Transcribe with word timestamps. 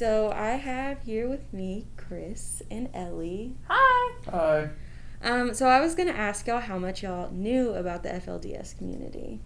So 0.00 0.32
I 0.34 0.52
have 0.52 1.02
here 1.02 1.28
with 1.28 1.52
me 1.52 1.84
Chris 1.98 2.62
and 2.70 2.88
Ellie. 2.94 3.54
Hi. 3.68 4.14
Hi. 4.30 4.70
Um, 5.20 5.52
so 5.52 5.66
I 5.66 5.82
was 5.82 5.94
gonna 5.94 6.12
ask 6.12 6.46
y'all 6.46 6.58
how 6.58 6.78
much 6.78 7.02
y'all 7.02 7.30
knew 7.30 7.74
about 7.74 8.02
the 8.02 8.08
FLDS 8.08 8.78
community. 8.78 9.40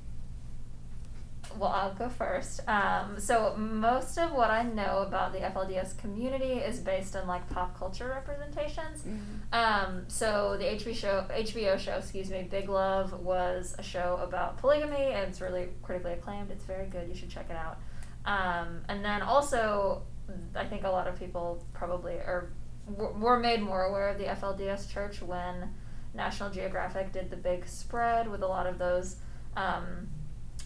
Well, 1.59 1.71
I'll 1.71 1.95
go 1.95 2.09
first. 2.09 2.61
Um, 2.69 3.19
so 3.19 3.57
most 3.57 4.17
of 4.17 4.31
what 4.31 4.49
I 4.49 4.63
know 4.63 4.99
about 4.99 5.33
the 5.33 5.41
FLDS 5.41 5.99
community 5.99 6.53
is 6.61 6.79
based 6.79 7.17
on 7.17 7.27
like 7.27 7.51
pop 7.51 7.77
culture 7.77 8.07
representations. 8.07 9.03
Um, 9.53 10.05
so 10.07 10.57
the 10.57 10.67
HBO 10.67 10.95
show, 10.95 11.27
HBO 11.31 11.77
show, 11.81 11.97
excuse 11.97 12.31
me, 12.31 12.47
Big 12.49 12.69
Love 12.69 13.13
was 13.25 13.75
a 13.77 13.83
show 13.83 14.21
about 14.23 14.59
polygamy, 14.59 15.15
and 15.15 15.29
it's 15.29 15.41
really 15.41 15.71
critically 15.83 16.13
acclaimed. 16.13 16.53
It's 16.53 16.65
very 16.65 16.87
good. 16.87 17.09
You 17.09 17.17
should 17.17 17.31
check 17.31 17.47
it 17.51 17.57
out. 17.57 17.81
Um, 18.25 18.83
and 18.89 19.05
then 19.05 19.21
also, 19.21 20.03
I 20.55 20.65
think 20.65 20.85
a 20.85 20.91
lot 20.91 21.07
of 21.07 21.19
people 21.19 21.65
probably 21.73 22.15
are 22.15 22.51
were 22.87 23.39
made 23.39 23.63
more 23.63 23.85
aware 23.85 24.09
of 24.09 24.19
the 24.19 24.25
FLDS 24.25 24.91
church 24.91 25.23
when 25.23 25.71
National 26.13 26.51
Geographic 26.51 27.13
did 27.13 27.31
the 27.31 27.37
big 27.37 27.67
spread 27.67 28.31
with 28.31 28.43
a 28.43 28.47
lot 28.47 28.67
of 28.67 28.79
those. 28.79 29.17
Um, 29.57 30.09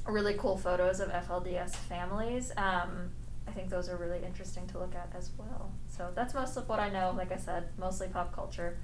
really 0.06 0.34
cool 0.34 0.56
photos 0.56 1.00
of 1.00 1.10
FLDS 1.10 1.74
families. 1.74 2.50
Um, 2.56 3.10
I 3.46 3.52
think 3.52 3.70
those 3.70 3.88
are 3.88 3.96
really 3.96 4.24
interesting 4.24 4.66
to 4.68 4.78
look 4.78 4.94
at 4.94 5.10
as 5.16 5.30
well. 5.38 5.72
So 5.88 6.10
that's 6.14 6.34
most 6.34 6.56
of 6.56 6.68
what 6.68 6.80
I 6.80 6.90
know. 6.90 7.14
Like 7.16 7.32
I 7.32 7.36
said, 7.36 7.68
mostly 7.78 8.08
pop 8.08 8.34
culture. 8.34 8.76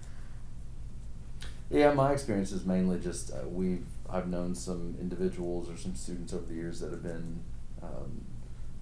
Yeah, 1.71 1.93
my 1.93 2.13
experience 2.13 2.53
is 2.53 2.65
mainly 2.65 3.01
just 3.01 3.31
uh, 3.33 3.49
we've 3.49 3.87
I've 4.09 4.29
known 4.29 4.55
some 4.55 4.97
individuals 5.01 5.71
or 5.71 5.77
some 5.77 5.95
students 5.95 6.33
over 6.33 6.45
the 6.47 6.55
years 6.55 6.81
that 6.81 6.91
have 6.91 7.03
been 7.03 7.41
um, 7.83 8.25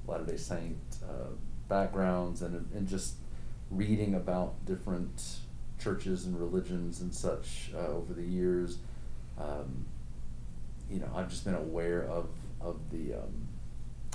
Latter 0.06 0.24
Day 0.24 0.36
Saint 0.36 0.76
uh, 1.08 1.30
backgrounds 1.72 2.42
and 2.42 2.68
and 2.74 2.86
just 2.86 3.14
reading 3.70 4.14
about 4.14 4.62
different 4.66 5.38
churches 5.82 6.26
and 6.26 6.38
religions 6.38 7.00
and 7.00 7.14
such 7.14 7.70
uh, 7.74 7.86
over 7.86 8.12
the 8.12 8.22
years. 8.22 8.76
Um, 9.40 9.86
you 10.90 11.00
know, 11.00 11.10
I've 11.16 11.30
just 11.30 11.44
been 11.44 11.54
aware 11.54 12.02
of 12.02 12.28
of 12.60 12.76
the 12.90 13.14
um, 13.14 13.48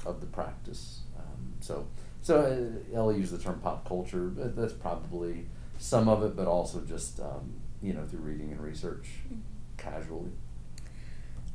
of 0.06 0.22
the 0.22 0.28
practice. 0.28 1.02
Um, 1.17 1.54
so 1.59 1.88
so 2.22 2.34
uh, 2.40 2.95
Ellie 2.95 3.17
used 3.17 3.34
the 3.34 3.44
term 3.44 3.60
pop 3.60 3.88
culture. 3.88 4.28
But 4.28 4.56
that's 4.56 4.73
probably 4.73 5.48
some 5.80 6.08
of 6.08 6.23
it, 6.23 6.36
but 6.36 6.48
also 6.48 6.82
just 6.82 7.20
um, 7.20 7.54
you 7.82 7.94
know 7.94 8.06
through 8.06 8.20
reading 8.20 8.52
and 8.52 8.62
research 8.62 9.08
casually. 9.78 10.32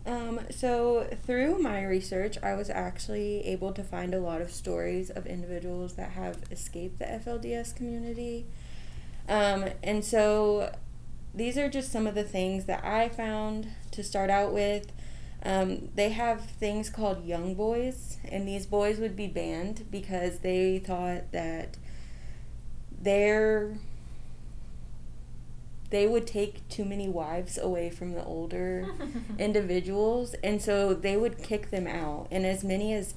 Um, 0.05 0.41
so 0.51 1.09
through 1.25 1.59
my 1.59 1.85
research, 1.85 2.37
I 2.43 2.55
was 2.55 2.69
actually 2.69 3.47
able 3.47 3.73
to 3.73 3.85
find 3.85 4.15
a 4.15 4.21
lot 4.21 4.41
of 4.41 4.51
stories 4.51 5.11
of 5.11 5.27
individuals 5.27 5.95
that 5.95 6.11
have 6.13 6.39
escaped 6.51 6.99
the 6.99 7.05
FLDS 7.05 7.75
community. 7.75 8.47
Um, 9.29 9.67
and 9.83 10.05
so 10.05 10.75
these 11.35 11.57
are 11.57 11.69
just 11.69 11.93
some 11.93 12.07
of 12.07 12.15
the 12.15 12.25
things 12.25 12.65
that 12.65 12.85
I 12.85 13.09
found 13.09 13.69
to 13.93 14.03
start 14.03 14.29
out 14.29 14.53
with. 14.53 14.93
Um, 15.45 15.89
they 15.95 16.11
have 16.11 16.45
things 16.45 16.91
called 16.91 17.25
young 17.25 17.55
boys, 17.55 18.19
and 18.25 18.47
these 18.47 18.67
boys 18.67 18.99
would 18.99 19.17
be 19.17 19.27
banned 19.27 19.87
because 19.91 20.39
they 20.39 20.79
thought 20.79 21.33
that 21.33 21.77
their 23.01 23.77
they 25.93 26.07
would 26.07 26.27
take 26.27 26.67
too 26.71 26.87
many 26.87 27.07
wives 27.07 27.59
away 27.59 27.91
from 27.91 28.15
the 28.15 28.25
older 28.25 28.87
individuals, 29.39 30.35
and 30.43 30.61
so 30.61 30.95
they 30.95 31.19
would 31.19 31.37
kick 31.37 31.71
them 31.71 31.87
out. 31.87 32.29
And 32.31 32.47
as 32.47 32.65
many 32.65 32.95
as 32.95 33.13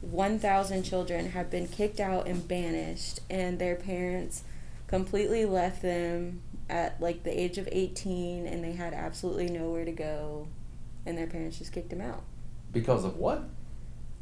1,000 0.00 0.84
children 0.84 1.30
have 1.30 1.50
been 1.50 1.66
kicked 1.66 1.98
out 1.98 2.28
and 2.28 2.46
banished, 2.46 3.18
and 3.28 3.58
their 3.58 3.74
parents 3.74 4.44
completely 4.86 5.44
left 5.44 5.82
them 5.82 6.40
at 6.68 7.00
like 7.00 7.24
the 7.24 7.38
age 7.38 7.58
of 7.58 7.68
18, 7.70 8.46
and 8.46 8.62
they 8.62 8.72
had 8.72 8.94
absolutely 8.94 9.48
nowhere 9.48 9.84
to 9.84 9.92
go, 9.92 10.46
and 11.04 11.18
their 11.18 11.26
parents 11.26 11.58
just 11.58 11.72
kicked 11.72 11.90
them 11.90 12.00
out. 12.00 12.22
Because 12.72 13.04
of 13.04 13.16
what? 13.16 13.42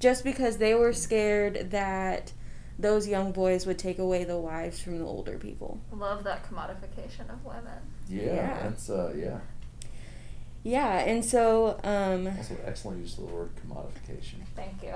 Just 0.00 0.24
because 0.24 0.56
they 0.56 0.74
were 0.74 0.94
scared 0.94 1.72
that 1.72 2.32
those 2.78 3.06
young 3.06 3.32
boys 3.32 3.66
would 3.66 3.78
take 3.78 3.98
away 3.98 4.24
the 4.24 4.38
wives 4.38 4.80
from 4.80 4.98
the 4.98 5.04
older 5.04 5.36
people. 5.36 5.78
Love 5.92 6.24
that 6.24 6.48
commodification 6.48 7.28
of 7.30 7.44
women. 7.44 7.82
Yeah, 8.08 8.22
Yeah. 8.22 8.62
that's 8.62 8.90
uh, 8.90 9.12
yeah. 9.16 9.38
Yeah, 10.64 10.98
and 10.98 11.24
so 11.24 11.78
um, 11.84 12.26
Also, 12.36 12.56
excellent 12.66 13.00
use 13.00 13.16
of 13.16 13.28
the 13.28 13.34
word 13.34 13.50
commodification. 13.56 14.42
Thank 14.56 14.82
you. 14.82 14.94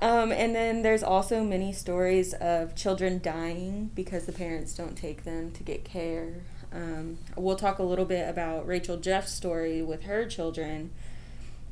um, 0.00 0.32
and 0.32 0.54
then 0.54 0.82
there's 0.82 1.02
also 1.02 1.42
many 1.42 1.72
stories 1.72 2.32
of 2.34 2.74
children 2.74 3.20
dying 3.22 3.90
because 3.94 4.26
the 4.26 4.32
parents 4.32 4.74
don't 4.74 4.96
take 4.96 5.24
them 5.24 5.50
to 5.52 5.62
get 5.62 5.84
care. 5.84 6.34
Um, 6.72 7.18
we'll 7.36 7.56
talk 7.56 7.78
a 7.78 7.82
little 7.84 8.04
bit 8.04 8.28
about 8.28 8.66
Rachel 8.66 8.96
Jeff's 8.96 9.32
story 9.32 9.82
with 9.82 10.04
her 10.04 10.24
children. 10.26 10.90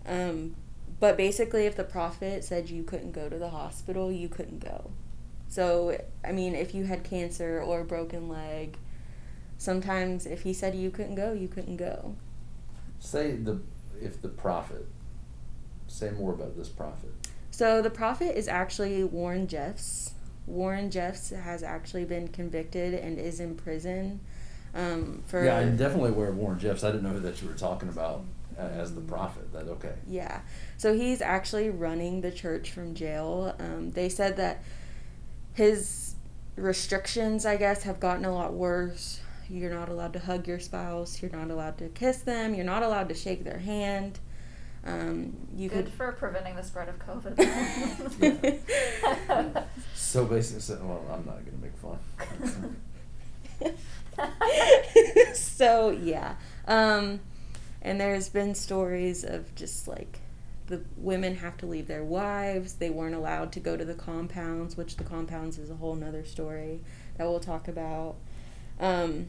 Um, 0.06 0.56
but 1.00 1.16
basically, 1.16 1.66
if 1.66 1.76
the 1.76 1.84
prophet 1.84 2.44
said 2.44 2.68
you 2.70 2.82
couldn't 2.84 3.12
go 3.12 3.28
to 3.28 3.38
the 3.38 3.50
hospital, 3.50 4.12
you 4.12 4.28
couldn't 4.28 4.60
go. 4.60 4.90
So, 5.52 6.00
I 6.24 6.32
mean, 6.32 6.54
if 6.54 6.74
you 6.74 6.84
had 6.84 7.04
cancer 7.04 7.60
or 7.60 7.80
a 7.80 7.84
broken 7.84 8.26
leg, 8.26 8.78
sometimes 9.58 10.24
if 10.24 10.42
he 10.42 10.54
said 10.54 10.74
you 10.74 10.90
couldn't 10.90 11.14
go, 11.14 11.32
you 11.32 11.46
couldn't 11.46 11.76
go. 11.76 12.16
Say 12.98 13.32
the 13.32 13.60
if 14.00 14.22
the 14.22 14.28
prophet. 14.28 14.86
Say 15.88 16.10
more 16.10 16.32
about 16.32 16.56
this 16.56 16.70
prophet. 16.70 17.10
So 17.50 17.82
the 17.82 17.90
prophet 17.90 18.34
is 18.34 18.48
actually 18.48 19.04
Warren 19.04 19.46
Jeffs. 19.46 20.14
Warren 20.46 20.90
Jeffs 20.90 21.28
has 21.28 21.62
actually 21.62 22.06
been 22.06 22.28
convicted 22.28 22.94
and 22.94 23.18
is 23.18 23.38
in 23.38 23.54
prison 23.54 24.20
um, 24.74 25.22
for 25.26 25.44
yeah, 25.44 25.58
I'm 25.58 25.76
definitely 25.76 26.10
aware 26.10 26.28
of 26.28 26.36
Warren 26.36 26.58
Jeffs. 26.58 26.82
I 26.82 26.90
didn't 26.90 27.02
know 27.02 27.18
that 27.18 27.42
you 27.42 27.48
were 27.48 27.54
talking 27.54 27.90
about 27.90 28.24
uh, 28.58 28.62
as 28.62 28.94
the 28.94 29.02
prophet. 29.02 29.52
That 29.52 29.68
okay. 29.68 29.94
Yeah. 30.06 30.40
So 30.78 30.94
he's 30.94 31.20
actually 31.20 31.68
running 31.68 32.22
the 32.22 32.32
church 32.32 32.70
from 32.70 32.94
jail. 32.94 33.54
Um, 33.58 33.90
they 33.90 34.08
said 34.08 34.36
that 34.38 34.62
his 35.54 36.14
restrictions, 36.56 37.44
I 37.46 37.56
guess, 37.56 37.82
have 37.84 38.00
gotten 38.00 38.24
a 38.24 38.34
lot 38.34 38.52
worse. 38.52 39.20
You're 39.48 39.74
not 39.74 39.88
allowed 39.88 40.12
to 40.14 40.18
hug 40.18 40.46
your 40.46 40.58
spouse. 40.60 41.20
You're 41.20 41.30
not 41.32 41.50
allowed 41.50 41.78
to 41.78 41.88
kiss 41.88 42.18
them. 42.18 42.54
You're 42.54 42.64
not 42.64 42.82
allowed 42.82 43.08
to 43.10 43.14
shake 43.14 43.44
their 43.44 43.58
hand. 43.58 44.18
Um, 44.84 45.36
you 45.54 45.68
Good 45.68 45.84
could. 45.86 45.94
for 45.94 46.12
preventing 46.12 46.56
the 46.56 46.62
spread 46.62 46.88
of 46.88 46.98
COVID. 46.98 48.58
So 49.94 50.26
basically, 50.26 50.60
so, 50.60 50.78
well, 50.82 51.02
I'm 51.10 51.24
not 51.24 51.38
gonna 51.46 51.56
make 51.62 51.76
fun. 51.78 51.98
so 55.34 55.90
yeah 55.90 56.34
um 56.66 57.20
and 57.80 58.00
there's 58.00 58.28
been 58.28 58.54
stories 58.54 59.24
of 59.24 59.54
just 59.54 59.88
like 59.88 60.18
the 60.66 60.82
women 60.96 61.36
have 61.36 61.56
to 61.58 61.66
leave 61.66 61.86
their 61.86 62.04
wives. 62.04 62.74
They 62.74 62.90
weren't 62.90 63.14
allowed 63.14 63.52
to 63.52 63.60
go 63.60 63.76
to 63.76 63.84
the 63.84 63.94
compounds 63.94 64.76
which 64.76 64.96
the 64.96 65.04
compounds 65.04 65.58
is 65.58 65.70
a 65.70 65.74
whole 65.74 65.94
nother 65.94 66.24
story 66.24 66.80
that 67.16 67.26
we'll 67.26 67.40
talk 67.40 67.68
about. 67.68 68.16
Um 68.80 69.28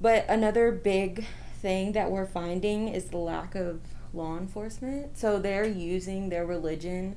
but 0.00 0.26
another 0.28 0.72
big 0.72 1.26
thing 1.60 1.92
that 1.92 2.10
we're 2.10 2.26
finding 2.26 2.88
is 2.88 3.06
the 3.06 3.16
lack 3.16 3.54
of 3.54 3.80
law 4.12 4.36
enforcement. 4.36 5.16
So 5.16 5.38
they're 5.38 5.66
using 5.66 6.28
their 6.28 6.46
religion 6.46 7.16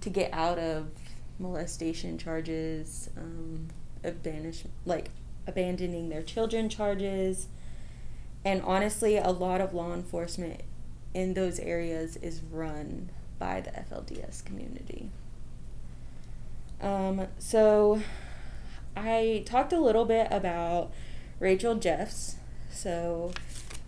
to 0.00 0.10
get 0.10 0.32
out 0.32 0.58
of 0.58 0.88
molestation 1.38 2.18
charges 2.18 3.10
um, 3.16 3.68
abanish 4.04 4.64
like 4.84 5.10
abandoning 5.46 6.08
their 6.08 6.22
children 6.22 6.68
charges. 6.68 7.48
And 8.44 8.62
honestly 8.62 9.16
a 9.16 9.30
lot 9.30 9.60
of 9.60 9.74
law 9.74 9.92
enforcement 9.92 10.62
in 11.14 11.34
those 11.34 11.58
areas 11.58 12.16
is 12.16 12.42
run 12.50 13.10
by 13.38 13.60
the 13.60 13.70
FLDS 13.70 14.44
community. 14.44 15.10
Um, 16.80 17.28
so 17.38 18.02
I 18.96 19.42
talked 19.46 19.72
a 19.72 19.80
little 19.80 20.04
bit 20.04 20.28
about 20.30 20.92
Rachel 21.38 21.74
Jeffs. 21.76 22.36
So 22.70 23.32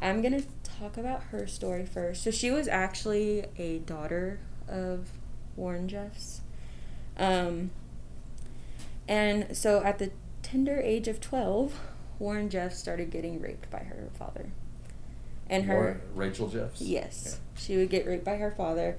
I'm 0.01 0.23
gonna 0.23 0.43
talk 0.63 0.97
about 0.97 1.25
her 1.25 1.47
story 1.47 1.87
first. 1.87 2.23
So 2.23 2.31
she 2.31 2.51
was 2.51 2.69
actually 2.69 3.47
a 3.57 3.79
daughter 3.79 4.39
of 4.69 5.11
Warren 5.57 5.89
Jeffs. 5.89 6.41
Um, 7.17 7.71
and 9.09 9.57
so 9.57 9.83
at 9.83 9.99
the 9.99 10.11
tender 10.43 10.81
age 10.81 11.09
of 11.09 11.21
12, 11.21 11.79
Warren 12.19 12.49
Jeffs 12.49 12.79
started 12.79 13.11
getting 13.11 13.41
raped 13.41 13.71
by 13.71 13.81
her 13.81 14.09
father. 14.15 14.51
And 15.49 15.65
her. 15.65 16.01
Rachel 16.15 16.49
Jeffs. 16.49 16.81
Yes. 16.81 17.41
She 17.57 17.77
would 17.77 17.91
get 17.91 18.07
raped 18.07 18.25
by 18.25 18.37
her 18.37 18.51
father. 18.51 18.99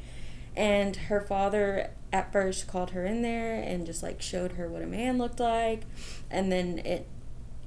And 0.56 0.96
her 0.96 1.22
father 1.22 1.92
at 2.14 2.32
first 2.32 2.68
called 2.68 2.92
her 2.92 3.06
in 3.06 3.22
there 3.22 3.56
and 3.56 3.86
just 3.86 4.02
like 4.02 4.22
showed 4.22 4.54
her 4.54 4.70
what 4.70 4.82
a 4.82 4.88
man 4.88 5.18
looked 5.18 5.40
like. 5.40 5.82
And 6.32 6.52
then 6.52 6.80
it 6.80 7.08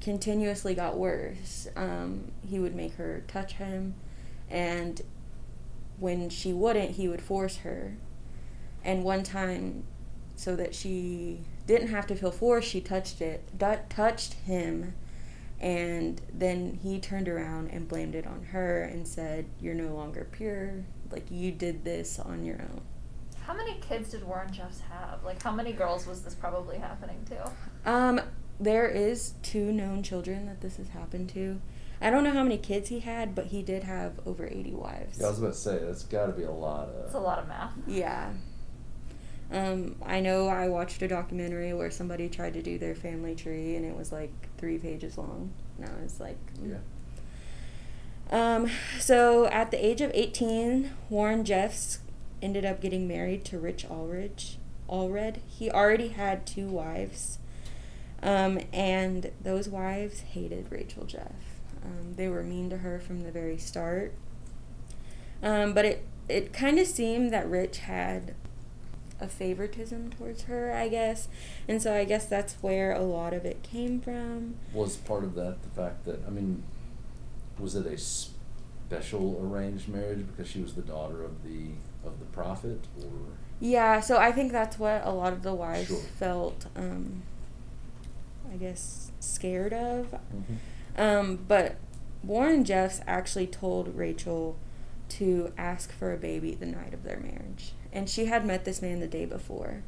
continuously 0.00 0.74
got 0.74 0.96
worse. 0.96 1.68
Um, 1.76 2.32
he 2.48 2.58
would 2.58 2.74
make 2.74 2.94
her 2.94 3.24
touch 3.28 3.54
him. 3.54 3.94
And 4.48 5.02
when 5.98 6.30
she 6.30 6.52
wouldn't, 6.52 6.92
he 6.92 7.08
would 7.08 7.20
force 7.20 7.58
her. 7.58 7.96
And 8.84 9.04
one 9.04 9.22
time, 9.22 9.84
so 10.36 10.54
that 10.56 10.74
she 10.74 11.40
didn't 11.66 11.88
have 11.88 12.06
to 12.06 12.14
feel 12.14 12.30
forced, 12.30 12.68
she 12.68 12.80
touched 12.80 13.20
it, 13.20 13.42
d- 13.58 13.66
touched 13.90 14.34
him, 14.34 14.94
and 15.60 16.20
then 16.32 16.78
he 16.82 17.00
turned 17.00 17.28
around 17.28 17.70
and 17.70 17.88
blamed 17.88 18.14
it 18.14 18.26
on 18.26 18.44
her 18.52 18.82
and 18.82 19.06
said, 19.06 19.46
"You're 19.60 19.74
no 19.74 19.94
longer 19.94 20.26
pure. 20.30 20.84
Like 21.10 21.30
you 21.30 21.52
did 21.52 21.84
this 21.84 22.18
on 22.18 22.44
your 22.44 22.60
own." 22.60 22.82
How 23.42 23.54
many 23.54 23.78
kids 23.80 24.10
did 24.10 24.24
Warren 24.24 24.52
Jeffs 24.52 24.80
have? 24.80 25.24
Like, 25.24 25.42
how 25.42 25.52
many 25.52 25.72
girls 25.72 26.06
was 26.06 26.20
this 26.20 26.34
probably 26.34 26.76
happening 26.76 27.24
to? 27.30 27.50
Um, 27.90 28.20
there 28.60 28.86
is 28.86 29.32
two 29.42 29.72
known 29.72 30.02
children 30.02 30.46
that 30.46 30.60
this 30.60 30.76
has 30.76 30.88
happened 30.88 31.30
to. 31.30 31.60
I 32.00 32.10
don't 32.10 32.22
know 32.24 32.32
how 32.32 32.42
many 32.42 32.58
kids 32.58 32.90
he 32.90 33.00
had, 33.00 33.34
but 33.34 33.46
he 33.46 33.62
did 33.62 33.84
have 33.84 34.20
over 34.26 34.46
80 34.46 34.74
wives. 34.74 35.18
Yeah, 35.18 35.26
I 35.26 35.30
was 35.30 35.38
about 35.38 35.54
to 35.54 35.58
say 35.58 35.78
that's 35.78 36.04
got 36.04 36.26
to 36.26 36.32
be 36.32 36.44
a 36.44 36.50
lot 36.50 36.88
of. 36.88 37.06
It's 37.06 37.14
a 37.14 37.20
lot 37.20 37.38
of 37.38 37.48
math. 37.48 37.72
Yeah. 37.86 38.32
Um, 39.50 39.96
I 40.04 40.20
know 40.20 40.48
I 40.48 40.68
watched 40.68 41.00
a 41.00 41.08
documentary 41.08 41.72
where 41.72 41.90
somebody 41.90 42.28
tried 42.28 42.54
to 42.54 42.62
do 42.62 42.78
their 42.78 42.94
family 42.94 43.34
tree 43.34 43.76
and 43.76 43.84
it 43.84 43.96
was 43.96 44.12
like 44.12 44.32
three 44.58 44.78
pages 44.78 45.16
long. 45.16 45.52
And 45.78 45.88
I 45.88 46.02
was 46.02 46.20
like, 46.20 46.36
mm. 46.56 46.70
Yeah. 46.70 46.78
Um, 48.30 48.70
so 48.98 49.46
at 49.46 49.70
the 49.70 49.84
age 49.84 50.00
of 50.00 50.10
18, 50.12 50.90
Warren 51.08 51.44
Jeffs 51.44 52.00
ended 52.42 52.64
up 52.64 52.80
getting 52.80 53.08
married 53.08 53.44
to 53.46 53.58
Rich 53.58 53.86
Allred. 53.88 54.56
Allred. 54.88 55.38
He 55.46 55.70
already 55.70 56.08
had 56.08 56.46
two 56.46 56.66
wives. 56.66 57.38
Um, 58.22 58.60
and 58.72 59.30
those 59.40 59.68
wives 59.68 60.20
hated 60.20 60.66
Rachel 60.70 61.04
Jeff. 61.04 61.32
Um, 61.84 62.14
they 62.16 62.28
were 62.28 62.42
mean 62.42 62.68
to 62.70 62.78
her 62.78 62.98
from 62.98 63.22
the 63.22 63.30
very 63.30 63.56
start. 63.56 64.12
Um, 65.42 65.72
but 65.72 65.84
it, 65.84 66.04
it 66.28 66.52
kind 66.52 66.78
of 66.78 66.86
seemed 66.86 67.32
that 67.32 67.48
Rich 67.48 67.78
had 67.78 68.34
a 69.20 69.28
favoritism 69.28 70.10
towards 70.10 70.44
her, 70.44 70.72
I 70.72 70.88
guess. 70.88 71.28
And 71.66 71.82
so 71.82 71.94
I 71.94 72.04
guess 72.04 72.26
that's 72.26 72.54
where 72.60 72.92
a 72.92 73.02
lot 73.02 73.32
of 73.32 73.44
it 73.44 73.62
came 73.62 74.00
from. 74.00 74.56
Was 74.72 74.96
part 74.96 75.24
of 75.24 75.34
that 75.34 75.62
the 75.62 75.68
fact 75.70 76.04
that 76.04 76.24
I 76.26 76.30
mean, 76.30 76.62
was 77.58 77.74
it 77.74 77.86
a 77.86 77.98
special 77.98 79.40
arranged 79.42 79.88
marriage 79.88 80.26
because 80.26 80.50
she 80.50 80.60
was 80.60 80.74
the 80.74 80.82
daughter 80.82 81.22
of 81.22 81.42
the 81.44 81.70
of 82.04 82.18
the 82.20 82.26
prophet, 82.26 82.86
or 83.02 83.10
Yeah, 83.60 84.00
so 84.00 84.18
I 84.18 84.30
think 84.32 84.52
that's 84.52 84.78
what 84.78 85.02
a 85.04 85.10
lot 85.10 85.32
of 85.32 85.42
the 85.42 85.52
wives 85.54 85.88
Sure. 85.88 85.96
felt, 85.98 86.66
um, 86.76 87.22
I 88.52 88.56
guess, 88.56 89.10
scared 89.20 89.72
of. 89.72 90.06
Mm-hmm. 90.34 91.00
Um, 91.00 91.38
but 91.48 91.76
Warren 92.22 92.64
Jeffs 92.64 93.00
actually 93.06 93.46
told 93.48 93.94
Rachel 93.96 94.56
to 95.10 95.52
ask 95.58 95.90
for 95.92 96.12
a 96.12 96.16
baby 96.16 96.54
the 96.54 96.66
night 96.66 96.94
of 96.94 97.02
their 97.02 97.18
marriage. 97.18 97.72
And 97.92 98.08
she 98.08 98.26
had 98.26 98.44
met 98.44 98.64
this 98.64 98.82
man 98.82 99.00
the 99.00 99.06
day 99.06 99.24
before. 99.24 99.82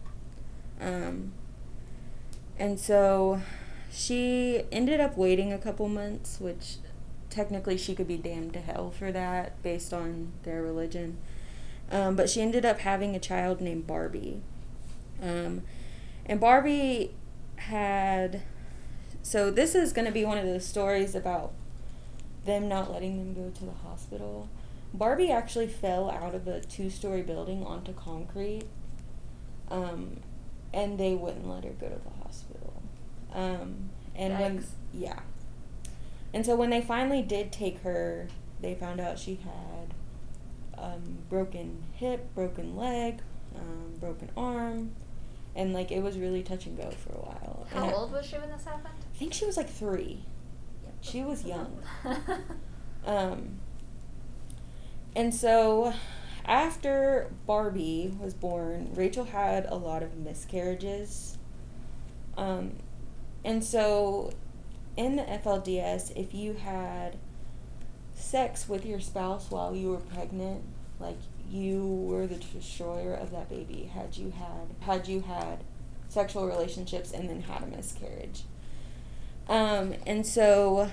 Um, 0.81 1.33
and 2.59 2.81
so 2.81 3.43
she 3.91 4.63
ended 4.73 5.01
up 5.01 5.17
waiting 5.17 5.53
a 5.53 5.59
couple 5.59 5.89
months, 5.89 6.41
which 6.41 6.77
technically 7.29 7.77
she 7.77 7.95
could 7.95 8.09
be 8.09 8.17
damned 8.17 8.53
to 8.55 8.61
hell 8.61 8.91
for 8.91 9.13
that 9.13 9.63
based 9.63 9.93
on 9.93 10.33
their 10.43 10.63
religion. 10.63 11.19
Um, 11.91 12.17
but 12.17 12.31
she 12.31 12.41
ended 12.41 12.65
up 12.65 12.81
having 12.81 13.17
a 13.17 13.19
child 13.19 13.61
named 13.61 13.87
Barbie. 13.87 14.43
Um, 15.23 15.63
and 16.27 16.41
Barbie 16.41 17.15
had. 17.57 18.43
So 19.23 19.51
this 19.51 19.75
is 19.75 19.93
going 19.93 20.07
to 20.07 20.13
be 20.13 20.25
one 20.25 20.39
of 20.39 20.45
those 20.45 20.65
stories 20.65 21.15
about 21.15 21.53
them 22.47 22.69
not 22.69 22.91
letting 22.91 23.19
them 23.19 23.35
go 23.35 23.51
to 23.51 23.65
the 23.65 23.73
hospital. 23.73 24.49
Barbie 24.93 25.31
actually 25.31 25.69
fell 25.69 26.11
out 26.11 26.35
of 26.35 26.47
a 26.49 26.61
two 26.61 26.91
story 26.91 27.23
building 27.23 27.65
onto 27.65 27.93
concrete. 27.93 28.65
Um, 29.71 30.17
and 30.75 30.99
they 30.99 31.15
wouldn't 31.15 31.47
let 31.49 31.65
her 31.65 31.71
go 31.71 31.89
to 31.89 31.95
the 32.03 32.25
hospital. 32.25 32.83
Um, 33.33 33.91
and 34.17 34.39
when 34.39 34.67
yeah, 34.93 35.21
and 36.35 36.45
so 36.45 36.57
when 36.57 36.71
they 36.71 36.81
finally 36.81 37.23
did 37.23 37.53
take 37.53 37.81
her, 37.83 38.27
they 38.61 38.75
found 38.75 39.01
out 39.01 39.19
she 39.19 39.37
had 39.37 39.95
um, 40.77 41.19
broken 41.29 41.85
hip, 41.95 42.35
broken 42.35 42.77
leg, 42.77 43.21
um, 43.57 43.95
broken 44.01 44.31
arm, 44.37 44.91
and 45.55 45.73
like 45.73 45.93
it 45.93 46.03
was 46.03 46.19
really 46.19 46.43
touch 46.43 46.67
and 46.67 46.77
go 46.77 46.91
for 46.91 47.13
a 47.13 47.21
while. 47.21 47.67
How 47.73 47.83
And 47.85 47.91
I- 47.91 47.95
old 47.95 48.13
was 48.13 48.27
she 48.27 48.37
when 48.37 48.51
this 48.51 48.65
happened? 48.65 48.95
I 49.15 49.17
think 49.19 49.33
she 49.33 49.47
was 49.47 49.57
like 49.57 49.69
three. 49.71 50.25
She 51.01 51.23
was 51.23 51.45
young. 51.45 51.81
And 55.15 55.35
so 55.35 55.93
after 56.45 57.31
Barbie 57.47 58.15
was 58.19 58.35
born, 58.35 58.91
Rachel 58.95 59.25
had 59.25 59.67
a 59.67 59.75
lot 59.75 60.03
of 60.03 60.17
miscarriages. 60.17 61.39
Um, 62.37 62.77
and 63.45 63.63
so 63.65 64.33
in 64.97 65.17
the 65.17 65.23
FLDS, 65.23 66.17
if 66.17 66.35
you 66.35 66.55
had 66.55 67.17
sex 68.15 68.69
with 68.69 68.85
your 68.85 69.01
spouse 69.01 69.51
while 69.51 69.75
you 69.75 69.91
were 69.91 69.97
pregnant, 69.99 70.63
like 70.99 71.17
you 71.51 71.85
were 71.85 72.27
the 72.27 72.37
destroyer 72.37 73.15
of 73.15 73.31
that 73.33 73.49
baby 73.49 73.91
had 73.93 74.17
you 74.17 74.31
had 74.31 74.69
had 74.81 75.09
you 75.09 75.21
had 75.21 75.65
sexual 76.09 76.47
relationships 76.47 77.13
and 77.13 77.29
then 77.29 77.43
had 77.43 77.63
a 77.63 77.67
miscarriage. 77.67 78.43
Um, 79.49 79.95
and 80.07 80.25
so 80.27 80.91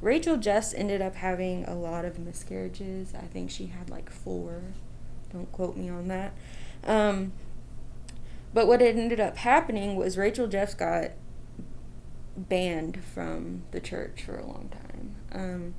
Rachel 0.00 0.36
just 0.36 0.74
ended 0.76 1.02
up 1.02 1.16
having 1.16 1.64
a 1.64 1.74
lot 1.74 2.04
of 2.04 2.18
miscarriages. 2.18 3.12
I 3.14 3.26
think 3.26 3.50
she 3.50 3.66
had 3.66 3.90
like 3.90 4.10
four. 4.10 4.62
Don't 5.32 5.50
quote 5.52 5.76
me 5.76 5.88
on 5.88 6.08
that. 6.08 6.32
Um, 6.84 7.32
but 8.52 8.66
what 8.66 8.82
ended 8.82 9.20
up 9.20 9.36
happening 9.36 9.96
was 9.96 10.16
Rachel 10.16 10.48
Jeffs 10.48 10.74
got 10.74 11.10
banned 12.36 13.02
from 13.04 13.62
the 13.70 13.80
church 13.80 14.22
for 14.24 14.36
a 14.36 14.46
long 14.46 14.70
time. 14.70 15.14
Um, 15.32 15.74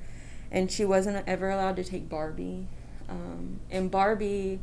and 0.50 0.70
she 0.70 0.84
wasn't 0.84 1.26
ever 1.26 1.50
allowed 1.50 1.76
to 1.76 1.84
take 1.84 2.08
Barbie. 2.08 2.68
Um, 3.08 3.60
and 3.70 3.90
Barbie 3.90 4.60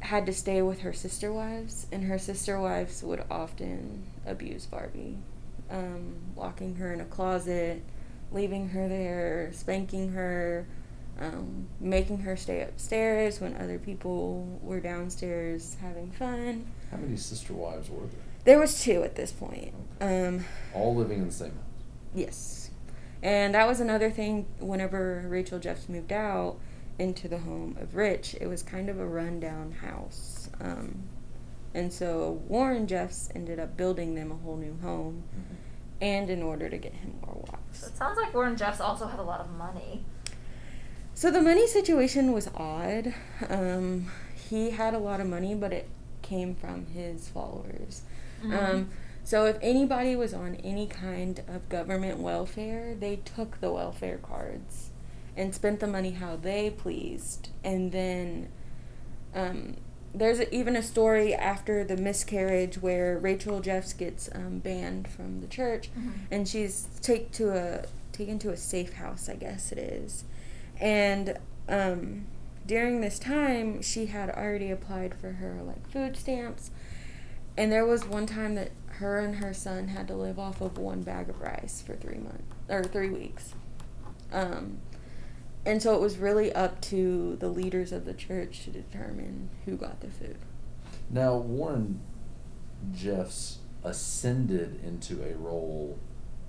had 0.00 0.26
to 0.26 0.32
stay 0.32 0.60
with 0.62 0.80
her 0.80 0.92
sister 0.92 1.32
wives, 1.32 1.86
and 1.90 2.04
her 2.04 2.18
sister 2.18 2.60
wives 2.60 3.02
would 3.02 3.24
often 3.30 4.04
abuse 4.26 4.66
Barbie, 4.66 5.18
um, 5.70 6.16
locking 6.36 6.76
her 6.76 6.92
in 6.92 7.00
a 7.00 7.04
closet, 7.04 7.82
leaving 8.34 8.68
her 8.70 8.88
there, 8.88 9.50
spanking 9.52 10.12
her, 10.12 10.66
um, 11.20 11.68
making 11.80 12.18
her 12.18 12.36
stay 12.36 12.60
upstairs 12.62 13.40
when 13.40 13.56
other 13.56 13.78
people 13.78 14.58
were 14.60 14.80
downstairs 14.80 15.76
having 15.80 16.10
fun. 16.10 16.66
how 16.90 16.96
many 16.96 17.16
sister 17.16 17.54
wives 17.54 17.88
were 17.88 18.00
there? 18.00 18.20
There 18.44 18.58
was 18.58 18.82
two 18.82 19.02
at 19.04 19.14
this 19.14 19.32
point. 19.32 19.72
Um, 20.00 20.44
All 20.74 20.94
living 20.94 21.20
in 21.20 21.26
the 21.28 21.32
same 21.32 21.52
house. 21.52 21.58
Yes. 22.14 22.70
And 23.22 23.54
that 23.54 23.66
was 23.66 23.80
another 23.80 24.10
thing 24.10 24.46
whenever 24.58 25.24
Rachel 25.28 25.58
Jeffs 25.58 25.88
moved 25.88 26.12
out 26.12 26.58
into 26.98 27.26
the 27.26 27.38
home 27.38 27.76
of 27.80 27.94
Rich, 27.94 28.36
it 28.40 28.46
was 28.46 28.62
kind 28.62 28.90
of 28.90 29.00
a 29.00 29.06
rundown 29.06 29.72
house. 29.72 30.50
Um, 30.60 31.04
and 31.72 31.92
so 31.92 32.42
Warren 32.46 32.86
Jeffs 32.86 33.30
ended 33.34 33.58
up 33.58 33.76
building 33.76 34.14
them 34.14 34.30
a 34.30 34.36
whole 34.36 34.56
new 34.56 34.76
home 34.82 35.24
and 36.04 36.28
in 36.28 36.42
order 36.42 36.68
to 36.68 36.76
get 36.76 36.92
him 36.92 37.14
more 37.24 37.44
So 37.72 37.86
it 37.86 37.96
sounds 37.96 38.18
like 38.18 38.34
Warren 38.34 38.56
Jeffs 38.56 38.78
also 38.78 39.06
had 39.06 39.18
a 39.18 39.22
lot 39.22 39.40
of 39.40 39.50
money. 39.50 40.04
So 41.14 41.30
the 41.30 41.40
money 41.40 41.66
situation 41.66 42.32
was 42.32 42.50
odd. 42.54 43.14
Um, 43.48 44.10
he 44.50 44.70
had 44.70 44.92
a 44.92 44.98
lot 44.98 45.20
of 45.20 45.26
money, 45.26 45.54
but 45.54 45.72
it 45.72 45.88
came 46.20 46.54
from 46.54 46.86
his 46.86 47.28
followers. 47.28 48.02
Mhm. 48.42 48.52
Um, 48.52 48.90
so 49.22 49.46
if 49.46 49.56
anybody 49.62 50.14
was 50.14 50.34
on 50.34 50.56
any 50.56 50.86
kind 50.86 51.42
of 51.48 51.68
government 51.70 52.18
welfare, 52.18 52.94
they 52.94 53.16
took 53.16 53.60
the 53.62 53.72
welfare 53.72 54.18
cards 54.18 54.90
and 55.36 55.54
spent 55.54 55.80
the 55.80 55.86
money 55.86 56.10
how 56.10 56.36
they 56.36 56.68
pleased. 56.70 57.48
And 57.64 57.92
then 57.92 58.48
um, 59.34 59.76
there's 60.14 60.40
even 60.52 60.76
a 60.76 60.82
story 60.82 61.34
after 61.34 61.82
the 61.84 61.96
miscarriage 61.96 62.78
where 62.80 63.18
Rachel 63.18 63.60
Jeffs 63.60 63.92
gets 63.92 64.28
um, 64.34 64.58
banned 64.60 65.08
from 65.08 65.40
the 65.40 65.46
church, 65.48 65.90
Mhm. 65.98 66.12
and 66.30 66.48
she's 66.48 66.88
take 67.02 67.32
to 67.32 67.50
a 67.50 67.84
taken 68.12 68.38
to 68.38 68.50
a 68.50 68.56
safe 68.56 68.92
house, 68.94 69.28
I 69.28 69.34
guess 69.34 69.72
it 69.72 69.78
is. 69.78 70.24
And 70.80 71.36
um, 71.68 72.26
during 72.66 73.00
this 73.00 73.18
time, 73.18 73.82
she 73.82 74.06
had 74.06 74.30
already 74.30 74.70
applied 74.70 75.14
for 75.14 75.32
her 75.32 75.60
like 75.66 75.88
food 75.90 76.16
stamps, 76.16 76.70
and 77.56 77.72
there 77.72 77.84
was 77.84 78.06
one 78.06 78.26
time 78.26 78.54
that 78.54 78.70
her 78.98 79.18
and 79.18 79.36
her 79.36 79.52
son 79.52 79.88
had 79.88 80.06
to 80.06 80.14
live 80.14 80.38
off 80.38 80.60
of 80.60 80.78
one 80.78 81.02
bag 81.02 81.28
of 81.28 81.40
rice 81.40 81.82
for 81.84 81.96
three 81.96 82.18
months 82.18 82.44
or 82.68 82.84
three 82.84 83.10
weeks. 83.10 83.52
Um, 84.32 84.78
and 85.66 85.82
so 85.82 85.94
it 85.94 86.00
was 86.00 86.18
really 86.18 86.52
up 86.52 86.80
to 86.82 87.36
the 87.36 87.48
leaders 87.48 87.92
of 87.92 88.04
the 88.04 88.14
church 88.14 88.64
to 88.64 88.70
determine 88.70 89.48
who 89.64 89.76
got 89.76 90.00
the 90.00 90.08
food. 90.08 90.36
Now 91.10 91.36
Warren 91.36 92.00
Jeffs 92.92 93.58
ascended 93.82 94.80
into 94.84 95.22
a 95.24 95.34
role 95.36 95.98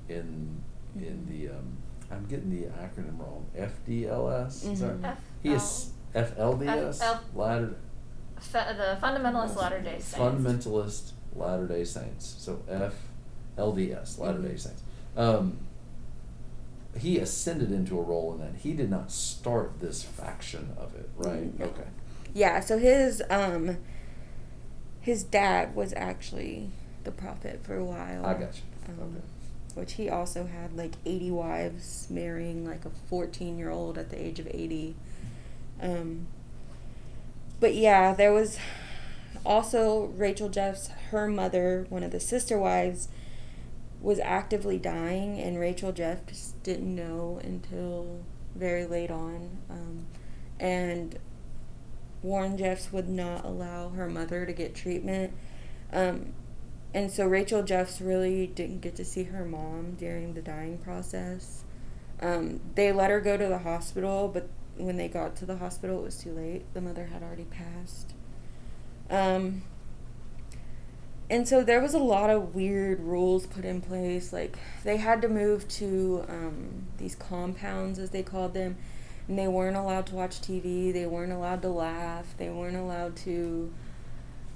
in 0.10 0.64
in 0.96 1.26
the 1.30 1.50
um, 1.50 1.78
I'm 2.12 2.26
getting 2.28 2.50
the 2.50 2.68
acronym 2.68 3.18
wrong. 3.20 3.46
FDLS. 3.58 4.72
Is 4.72 4.80
that 4.80 5.00
Mhm. 5.00 5.04
right? 5.04 5.18
He 5.44 5.52
is 5.54 5.92
FLDS. 6.14 7.02
F- 7.02 7.08
L- 7.08 7.22
Latter 7.36 7.76
Fe- 8.40 8.76
the 8.78 8.98
Fundamentalist 9.02 9.56
Latter 9.58 9.82
Day 9.82 10.00
Saints. 10.00 10.14
Fundamentalist 10.14 11.12
Latter 11.36 11.68
Day 11.68 11.84
Saints. 11.84 12.36
So 12.40 12.62
F 12.70 12.94
LDS 13.58 14.20
Latter 14.20 14.42
Day 14.42 14.54
Mhm. 14.54 14.60
Saints. 14.60 14.84
Um, 15.18 15.58
he 16.98 17.18
ascended 17.20 17.72
into 17.72 17.98
a 18.00 18.02
role 18.02 18.34
in 18.34 18.40
that. 18.40 18.60
He 18.62 18.74
did 18.74 18.90
not 18.90 19.12
start 19.12 19.80
this 19.80 20.04
faction 20.04 20.74
of 20.78 20.96
it, 20.96 21.10
right? 21.18 21.52
Okay. 21.60 21.88
Yeah, 22.34 22.60
so 22.60 22.78
his 22.78 23.22
um 23.30 23.78
his 25.02 25.24
dad 25.24 25.76
was 25.76 25.94
actually 25.96 26.72
the 27.04 27.12
prophet 27.12 27.62
for 27.64 27.76
a 27.76 27.84
while. 27.84 28.26
I 28.26 28.34
got 28.34 28.56
you. 28.56 28.62
Um, 28.88 29.16
okay. 29.16 29.26
Which 29.76 29.94
he 29.94 30.10
also 30.10 30.46
had 30.46 30.76
like 30.76 30.94
80 31.06 31.32
wives, 31.32 32.08
marrying 32.10 32.66
like 32.66 32.86
a 32.86 32.90
14 32.90 33.58
year 33.58 33.70
old 33.70 33.98
at 33.98 34.10
the 34.10 34.20
age 34.20 34.40
of 34.40 34.48
80. 34.48 34.96
Um, 35.82 36.28
but 37.60 37.76
yeah, 37.76 38.14
there 38.14 38.34
was 38.34 38.58
also 39.46 40.06
Rachel 40.18 40.50
Jeffs, 40.50 40.88
her 41.12 41.28
mother, 41.28 41.86
one 41.90 42.04
of 42.04 42.12
the 42.12 42.20
sister 42.20 42.58
wives, 42.58 43.10
was 44.02 44.20
actively 44.20 44.78
dying, 44.78 45.40
and 45.40 45.60
Rachel 45.60 45.92
Jeff 45.92 46.26
just 46.26 46.55
didn't 46.66 46.96
know 46.96 47.40
until 47.44 48.20
very 48.56 48.86
late 48.86 49.12
on. 49.12 49.58
Um, 49.70 50.08
and 50.60 51.18
Warren 52.24 52.58
Jeffs 52.58 52.92
would 52.92 53.08
not 53.08 53.46
allow 53.46 53.90
her 53.90 54.10
mother 54.10 54.46
to 54.46 54.52
get 54.52 54.74
treatment. 54.74 55.32
Um, 55.94 56.34
and 56.94 57.12
so 57.12 57.26
Rachel 57.26 57.62
Jeffs 57.62 58.02
really 58.02 58.48
didn't 58.48 58.82
get 58.82 58.96
to 58.96 59.06
see 59.06 59.24
her 59.24 59.46
mom 59.46 59.96
during 60.00 60.34
the 60.34 60.42
dying 60.42 60.80
process. 60.80 61.64
Um, 62.20 62.62
they 62.74 62.92
let 62.92 63.12
her 63.12 63.22
go 63.22 63.38
to 63.38 63.48
the 63.48 63.60
hospital, 63.60 64.28
but 64.28 64.50
when 64.76 64.98
they 64.98 65.08
got 65.08 65.36
to 65.38 65.46
the 65.46 65.58
hospital, 65.58 66.00
it 66.00 66.04
was 66.04 66.18
too 66.18 66.32
late. 66.32 66.66
The 66.74 66.82
mother 66.82 67.06
had 67.06 67.22
already 67.22 67.46
passed. 67.46 68.14
Um, 69.10 69.62
and 71.30 71.48
so 71.48 71.64
there 71.64 71.82
was 71.82 71.94
a 71.94 72.00
lot 72.00 72.30
of 72.30 72.54
weird 72.56 73.00
rules 73.00 73.46
put 73.48 73.66
in 73.66 73.82
place. 73.82 74.32
Like 74.32 74.58
they 74.84 74.98
had 74.98 75.22
to 75.24 75.28
move 75.30 75.68
to 75.70 76.26
um, 76.30 76.88
these 76.98 77.16
compounds, 77.16 78.00
as 78.00 78.12
they 78.12 78.24
called 78.24 78.54
them, 78.54 78.78
and 79.28 79.38
they 79.38 79.48
weren't 79.48 79.78
allowed 79.78 80.06
to 80.08 80.16
watch 80.16 80.42
TV. 80.42 80.94
They 80.94 81.06
weren't 81.06 81.32
allowed 81.32 81.62
to 81.64 81.70
laugh. 81.70 82.36
They 82.38 82.50
weren't 82.50 82.78
allowed 82.78 83.16
to 83.18 83.74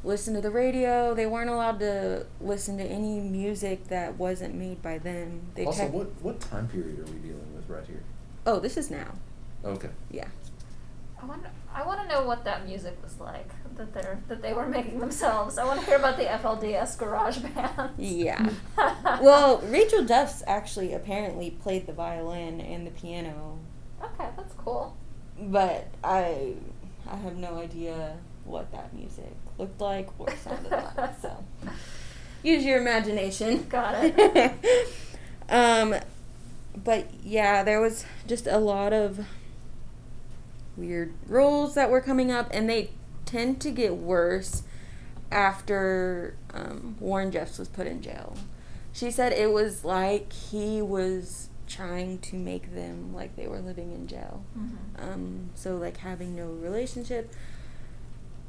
listen 0.04 0.34
to 0.36 0.42
the 0.42 0.52
radio. 0.52 1.14
They 1.14 1.26
weren't 1.26 1.50
allowed 1.50 1.80
to 1.80 2.26
listen 2.40 2.78
to 2.78 2.84
any 2.84 3.20
music 3.20 3.88
that 3.88 4.18
wasn't 4.18 4.56
made 4.56 4.82
by 4.82 4.98
them. 4.98 5.42
They 5.56 5.66
also, 5.66 5.84
kept- 5.84 5.94
what 5.94 6.08
what 6.22 6.40
time 6.40 6.68
period 6.68 7.00
are 7.00 7.12
we 7.12 7.20
dealing 7.20 7.56
with 7.56 7.68
right 7.68 7.86
here? 7.86 8.04
Oh, 8.46 8.60
this 8.60 8.78
is 8.78 8.90
now. 8.90 9.14
Okay. 9.66 9.90
Yeah. 10.12 10.28
I 11.22 11.26
want 11.26 11.44
I 11.74 11.86
want 11.86 12.02
to 12.02 12.08
know 12.08 12.26
what 12.26 12.46
that 12.46 12.66
music 12.66 12.98
was 13.04 13.20
like 13.20 13.50
that 13.80 13.94
they 13.94 14.02
are 14.02 14.20
that 14.28 14.42
they 14.42 14.54
were 14.54 14.68
making 14.68 15.00
themselves. 15.00 15.58
I 15.58 15.64
want 15.64 15.80
to 15.80 15.86
hear 15.86 15.96
about 15.96 16.18
the 16.18 16.26
FLDS 16.26 16.98
garage 16.98 17.40
band. 17.40 17.92
Yeah. 17.98 18.50
well, 19.22 19.60
Rachel 19.60 20.04
Jeffs 20.04 20.44
actually 20.46 20.94
apparently 20.94 21.50
played 21.50 21.88
the 21.88 21.94
violin 21.94 22.60
and 22.62 22.86
the 22.86 22.92
piano, 22.92 23.58
okay, 24.04 24.30
that's 24.36 24.54
cool. 24.54 24.96
but 25.40 25.88
I 26.04 26.56
I 27.10 27.16
have 27.16 27.38
no 27.38 27.58
idea 27.58 28.18
what 28.44 28.72
that 28.74 28.94
music 28.94 29.34
looked 29.58 29.80
like 29.80 30.10
or 30.20 30.36
sounded 30.36 30.72
like. 30.72 31.22
So 31.22 31.44
use 32.44 32.66
your 32.66 32.80
imagination. 32.80 33.66
Got 33.70 33.96
it. 34.04 34.54
um, 35.50 35.96
but 36.76 37.08
yeah, 37.24 37.64
there 37.64 37.80
was 37.80 38.06
just 38.28 38.46
a 38.46 38.58
lot 38.58 38.92
of 38.92 39.26
weird 40.76 41.14
rules 41.28 41.76
that 41.76 41.90
were 41.90 42.02
coming 42.02 42.30
up, 42.30 42.50
and 42.52 42.70
they 42.70 42.90
tend 43.30 43.62
to 43.62 43.72
get 43.72 43.96
worse 43.96 44.64
after 45.32 46.36
um, 46.54 46.96
Warren 47.00 47.32
Jeffs 47.32 47.60
was 47.60 47.68
put 47.68 47.86
in 47.88 48.02
jail. 48.02 48.36
She 48.92 49.12
said 49.12 49.32
it 49.34 49.52
was 49.52 49.86
like 49.86 50.34
he 50.34 50.82
was 50.82 51.50
trying 51.68 52.18
to 52.18 52.36
make 52.36 52.74
them 52.74 53.14
like 53.14 53.36
they 53.36 53.48
were 53.48 53.60
living 53.60 53.92
in 53.92 54.08
jail. 54.08 54.44
Mhm. 54.58 54.74
Um, 54.98 55.50
so 55.54 55.76
like 55.76 55.98
having 55.98 56.36
no 56.36 56.48
relationship, 56.48 57.32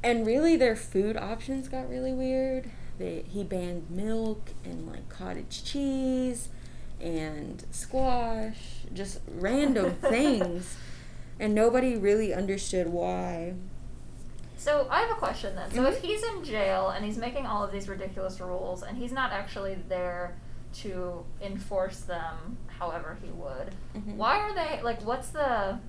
and 0.03 0.25
really 0.25 0.55
their 0.57 0.75
food 0.75 1.15
options 1.15 1.67
got 1.67 1.87
really 1.87 2.13
weird. 2.13 2.71
They 2.97 3.23
he 3.27 3.43
banned 3.43 3.89
milk 3.91 4.49
and 4.65 4.87
like 4.87 5.07
cottage 5.09 5.63
cheese 5.63 6.49
and 6.99 7.63
squash, 7.71 8.85
just 8.93 9.19
random 9.27 9.91
things, 10.01 10.75
and 11.39 11.53
nobody 11.53 11.95
really 11.95 12.33
understood 12.33 12.87
why. 12.87 13.53
So 14.61 14.85
I 14.91 14.99
have 14.99 15.09
a 15.09 15.15
question 15.15 15.55
then. 15.55 15.71
So 15.71 15.85
if 15.87 15.97
Mhm. 15.99 16.05
he's 16.05 16.23
in 16.23 16.43
jail 16.43 16.89
and 16.89 17.03
he's 17.03 17.17
making 17.17 17.47
all 17.47 17.63
of 17.63 17.71
these 17.71 17.89
ridiculous 17.89 18.39
rules 18.39 18.83
and 18.83 18.95
he's 18.95 19.11
not 19.11 19.31
actually 19.31 19.73
there 19.89 20.35
to 20.83 21.25
enforce 21.41 22.01
them 22.01 22.59
however 22.77 23.17
he 23.23 23.31
would, 23.31 23.73
Mhm. 23.95 24.17
why 24.17 24.37
are 24.37 24.53
they 24.53 24.79
like 24.83 25.01
what's 25.01 25.29
the 25.29 25.79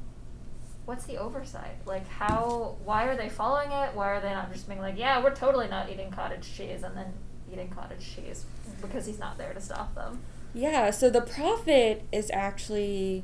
what's 0.87 1.05
the 1.05 1.19
oversight? 1.19 1.77
Like 1.85 2.09
how 2.09 2.77
why 2.83 3.05
are 3.05 3.15
they 3.17 3.29
following 3.29 3.71
it? 3.71 3.95
Why 3.95 4.09
are 4.09 4.21
they 4.21 4.33
not 4.33 4.51
just 4.51 4.67
being 4.67 4.81
like, 4.81 4.97
Yeah, 4.97 5.23
we're 5.23 5.35
totally 5.35 5.69
not 5.69 5.91
eating 5.91 6.11
cottage 6.11 6.51
cheese 6.57 6.83
and 6.83 6.97
then 6.97 7.13
eating 7.53 7.69
cottage 7.69 8.15
cheese 8.17 8.47
because 8.81 9.05
he's 9.05 9.19
not 9.19 9.37
there 9.37 9.53
to 9.53 9.61
stop 9.61 9.95
them. 9.95 10.19
Yeah, 10.55 10.91
so 10.93 11.11
the 11.11 11.21
prophet 11.21 12.05
is 12.11 12.31
actually 12.33 13.23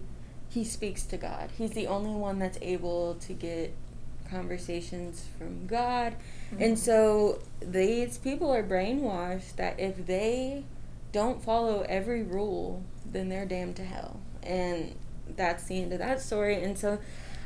he 0.50 0.62
speaks 0.62 1.04
to 1.04 1.16
God. 1.16 1.50
He's 1.56 1.70
the 1.70 1.86
only 1.86 2.10
one 2.14 2.38
that's 2.38 2.58
able 2.60 3.14
to 3.16 3.32
get 3.32 3.74
conversations 4.30 5.24
from 5.38 5.66
God. 5.66 6.14
Mhm. 6.52 6.64
And 6.64 6.78
so 6.78 7.40
these 7.60 8.18
people 8.18 8.52
are 8.52 8.62
brainwashed 8.62 9.56
that 9.56 9.78
if 9.78 10.06
they 10.06 10.64
don't 11.12 11.42
follow 11.42 11.82
every 11.88 12.22
rule, 12.22 12.82
then 13.04 13.28
they're 13.28 13.46
damned 13.46 13.76
to 13.76 13.84
hell. 13.84 14.20
And 14.42 14.94
that's 15.36 15.64
the 15.64 15.80
end 15.82 15.92
of 15.92 15.98
that 15.98 16.20
story. 16.20 16.62
And 16.62 16.78
so 16.78 16.98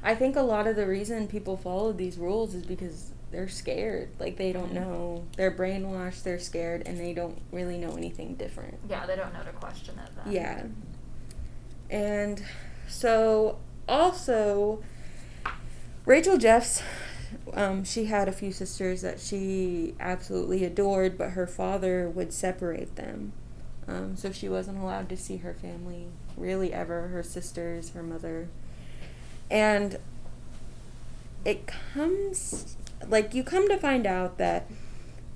I 0.03 0.15
think 0.15 0.37
a 0.37 0.43
lot 0.43 0.67
of 0.67 0.77
the 0.77 0.87
reason 0.87 1.29
people 1.29 1.57
follow 1.57 1.93
these 1.93 2.19
rules 2.19 2.55
is 2.55 2.65
because 2.65 3.11
they're 3.31 3.49
scared. 3.49 4.11
Like 4.19 4.37
they 4.37 4.53
don't 4.53 4.71
Mhm. 4.73 4.75
know. 4.75 5.25
They're 5.37 5.51
brainwashed, 5.51 6.23
they're 6.23 6.39
scared, 6.39 6.83
and 6.87 6.99
they 6.99 7.15
don't 7.15 7.41
really 7.51 7.79
know 7.79 7.97
anything 7.97 8.35
different. 8.35 8.79
Yeah, 8.89 9.07
they 9.07 9.17
don't 9.17 9.33
know 9.33 9.43
to 9.43 9.53
question 9.53 9.95
it 9.99 10.11
then. 10.25 10.33
Yeah. 10.33 10.65
And 11.91 12.43
so 12.89 13.59
also 13.89 14.83
Rachel 16.04 16.37
Jeffs 16.37 16.82
um, 17.54 17.85
she 17.85 18.06
had 18.06 18.28
a 18.28 18.32
few 18.32 18.52
sisters 18.52 19.02
that 19.02 19.21
she 19.21 19.94
absolutely 20.00 20.64
adored, 20.64 21.18
but 21.18 21.30
her 21.30 21.47
father 21.47 22.09
would 22.09 22.32
separate 22.32 22.97
them. 22.97 23.32
Um, 23.87 24.16
so 24.16 24.32
she 24.32 24.49
wasn't 24.49 24.78
allowed 24.78 25.09
to 25.09 25.16
see 25.16 25.38
her 25.38 25.54
family 25.54 26.06
really 26.37 26.73
ever, 26.73 27.09
her 27.09 27.23
sisters, 27.23 27.90
her 27.90 28.02
mother. 28.02 28.49
And 29.50 29.99
it 31.44 31.66
comes, 31.66 32.76
like, 33.06 33.35
you 33.35 33.42
come 33.42 33.68
to 33.68 33.76
find 33.76 34.06
out 34.06 34.38
that 34.38 34.71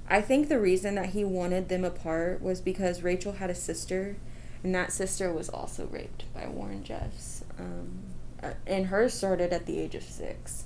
I 0.08 0.20
think 0.20 0.48
the 0.48 0.60
reason 0.60 0.94
that 0.94 1.10
he 1.10 1.24
wanted 1.24 1.68
them 1.68 1.84
apart 1.84 2.40
was 2.40 2.60
because 2.60 3.02
Rachel 3.02 3.32
had 3.32 3.50
a 3.50 3.54
sister, 3.54 4.16
and 4.62 4.74
that 4.74 4.92
sister 4.92 5.32
was 5.32 5.48
also 5.48 5.86
raped 5.86 6.32
by 6.32 6.46
Warren 6.46 6.84
Jeffs. 6.84 7.44
Um, 7.58 8.15
and 8.66 8.86
hers 8.86 9.14
started 9.14 9.52
at 9.52 9.66
the 9.66 9.78
age 9.78 9.94
of 9.94 10.02
six. 10.02 10.64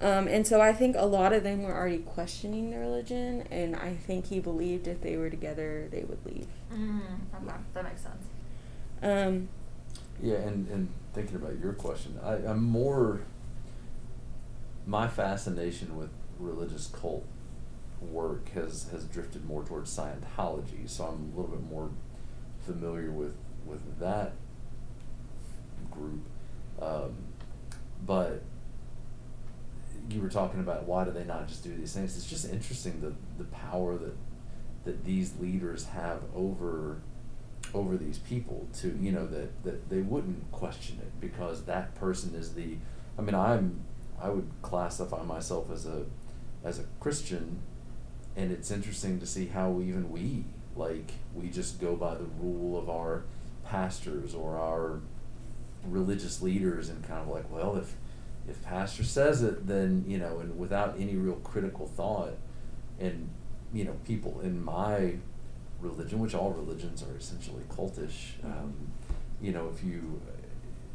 Um, 0.00 0.26
and 0.28 0.46
so 0.46 0.60
I 0.60 0.72
think 0.72 0.96
a 0.98 1.06
lot 1.06 1.32
of 1.32 1.44
them 1.44 1.62
were 1.62 1.74
already 1.74 1.98
questioning 1.98 2.70
their 2.70 2.80
religion, 2.80 3.44
and 3.50 3.76
I 3.76 3.94
think 3.94 4.26
he 4.26 4.40
believed 4.40 4.86
if 4.88 5.00
they 5.00 5.16
were 5.16 5.30
together, 5.30 5.88
they 5.90 6.02
would 6.02 6.18
leave. 6.26 6.48
Mm, 6.72 7.00
okay, 7.42 7.54
that 7.72 7.84
makes 7.84 8.02
sense. 8.02 8.24
Um, 9.02 9.48
Yeah, 10.22 10.36
and, 10.36 10.68
and 10.68 10.88
thinking 11.12 11.36
about 11.36 11.58
your 11.58 11.72
question, 11.72 12.18
I, 12.22 12.34
I'm 12.34 12.62
more. 12.64 13.20
My 14.86 15.08
fascination 15.08 15.96
with 15.96 16.10
religious 16.38 16.86
cult 16.88 17.24
work 18.02 18.50
has, 18.50 18.88
has 18.92 19.04
drifted 19.04 19.46
more 19.46 19.62
towards 19.64 19.96
Scientology, 19.96 20.88
so 20.88 21.04
I'm 21.04 21.32
a 21.32 21.40
little 21.40 21.56
bit 21.56 21.70
more 21.70 21.90
familiar 22.66 23.10
with, 23.10 23.36
with 23.64 23.98
that 23.98 24.32
group. 25.90 26.24
Um, 26.80 27.16
but 28.06 28.42
you 30.10 30.20
were 30.20 30.28
talking 30.28 30.60
about 30.60 30.84
why 30.84 31.04
do 31.04 31.10
they 31.10 31.24
not 31.24 31.48
just 31.48 31.64
do 31.64 31.74
these 31.74 31.92
things? 31.92 32.16
It's 32.16 32.26
just 32.26 32.50
interesting 32.50 33.00
the, 33.00 33.14
the 33.42 33.48
power 33.50 33.96
that 33.96 34.16
that 34.84 35.04
these 35.04 35.34
leaders 35.40 35.86
have 35.86 36.22
over 36.34 36.98
over 37.72 37.96
these 37.96 38.18
people 38.18 38.68
to 38.72 38.96
you 39.00 39.10
know 39.10 39.26
that 39.26 39.64
that 39.64 39.88
they 39.88 40.00
wouldn't 40.00 40.50
question 40.52 40.98
it 41.00 41.20
because 41.20 41.64
that 41.64 41.94
person 41.94 42.34
is 42.34 42.54
the 42.54 42.76
I 43.18 43.22
mean 43.22 43.34
I'm 43.34 43.80
I 44.20 44.28
would 44.28 44.48
classify 44.62 45.22
myself 45.22 45.70
as 45.72 45.86
a 45.86 46.04
as 46.62 46.78
a 46.78 46.84
Christian 47.00 47.60
and 48.36 48.52
it's 48.52 48.70
interesting 48.70 49.18
to 49.20 49.26
see 49.26 49.46
how 49.46 49.80
even 49.80 50.10
we 50.10 50.44
like 50.76 51.12
we 51.34 51.48
just 51.48 51.80
go 51.80 51.96
by 51.96 52.14
the 52.14 52.26
rule 52.38 52.78
of 52.78 52.90
our 52.90 53.24
pastors 53.64 54.34
or 54.34 54.58
our 54.58 55.00
religious 55.86 56.42
leaders 56.42 56.88
and 56.88 57.06
kind 57.06 57.20
of 57.20 57.28
like 57.28 57.50
well 57.50 57.76
if 57.76 57.94
if 58.48 58.62
pastor 58.62 59.04
says 59.04 59.42
it, 59.42 59.66
then 59.66 60.04
you 60.06 60.18
know, 60.18 60.38
and 60.40 60.58
without 60.58 60.96
any 60.98 61.16
real 61.16 61.36
critical 61.36 61.86
thought, 61.86 62.36
and 63.00 63.28
you 63.72 63.84
know, 63.84 63.96
people 64.04 64.40
in 64.40 64.62
my 64.62 65.14
religion, 65.80 66.18
which 66.18 66.34
all 66.34 66.50
religions 66.50 67.02
are 67.02 67.16
essentially 67.16 67.62
cultish, 67.68 68.44
um, 68.44 68.74
you 69.40 69.52
know, 69.52 69.70
if 69.74 69.82
you 69.82 70.20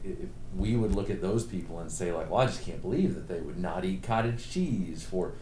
if 0.04 0.30
we 0.56 0.76
would 0.76 0.96
look 0.96 1.10
at 1.10 1.22
those 1.22 1.44
people 1.44 1.80
and 1.80 1.92
say 1.92 2.14
like, 2.14 2.30
well, 2.30 2.42
I 2.42 2.46
just 2.46 2.64
can't 2.64 2.82
believe 2.82 3.16
that 3.16 3.28
they 3.28 3.42
would 3.42 3.58
not 3.58 3.84
eat 3.84 4.04
cottage 4.04 4.50
cheese 4.50 5.04
for, 5.04 5.34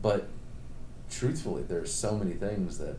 but 0.00 0.28
truthfully, 1.10 1.62
there's 1.62 1.92
so 1.92 2.16
many 2.16 2.32
things 2.32 2.78
that 2.78 2.96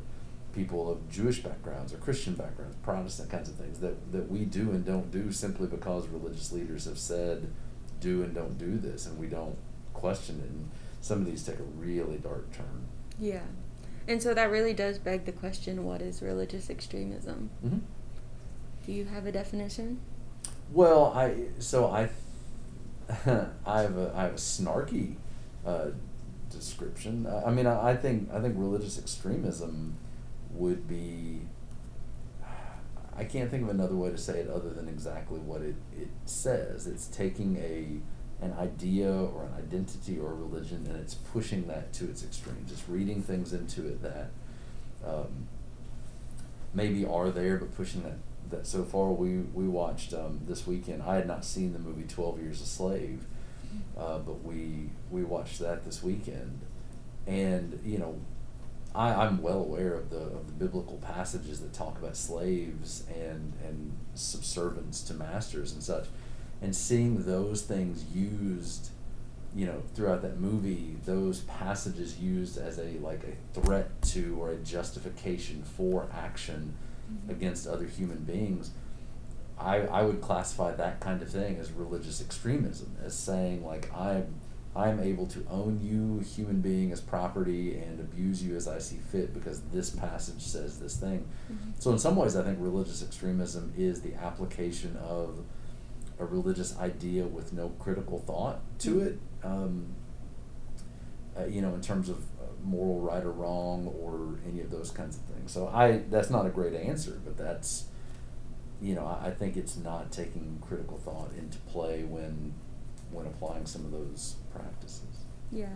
people 0.53 0.91
of 0.91 1.09
Jewish 1.09 1.39
backgrounds 1.39 1.93
or 1.93 1.97
Christian 1.97 2.35
backgrounds, 2.35 2.75
Protestant 2.83 3.29
kinds 3.29 3.49
of 3.49 3.55
things 3.55 3.79
that, 3.79 4.11
that 4.11 4.29
we 4.29 4.45
do 4.45 4.71
and 4.71 4.85
don't 4.85 5.11
do 5.11 5.31
simply 5.31 5.67
because 5.67 6.07
religious 6.07 6.51
leaders 6.51 6.85
have 6.85 6.97
said 6.97 7.51
do 7.99 8.23
and 8.23 8.33
don't 8.33 8.57
do 8.57 8.77
this 8.77 9.05
and 9.05 9.17
we 9.17 9.27
don't 9.27 9.57
question 9.93 10.39
it. 10.43 10.49
And 10.49 10.69
some 11.01 11.19
of 11.19 11.25
these 11.25 11.43
take 11.43 11.59
a 11.59 11.63
really 11.63 12.17
dark 12.17 12.51
turn. 12.51 12.85
Yeah. 13.19 13.41
And 14.07 14.21
so 14.21 14.33
that 14.33 14.51
really 14.51 14.73
does 14.73 14.99
beg 14.99 15.25
the 15.25 15.31
question 15.31 15.85
what 15.85 16.01
is 16.01 16.21
religious 16.21 16.69
extremism? 16.69 17.49
Mm-hmm. 17.65 17.79
Do 18.85 18.91
you 18.91 19.05
have 19.05 19.25
a 19.25 19.31
definition? 19.31 19.99
Well, 20.71 21.13
I 21.15 21.45
so 21.59 21.87
I 21.87 22.09
I 23.65 23.81
have 23.81 23.97
a 23.97 24.11
I 24.15 24.23
have 24.23 24.33
a 24.33 24.37
snarky 24.37 25.15
uh, 25.65 25.87
description. 26.49 27.27
I, 27.27 27.45
I 27.45 27.51
mean, 27.51 27.65
I, 27.65 27.91
I 27.91 27.95
think 27.95 28.29
I 28.33 28.41
think 28.41 28.55
religious 28.57 28.97
extremism 28.99 29.95
would 30.53 30.87
be. 30.87 31.41
I 33.15 33.25
can't 33.25 33.51
think 33.51 33.63
of 33.63 33.69
another 33.69 33.95
way 33.95 34.09
to 34.09 34.17
say 34.17 34.39
it 34.39 34.49
other 34.49 34.71
than 34.71 34.87
exactly 34.87 35.39
what 35.39 35.61
it, 35.61 35.75
it 35.95 36.09
says. 36.25 36.87
It's 36.87 37.07
taking 37.07 37.57
a 37.57 37.99
an 38.43 38.53
idea 38.59 39.09
or 39.09 39.45
an 39.45 39.53
identity 39.57 40.19
or 40.19 40.31
a 40.31 40.33
religion 40.33 40.85
and 40.89 40.97
it's 40.99 41.13
pushing 41.13 41.67
that 41.67 41.93
to 41.93 42.05
its 42.05 42.23
extreme. 42.23 42.65
Just 42.67 42.83
reading 42.89 43.21
things 43.21 43.53
into 43.53 43.87
it 43.87 44.01
that 44.01 44.31
um, 45.05 45.47
maybe 46.73 47.05
are 47.05 47.29
there, 47.29 47.57
but 47.57 47.75
pushing 47.75 48.03
that 48.03 48.17
that 48.49 48.67
so 48.67 48.83
far. 48.83 49.11
We 49.11 49.39
we 49.53 49.67
watched 49.67 50.13
um, 50.13 50.39
this 50.47 50.65
weekend. 50.65 51.03
I 51.03 51.15
had 51.15 51.27
not 51.27 51.45
seen 51.45 51.73
the 51.73 51.79
movie 51.79 52.03
Twelve 52.07 52.41
Years 52.41 52.61
a 52.61 52.65
Slave, 52.65 53.25
uh, 53.97 54.19
but 54.19 54.43
we 54.43 54.89
we 55.11 55.23
watched 55.23 55.59
that 55.59 55.85
this 55.85 56.03
weekend, 56.03 56.61
and 57.27 57.79
you 57.85 57.97
know, 57.97 58.15
I 58.95 59.13
I'm 59.13 59.41
well 59.41 59.59
aware 59.59 59.93
of 59.93 60.09
the 60.09 60.17
of 60.17 60.47
the 60.47 60.53
biblical 60.53 60.97
passages 60.97 61.61
that 61.61 61.73
talk 61.73 61.97
about 61.97 62.15
slaves 62.15 63.03
and 63.13 63.53
and 63.65 63.97
subservience 64.13 65.01
to 65.03 65.13
masters 65.13 65.73
and 65.73 65.81
such, 65.81 66.07
and 66.61 66.75
seeing 66.75 67.23
those 67.25 67.61
things 67.63 68.05
used. 68.13 68.89
You 69.55 69.67
know, 69.67 69.83
throughout 69.93 70.23
that 70.23 70.39
movie, 70.39 70.97
those 71.05 71.41
passages 71.41 72.19
used 72.19 72.57
as 72.57 72.79
a 72.79 72.97
like 73.01 73.21
a 73.23 73.59
threat 73.59 74.01
to 74.13 74.35
or 74.41 74.49
a 74.49 74.55
justification 74.55 75.61
for 75.63 76.07
action 76.11 76.73
mm-hmm. 77.11 77.29
against 77.29 77.67
other 77.67 77.85
human 77.85 78.23
beings, 78.23 78.71
I, 79.59 79.81
I 79.81 80.01
would 80.01 80.21
classify 80.21 80.73
that 80.73 80.99
kind 80.99 81.21
of 81.21 81.29
thing 81.29 81.57
as 81.57 81.71
religious 81.71 82.19
extremism, 82.19 82.95
as 83.05 83.13
saying 83.13 83.63
like 83.63 83.93
I'm 83.95 84.33
I'm 84.75 84.99
able 84.99 85.27
to 85.27 85.45
own 85.49 85.79
you, 85.81 86.19
human 86.25 86.61
being, 86.61 86.91
as 86.91 86.99
property 86.99 87.77
and 87.77 87.99
abuse 87.99 88.43
you 88.43 88.55
as 88.55 88.67
I 88.67 88.79
see 88.79 88.97
fit 89.11 89.33
because 89.33 89.61
this 89.71 89.91
passage 89.91 90.41
says 90.41 90.79
this 90.79 90.95
thing. 90.97 91.27
Mm-hmm. 91.51 91.71
So 91.79 91.91
in 91.91 91.99
some 91.99 92.15
ways, 92.15 92.35
I 92.35 92.43
think 92.43 92.57
religious 92.59 93.03
extremism 93.03 93.73
is 93.77 94.01
the 94.01 94.15
application 94.15 94.97
of 94.97 95.39
a 96.19 96.25
religious 96.25 96.77
idea 96.79 97.25
with 97.25 97.53
no 97.53 97.69
critical 97.79 98.19
thought 98.19 98.61
to 98.79 98.95
mm-hmm. 98.95 99.07
it. 99.07 99.19
Um, 99.43 99.95
uh, 101.37 101.45
you 101.45 101.61
know, 101.63 101.73
in 101.73 101.81
terms 101.81 102.09
of 102.09 102.23
moral 102.63 103.01
right 103.01 103.23
or 103.23 103.31
wrong 103.31 103.87
or 103.99 104.39
any 104.47 104.61
of 104.61 104.71
those 104.71 104.89
kinds 104.91 105.17
of 105.17 105.23
things. 105.23 105.51
So 105.51 105.67
I 105.67 106.03
that's 106.09 106.29
not 106.29 106.45
a 106.45 106.49
great 106.49 106.73
answer, 106.73 107.19
but 107.23 107.37
that's 107.37 107.85
you 108.81 108.95
know 108.95 109.05
I, 109.05 109.27
I 109.27 109.31
think 109.31 109.57
it's 109.57 109.77
not 109.77 110.11
taking 110.11 110.59
critical 110.61 110.97
thought 110.97 111.31
into 111.37 111.57
play 111.59 112.03
when 112.03 112.53
when 113.13 113.25
applying 113.25 113.65
some 113.65 113.85
of 113.85 113.91
those 113.91 114.35
practices. 114.53 115.25
Yeah. 115.51 115.67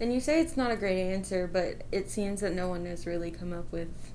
And 0.00 0.12
you 0.12 0.20
say 0.20 0.40
it's 0.40 0.56
not 0.56 0.70
a 0.70 0.76
great 0.76 1.12
answer, 1.12 1.48
but 1.52 1.82
it 1.90 2.10
seems 2.10 2.40
that 2.40 2.52
no 2.52 2.68
one 2.68 2.86
has 2.86 3.06
really 3.06 3.30
come 3.30 3.52
up 3.52 3.70
with 3.72 4.12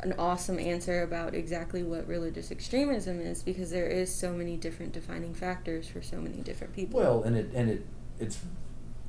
an 0.00 0.14
awesome 0.18 0.58
answer 0.58 1.02
about 1.02 1.34
exactly 1.34 1.82
what 1.82 2.06
religious 2.06 2.50
extremism 2.50 3.20
is 3.20 3.42
because 3.42 3.70
there 3.70 3.88
is 3.88 4.14
so 4.14 4.32
many 4.32 4.56
different 4.56 4.92
defining 4.92 5.34
factors 5.34 5.88
for 5.88 6.02
so 6.02 6.20
many 6.20 6.38
different 6.38 6.74
people. 6.74 7.00
Well, 7.00 7.22
and 7.22 7.36
it 7.36 7.50
and 7.54 7.70
it 7.70 7.86
it's 8.20 8.38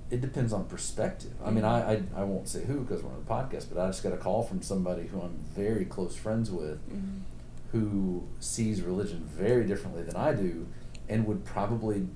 it 0.10 0.22
depends 0.22 0.54
on 0.54 0.66
perspective. 0.66 1.34
I 1.44 1.52
mean, 1.52 1.64
I, 1.64 1.94
I, 1.94 2.04
I 2.16 2.24
won't 2.24 2.48
say 2.48 2.64
who 2.64 2.82
because 2.82 3.04
we're 3.04 3.12
on 3.12 3.24
the 3.24 3.32
podcast, 3.32 3.68
but 3.72 3.80
I 3.80 3.88
just 3.88 4.02
got 4.02 4.14
a 4.14 4.18
call 4.18 4.42
from 4.42 4.62
somebody 4.62 5.06
who 5.08 5.22
I'm 5.22 5.38
very 5.56 5.86
close 5.86 6.16
friends 6.16 6.50
with 6.50 6.80
mm-hmm. 6.90 7.20
who 7.72 8.28
sees 8.40 8.82
religion 8.82 9.30
very 9.32 9.66
differently 9.66 10.02
than 10.02 10.16
I 10.16 10.34
do 10.34 10.66
and 11.10 11.26
would 11.26 11.44
probably, 11.44 12.08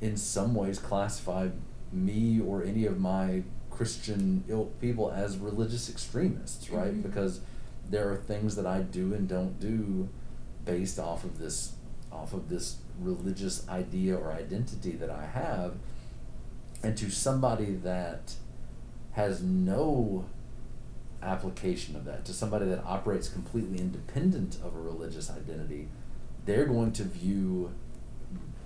in 0.00 0.16
some 0.16 0.54
ways, 0.54 0.78
classify 0.78 1.48
me 1.92 2.40
or 2.40 2.64
any 2.64 2.86
of 2.86 2.98
my 2.98 3.42
Christian 3.70 4.44
ilk 4.48 4.80
people 4.80 5.10
as 5.10 5.36
religious 5.36 5.88
extremists, 5.90 6.70
right? 6.70 6.92
Mm-hmm. 6.92 7.02
Because 7.02 7.40
there 7.88 8.10
are 8.10 8.16
things 8.16 8.56
that 8.56 8.66
I 8.66 8.80
do 8.80 9.14
and 9.14 9.28
don't 9.28 9.60
do 9.60 10.08
based 10.64 10.98
off 10.98 11.24
of 11.24 11.38
this 11.38 11.74
off 12.10 12.34
of 12.34 12.48
this 12.48 12.76
religious 13.00 13.66
idea 13.68 14.14
or 14.14 14.32
identity 14.32 14.92
that 14.92 15.08
I 15.08 15.24
have 15.24 15.76
and 16.82 16.96
to 16.98 17.10
somebody 17.10 17.72
that 17.76 18.34
has 19.12 19.42
no 19.42 20.26
application 21.22 21.94
of 21.94 22.04
that, 22.04 22.24
to 22.24 22.32
somebody 22.32 22.66
that 22.66 22.82
operates 22.84 23.28
completely 23.28 23.78
independent 23.78 24.56
of 24.64 24.74
a 24.74 24.80
religious 24.80 25.30
identity, 25.30 25.88
they're 26.44 26.66
going 26.66 26.92
to 26.92 27.04
view, 27.04 27.72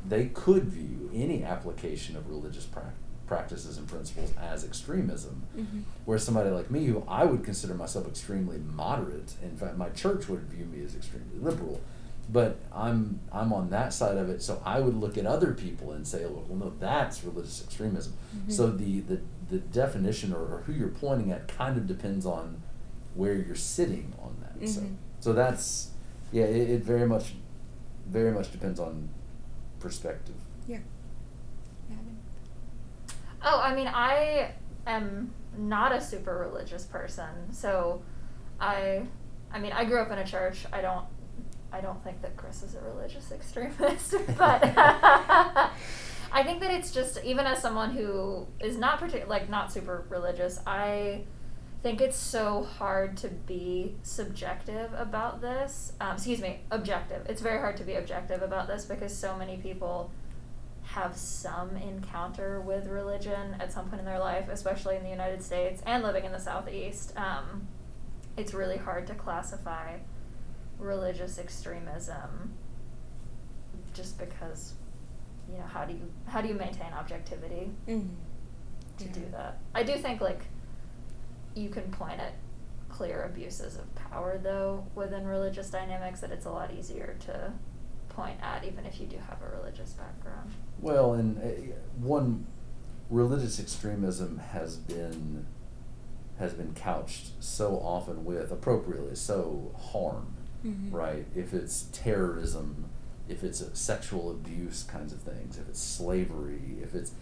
they 0.09 0.27
could 0.27 0.65
view 0.65 1.11
any 1.15 1.45
application 1.45 2.17
of 2.17 2.29
religious 2.29 2.65
pra- 2.65 2.93
practices 3.27 3.79
and 3.79 3.89
principles 3.89 4.33
as 4.41 4.65
extremism. 4.65 5.43
Mm-hmm. 5.57 5.81
Whereas 6.05 6.25
somebody 6.25 6.51
like 6.51 6.71
me, 6.71 6.87
who 6.87 7.03
I 7.09 7.25
would 7.25 7.45
consider 7.45 7.75
myself 7.75 8.07
extremely 8.07 8.59
moderate, 8.59 9.35
in 9.43 9.57
fact, 9.57 9.77
my 9.77 9.89
church 9.91 10.29
would 10.29 10.43
view 10.43 10.67
me 10.67 10.85
as 10.85 10.95
extremely 10.95 11.39
liberal 11.39 11.81
but 12.29 12.59
I'm 12.73 13.21
I'm 13.33 13.53
on 13.53 13.71
that 13.71 13.93
side 13.93 14.17
of 14.17 14.29
it, 14.29 14.43
so 14.43 14.61
I 14.65 14.81
would 14.81 14.97
look 14.97 15.17
at 15.17 15.27
other 15.27 15.53
people 15.53 15.93
and 15.93 16.07
say, 16.07 16.25
Look 16.25 16.49
well, 16.49 16.59
no, 16.59 16.73
that's 16.81 17.23
religious 17.23 17.63
extremism. 17.63 18.15
Mm-hmm. 18.37 18.51
So 18.51 18.71
the, 18.71 19.01
the 19.01 19.21
the 19.49 19.59
definition 19.59 20.33
or, 20.33 20.39
or, 20.39 20.63
who 20.67 20.73
you're 20.73 20.89
pointing 20.89 21.31
at 21.31 21.47
kind 21.47 21.77
of 21.77 21.87
depends 21.87 22.27
on 22.27 22.61
where 23.15 23.35
you're 23.35 23.55
sitting 23.55 24.13
on 24.21 24.37
that. 24.41 24.57
Mm-hmm. 24.57 24.67
So 24.67 24.83
so 25.21 25.33
that's 25.33 25.91
yeah, 26.33 26.45
it, 26.45 26.71
it, 26.71 26.85
very 26.85 27.07
much 27.07 27.35
very 28.09 28.33
much 28.33 28.51
depends 28.51 28.81
on 28.81 29.09
perspective. 29.81 30.35
Yeah. 30.67 30.79
Oh, 33.43 33.61
I 33.61 33.75
mean, 33.75 33.87
I 33.87 34.53
am 34.87 35.33
not 35.57 35.93
a 35.93 36.01
super 36.01 36.37
religious 36.37 36.85
person, 36.85 37.53
so 37.53 38.03
I 38.61 39.07
I 39.53 39.61
mean, 39.61 39.73
I 39.73 39.85
grew 39.85 40.01
up 40.01 40.11
in 40.11 40.19
a 40.19 40.27
church. 40.27 40.67
I 40.73 40.81
don't 40.81 41.05
I 41.73 41.81
don't 41.81 42.03
think 42.03 42.23
that 42.23 42.37
Chris 42.37 42.63
is 42.63 42.75
a 42.75 42.81
religious 42.81 43.31
extremist, 43.33 44.15
but 44.39 44.63
I 46.33 46.43
think 46.43 46.61
that 46.61 46.71
it's 46.71 46.91
just 46.91 47.23
even 47.25 47.47
as 47.47 47.61
someone 47.61 47.91
who 47.91 48.47
is 48.61 48.77
not 48.77 48.99
particular, 48.99 49.27
like 49.27 49.49
not 49.49 49.73
super 49.73 50.05
religious, 50.09 50.59
I 50.67 51.23
think 51.87 52.01
it's 52.01 52.17
so 52.17 52.65
hard 52.65 53.17
to 53.17 53.29
be 53.29 53.95
subjective 54.03 54.93
about 54.97 55.41
this. 55.41 55.93
Um, 56.01 56.15
excuse 56.15 56.41
me, 56.41 56.59
objective. 56.73 57.25
It's 57.29 57.41
very 57.41 57.61
hard 57.61 57.77
to 57.77 57.85
be 57.85 57.95
objective 57.95 58.43
about 58.43 58.67
this 58.67 58.85
because 58.85 59.17
so 59.17 59.37
many 59.37 59.59
people 59.59 60.11
have 60.83 61.17
some 61.17 61.77
encounter 61.77 62.61
with 62.61 62.89
religion 62.89 63.55
at 63.61 63.73
some 63.73 63.89
point 63.89 64.01
in 64.01 64.05
their 64.05 64.19
life, 64.19 64.49
especially 64.49 64.97
in 64.97 65.05
the 65.05 65.09
United 65.09 65.45
States 65.45 65.81
and 65.87 66.03
living 66.03 66.25
in 66.25 66.33
the 66.33 66.41
Southeast. 66.41 67.17
Um, 67.17 67.69
it's 68.37 68.53
really 68.53 68.79
hard 68.79 69.07
to 69.07 69.15
classify 69.15 69.99
religious 70.81 71.39
extremism 71.39 72.55
just 73.95 74.19
because 74.19 74.75
you 75.49 75.57
know 75.57 75.67
how 75.67 75.85
do 75.85 75.93
you 75.93 76.11
how 76.27 76.41
do 76.41 76.49
you 76.49 76.55
maintain 76.55 76.93
objectivity 76.93 77.71
mm-hmm. 77.87 78.09
to 78.99 79.05
yeah. 79.05 79.13
do 79.13 79.23
that 79.31 79.59
i 79.75 79.83
do 79.83 79.97
think 79.97 80.21
like 80.21 80.43
you 81.57 81.69
can 81.69 81.91
point 81.91 82.21
at 82.21 82.35
clear 82.89 83.25
abuses 83.25 83.77
of 83.77 83.95
power 83.95 84.39
though 84.43 84.87
within 84.95 85.27
religious 85.27 85.71
dynamics 85.71 86.21
that 86.21 86.31
it's 86.31 86.47
a 86.47 86.51
lot 86.51 86.73
easier 86.73 87.17
to 87.19 87.53
point 88.09 88.39
at 88.41 88.65
even 88.65 88.87
if 88.87 89.01
you 89.01 89.07
do 89.07 89.17
have 89.17 89.43
a 89.43 89.57
religious 89.57 89.93
background 89.93 90.51
well 90.81 91.13
and 91.15 91.39
uh, 91.39 91.75
one 91.99 92.47
religious 93.11 93.61
extremism 93.61 94.39
has 94.39 94.77
been 94.77 95.47
has 96.39 96.53
been 96.53 96.73
couched 96.75 97.33
so 97.41 97.77
often 97.83 98.25
with 98.25 98.51
appropriately 98.53 99.15
so 99.15 99.75
harm 99.93 100.37
mm-hmm. 100.67 100.95
right? 100.95 101.27
If 101.35 101.53
it's 101.55 101.89
terrorism, 101.93 102.87
if 103.29 103.43
it's 103.43 103.61
a 103.61 103.75
sexual 103.75 104.31
abuse 104.31 104.83
kinds 104.85 105.13
of 105.13 105.21
things, 105.21 105.59
if 105.59 105.69
it's 105.69 105.81
slavery, 105.81 106.79
if 106.83 106.95
it's, 106.95 107.13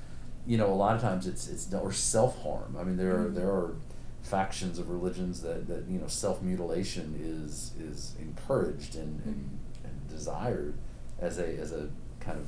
you 0.47 0.59
know, 0.59 0.67
a 0.67 0.75
lot 0.75 0.95
of 0.95 1.03
times 1.03 1.27
it's 1.27 1.49
it's 1.49 1.73
or 1.73 1.93
self 1.93 2.43
harm. 2.43 2.77
I 2.79 2.85
mean, 2.85 2.97
there 2.97 3.19
are 3.19 3.29
there 3.29 3.49
are 3.49 3.77
factions 4.25 4.79
of 4.79 4.89
religions 4.89 5.43
that, 5.43 5.69
that 5.69 5.85
you 5.87 5.99
know 5.99 6.07
self 6.07 6.43
mutilation 6.43 7.15
is 7.23 7.73
is 7.79 8.15
encouraged 8.19 8.97
and, 8.97 9.23
and, 9.25 9.35
mm-hmm. 9.35 9.87
and 9.87 10.09
desired 10.09 10.75
as 11.21 11.39
a 11.39 11.47
as 11.59 11.73
a 11.73 11.89
kind 12.21 12.39
of 12.39 12.47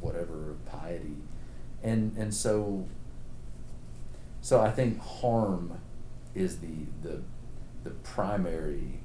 whatever 0.00 0.56
piety, 0.66 1.16
and 1.82 2.16
and 2.18 2.34
so 2.34 2.86
so 4.40 4.60
I 4.60 4.70
think 4.70 5.00
harm 5.00 5.80
is 6.34 6.58
the 6.58 6.86
the 7.02 7.22
the 7.84 7.90
primary 7.90 9.00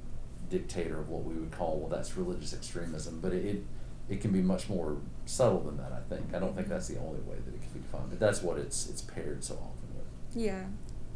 dictator 0.49 0.99
of 0.99 1.09
what 1.09 1.23
we 1.23 1.33
would 1.33 1.51
call 1.51 1.79
well 1.79 1.89
that's 1.89 2.15
religious 2.15 2.53
extremism 2.53 3.19
but 3.19 3.33
it, 3.33 3.43
it, 3.43 3.63
it 4.07 4.21
can 4.21 4.31
be 4.31 4.41
much 4.41 4.69
more 4.69 4.97
subtle 5.25 5.61
than 5.61 5.75
that 5.75 5.91
i 5.91 5.99
think. 6.07 6.35
I 6.35 6.39
don't 6.39 6.53
think 6.53 6.67
mm-hmm. 6.67 6.69
that's 6.69 6.87
the 6.87 6.99
only 6.99 7.19
way 7.21 7.37
that 7.43 7.51
it 7.51 7.61
can 7.63 7.71
be 7.73 7.79
defined 7.79 8.11
but 8.11 8.19
that's 8.19 8.43
what 8.43 8.59
it's 8.59 8.87
it's 8.87 9.01
paired 9.01 9.43
so 9.43 9.55
often 9.55 9.87
with. 9.95 10.43
Yeah 10.43 10.65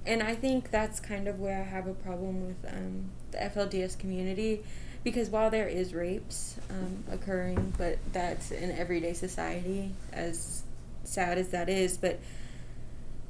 and 0.06 0.24
i 0.24 0.34
think 0.34 0.72
that's 0.72 1.00
kind 1.00 1.28
of 1.28 1.40
where 1.40 1.60
i 1.60 1.64
have 1.64 1.88
a 1.88 1.94
problem 1.94 2.48
with 2.48 2.74
um, 2.74 3.10
the 3.32 3.38
flds 3.38 3.98
community 3.98 4.64
because 5.04 5.30
while 5.30 5.50
there 5.50 5.68
is 5.68 5.94
rapes 5.94 6.58
um, 6.70 7.04
occurring 7.12 7.74
but 7.78 7.98
that's 8.12 8.52
in 8.52 8.72
everyday 8.72 9.14
society 9.14 9.92
as 10.12 10.64
sad 11.04 11.38
as 11.38 11.50
that 11.50 11.70
is 11.70 11.98
but 11.98 12.20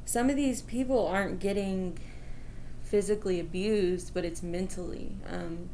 some 0.09 0.27
of 0.27 0.35
these 0.35 0.63
people 0.63 1.05
aren't 1.07 1.39
getting 1.39 1.95
physically 2.89 3.39
abused, 3.39 4.11
but 4.13 4.25
it's 4.25 4.41
mentally. 4.41 5.11
Um, 5.31 5.69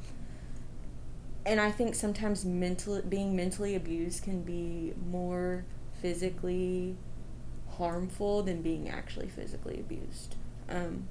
and 1.45 1.62
I 1.62 1.71
think 1.71 1.95
sometimes 1.95 2.43
mental 2.43 3.01
being 3.01 3.34
mentally 3.34 3.75
abused 3.75 4.23
can 4.23 4.41
be 4.41 4.93
more 5.10 5.63
physically 6.01 6.97
harmful 7.77 8.43
than 8.43 8.62
being 8.62 8.89
actually 8.89 9.29
physically 9.29 9.79
abused. 9.79 10.36
Um, 10.69 11.08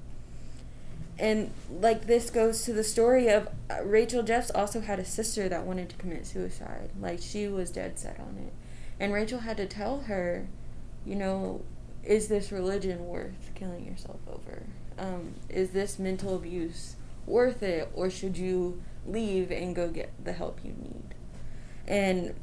and 1.17 1.51
like 1.69 2.07
this 2.07 2.29
goes 2.29 2.63
to 2.63 2.73
the 2.73 2.83
story 2.83 3.29
of 3.29 3.47
uh, 3.69 3.83
Rachel 3.83 4.21
Jeffs 4.21 4.51
also 4.51 4.81
had 4.81 4.99
a 4.99 5.05
sister 5.05 5.47
that 5.47 5.65
wanted 5.65 5.89
to 5.89 5.95
commit 5.95 6.25
suicide. 6.25 6.89
Like 6.99 7.19
she 7.21 7.47
was 7.47 7.71
dead 7.71 7.97
set 7.97 8.19
on 8.19 8.37
it. 8.37 8.53
And 8.99 9.13
Rachel 9.13 9.39
had 9.39 9.57
to 9.57 9.65
tell 9.65 10.01
her, 10.01 10.47
you 11.05 11.15
know, 11.15 11.61
is 12.03 12.27
this 12.27 12.51
religion 12.51 13.07
worth 13.07 13.51
killing 13.55 13.85
yourself 13.85 14.19
over? 14.27 14.63
Um, 14.97 15.35
is 15.49 15.71
this 15.71 15.99
mental 15.99 16.35
abuse 16.35 16.95
worth 17.25 17.63
it, 17.63 17.89
or 17.93 18.09
should 18.09 18.37
you 18.37 18.81
leave 19.05 19.51
and 19.51 19.75
go 19.75 19.89
get 19.89 20.11
the 20.23 20.33
help 20.33 20.59
you 20.63 20.71
need? 20.71 21.15
And 21.87 22.35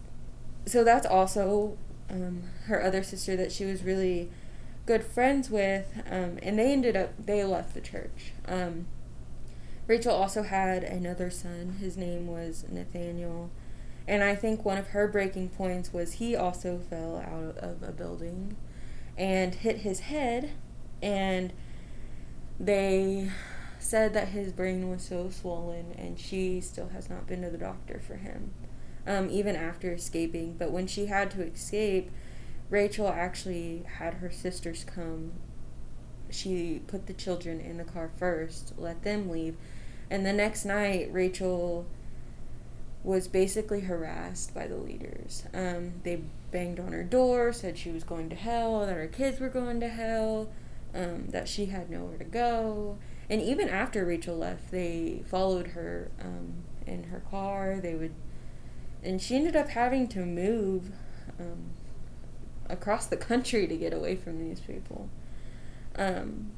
so 0.66 0.85
that's 0.85 1.07
also 1.07 1.77
um, 2.11 2.42
her 2.66 2.83
other 2.83 3.03
sister 3.03 3.37
that 3.37 3.53
she 3.53 3.64
was 3.64 3.83
really 3.83 4.31
good 4.86 5.04
friends 5.04 5.50
with, 5.50 5.86
um, 6.10 6.38
and 6.42 6.58
they 6.58 6.72
ended 6.72 6.96
up 6.96 7.12
they 7.24 7.44
left 7.44 7.74
the 7.74 7.80
church. 7.80 8.32
Um, 8.46 8.86
Rachel 9.86 10.14
also 10.14 10.42
had 10.42 10.84
another 10.84 11.30
son. 11.30 11.76
His 11.80 11.96
name 11.96 12.26
was 12.26 12.64
Nathaniel. 12.70 13.50
And 14.06 14.22
I 14.22 14.34
think 14.34 14.64
one 14.64 14.78
of 14.78 14.88
her 14.88 15.06
breaking 15.06 15.50
points 15.50 15.92
was 15.92 16.14
he 16.14 16.34
also 16.34 16.78
fell 16.78 17.18
out 17.18 17.58
of 17.58 17.82
a 17.82 17.92
building 17.92 18.56
and 19.16 19.54
hit 19.54 19.78
his 19.78 20.00
head 20.00 20.50
and 21.02 21.52
they 22.58 23.30
said 23.78 24.14
that 24.14 24.28
his 24.28 24.52
brain 24.52 24.88
was 24.88 25.02
so 25.02 25.28
swollen 25.28 25.92
and 25.98 26.18
she 26.18 26.60
still 26.60 26.88
has 26.88 27.10
not 27.10 27.26
been 27.26 27.42
to 27.42 27.50
the 27.50 27.58
doctor 27.58 28.00
for 28.06 28.16
him 28.16 28.52
um, 29.06 29.28
even 29.30 29.56
after 29.56 29.92
escaping 29.92 30.54
but 30.54 30.70
when 30.70 30.86
she 30.86 31.06
had 31.06 31.30
to 31.30 31.42
escape 31.42 32.10
rachel 32.72 33.08
actually 33.08 33.85
had 33.98 34.14
her 34.14 34.30
sisters 34.30 34.85
come 34.85 35.32
she 36.30 36.80
put 36.87 37.06
the 37.06 37.12
children 37.12 37.61
in 37.61 37.76
the 37.76 37.85
car 37.85 38.11
first 38.18 38.72
let 38.78 39.02
them 39.02 39.28
leave 39.28 39.56
and 40.11 40.24
the 40.24 40.32
next 40.32 40.64
night 40.64 41.08
rachel 41.12 41.87
was 43.04 43.28
basically 43.28 43.80
harassed 43.80 44.54
by 44.54 44.66
the 44.66 44.76
leaders 44.76 45.44
um, 45.52 45.92
they 46.02 46.22
banged 46.50 46.80
on 46.80 46.92
her 46.92 47.04
door 47.04 47.52
said 47.52 47.76
she 47.76 47.90
was 47.90 48.04
going 48.04 48.28
to 48.28 48.37
hell 48.37 48.87
that 48.87 48.96
her 48.96 49.06
kids 49.06 49.38
were 49.38 49.48
going 49.48 49.78
to 49.80 49.88
hell 49.88 50.48
um, 50.94 51.28
that 51.30 51.48
she 51.48 51.66
had 51.66 51.90
nowhere 51.90 52.18
to 52.18 52.24
go. 52.24 52.98
And 53.30 53.40
even 53.40 53.68
after 53.68 54.04
Rachel 54.04 54.37
left, 54.37 54.70
they 54.70 55.22
followed 55.26 55.68
her 55.68 56.11
um, 56.20 56.64
in 56.87 57.04
her 57.04 57.22
car. 57.30 57.80
They 57.80 57.94
would, 57.94 58.14
and 59.02 59.20
she 59.20 59.37
ended 59.37 59.56
up 59.56 59.68
having 59.68 60.08
to 60.08 60.20
move 60.20 60.90
um, 61.40 61.70
across 62.72 63.06
the 63.06 63.16
country 63.16 63.66
to 63.66 63.76
get 63.76 63.92
away 63.92 64.16
from 64.16 64.38
these 64.38 64.61
people. 64.61 65.08
Um, 65.94 66.50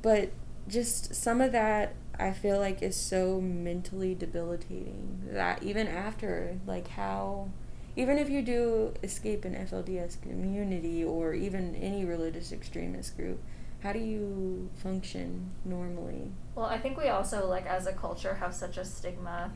but 0.00 0.30
just 0.68 1.14
some 1.14 1.40
of 1.40 1.52
that 1.52 1.94
I 2.18 2.32
feel 2.32 2.58
like 2.58 2.82
is 2.82 2.96
so 2.96 3.40
mentally 3.40 4.14
debilitating 4.14 5.22
that 5.32 5.62
even 5.62 5.88
after, 5.88 6.58
like 6.66 6.88
how 6.88 7.50
even 7.94 8.16
if 8.16 8.30
you 8.30 8.42
do 8.42 8.94
escape 9.02 9.44
an 9.44 9.54
FLDS 9.54 10.20
community 10.22 11.04
or 11.04 11.34
even 11.34 11.74
any 11.74 12.04
religious 12.04 12.50
extremist 12.50 13.16
group, 13.16 13.42
how 13.82 13.92
do 13.92 13.98
you 13.98 14.70
function 14.76 15.50
normally? 15.64 16.32
Well, 16.54 16.66
I 16.66 16.78
think 16.78 16.96
we 16.96 17.08
also 17.08 17.46
like 17.48 17.66
as 17.66 17.86
a 17.86 17.92
culture 17.92 18.34
have 18.34 18.54
such 18.54 18.78
a 18.78 18.84
stigma 18.84 19.52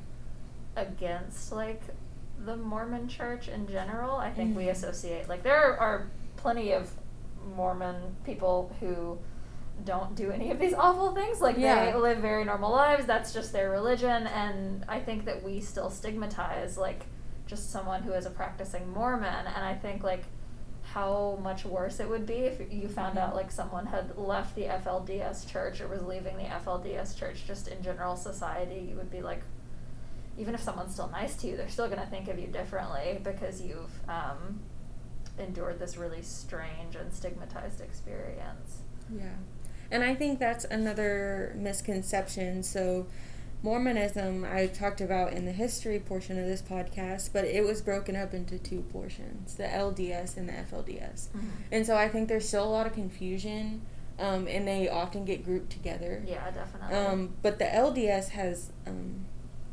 against 0.75 1.53
like 1.53 1.83
the 2.45 2.57
Mormon 2.57 3.09
church 3.09 3.49
in 3.49 3.67
general. 3.67 4.17
I 4.17 4.31
think 4.31 4.51
mm-hmm. 4.51 4.59
we 4.59 4.69
associate 4.69 5.29
like 5.29 5.43
there 5.43 5.79
are 5.79 6.11
plenty 6.37 6.73
of 6.73 6.91
Mormon 7.57 8.17
people 8.25 8.75
who 8.81 9.19
don't 9.85 10.15
do 10.15 10.31
any 10.31 10.51
of 10.51 10.59
these 10.59 10.75
awful 10.79 11.15
things. 11.15 11.41
Like 11.41 11.57
yeah. 11.59 11.87
they 11.87 11.97
live 11.97 12.19
very 12.19 12.45
normal 12.45 12.71
lives. 12.71 13.07
That's 13.07 13.33
just 13.33 13.53
their 13.53 13.71
religion 13.71 14.27
and 14.27 14.85
I 14.89 15.01
think 15.01 15.25
that 15.25 15.43
we 15.43 15.61
still 15.61 15.91
stigmatize 15.91 16.77
like 16.77 17.07
just 17.47 17.71
someone 17.71 18.03
who 18.03 18.13
is 18.13 18.27
a 18.27 18.31
practicing 18.31 18.93
Mormon, 18.93 19.47
and 19.47 19.65
I 19.65 19.75
think 19.75 20.03
like 20.03 20.25
how 20.83 21.39
much 21.43 21.65
worse 21.65 21.99
it 21.99 22.09
would 22.09 22.27
be 22.27 22.35
if 22.35 22.73
you 22.73 22.89
found 22.89 23.19
out 23.19 23.35
like 23.35 23.51
someone 23.51 23.87
had 23.87 24.17
left 24.17 24.55
the 24.55 24.63
FLDS 24.63 25.51
church 25.51 25.81
or 25.81 25.89
was 25.89 26.03
leaving 26.03 26.37
the 26.37 26.45
FLDS 26.45 27.17
church 27.19 27.45
just 27.47 27.67
in 27.67 27.83
general 27.83 28.15
society 28.15 28.87
you 28.89 28.97
would 28.97 29.11
be 29.11 29.21
like 29.21 29.43
even 30.39 30.55
if 30.55 30.61
someone's 30.61 30.93
still 30.93 31.09
nice 31.09 31.35
to 31.37 31.47
you 31.47 31.57
they're 31.57 31.69
still 31.69 31.87
going 31.87 32.01
to 32.01 32.07
think 32.07 32.29
of 32.29 32.39
you 32.39 32.47
differently 32.47 33.21
because 33.23 33.61
you've 33.61 34.01
um, 34.09 34.61
endured 35.39 35.79
this 35.79 35.97
really 35.97 36.23
strange 36.23 36.95
and 36.99 37.13
stigmatized 37.13 37.81
experience 37.81 38.83
yeah 39.15 39.35
and 39.91 40.03
I 40.03 40.15
think 40.15 40.39
that's 40.39 40.65
another 40.65 41.55
misconception 41.57 42.63
so 42.63 43.07
Mormonism 43.63 44.45
I 44.45 44.67
talked 44.67 45.01
about 45.01 45.33
in 45.33 45.45
the 45.45 45.53
history 45.53 45.99
portion 45.99 46.39
of 46.39 46.47
this 46.47 46.63
podcast, 46.63 47.31
but 47.33 47.45
it 47.45 47.65
was 47.65 47.81
broken 47.81 48.15
up 48.15 48.35
into 48.35 48.59
two 48.59 48.83
portions 48.93 49.55
the 49.55 49.65
LDS 49.65 50.37
and 50.37 50.49
the 50.49 50.53
FLDS. 50.53 51.29
Mm-hmm. 51.29 51.49
And 51.73 51.87
so 51.87 51.97
I 51.97 52.09
think 52.09 52.29
there's 52.29 52.47
still 52.47 52.65
a 52.65 52.71
lot 52.71 52.87
of 52.87 52.93
confusion, 52.93 53.83
um, 54.19 54.47
and 54.47 54.69
they 54.69 54.89
often 54.89 55.25
get 55.25 55.45
grouped 55.45 55.71
together. 55.71 56.23
Yeah, 56.27 56.51
definitely. 56.51 56.97
Um, 56.97 57.35
but 57.43 57.59
the 57.59 57.65
LDS 57.65 58.31
has, 58.31 58.71
um, 58.87 59.25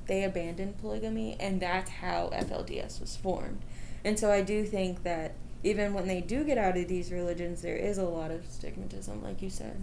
they 0.08 0.24
abandoned 0.24 0.80
polygamy, 0.80 1.36
and 1.40 1.62
that's 1.62 1.90
how 1.90 2.30
FLDS 2.34 3.00
was 3.00 3.16
formed. 3.16 3.62
And 4.04 4.20
so 4.20 4.32
I 4.32 4.42
do 4.42 4.66
think 4.66 5.04
that 5.04 5.36
even 5.64 5.94
when 5.94 6.08
they 6.08 6.22
do 6.22 6.44
get 6.44 6.58
out 6.58 6.78
of 6.78 6.88
these 6.88 7.12
religions, 7.12 7.62
there 7.62 7.78
is 7.78 7.98
a 7.98 8.04
lot 8.04 8.32
of 8.32 8.42
stigmatism, 8.44 9.24
like 9.24 9.42
you 9.42 9.50
said. 9.50 9.82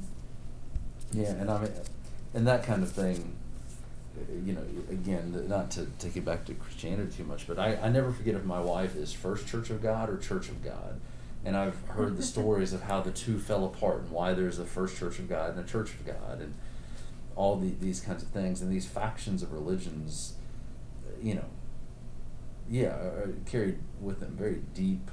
Yeah, 1.13 1.31
and 1.31 1.51
I 1.51 1.63
mean, 1.63 1.73
and 2.35 2.47
that 2.47 2.65
kind 2.65 2.83
of 2.83 2.93
thing 2.93 3.37
you 4.45 4.53
know, 4.53 4.63
again, 4.91 5.45
not 5.49 5.71
to 5.73 5.87
take 5.99 6.17
it 6.17 6.25
back 6.25 6.45
to 6.47 6.55
Christianity 6.55 7.19
too 7.19 7.25
much, 7.25 7.47
but 7.47 7.59
I, 7.59 7.77
I 7.77 7.89
never 7.89 8.11
forget 8.13 8.35
if 8.35 8.45
my 8.45 8.61
wife 8.61 8.97
is 8.97 9.13
First 9.13 9.47
Church 9.47 9.71
of 9.71 9.83
God 9.83 10.09
or 10.09 10.17
Church 10.19 10.49
of 10.49 10.63
God. 10.65 11.01
And 11.45 11.57
I've 11.57 11.81
heard 11.89 12.17
the 12.17 12.23
stories 12.35 12.73
of 12.73 12.83
how 12.83 13.01
the 13.01 13.11
two 13.11 13.39
fell 13.39 13.65
apart 13.65 14.01
and 14.01 14.11
why 14.11 14.35
there's 14.35 14.59
a 14.59 14.65
First 14.65 14.97
Church 14.97 15.19
of 15.19 15.29
God 15.29 15.57
and 15.57 15.61
a 15.65 15.69
Church 15.69 15.91
of 15.91 16.05
God 16.05 16.41
and 16.41 16.55
all 17.41 17.57
the, 17.57 17.71
these 17.81 18.01
kinds 18.01 18.23
of 18.23 18.29
things. 18.29 18.61
And 18.61 18.71
these 18.71 18.87
factions 18.87 19.43
of 19.43 19.53
religions, 19.53 20.35
you 21.23 21.35
know, 21.35 21.47
yeah, 22.69 22.89
are 22.89 23.35
carried 23.47 23.79
with 24.01 24.21
them 24.21 24.37
very 24.37 24.63
deep, 24.75 25.11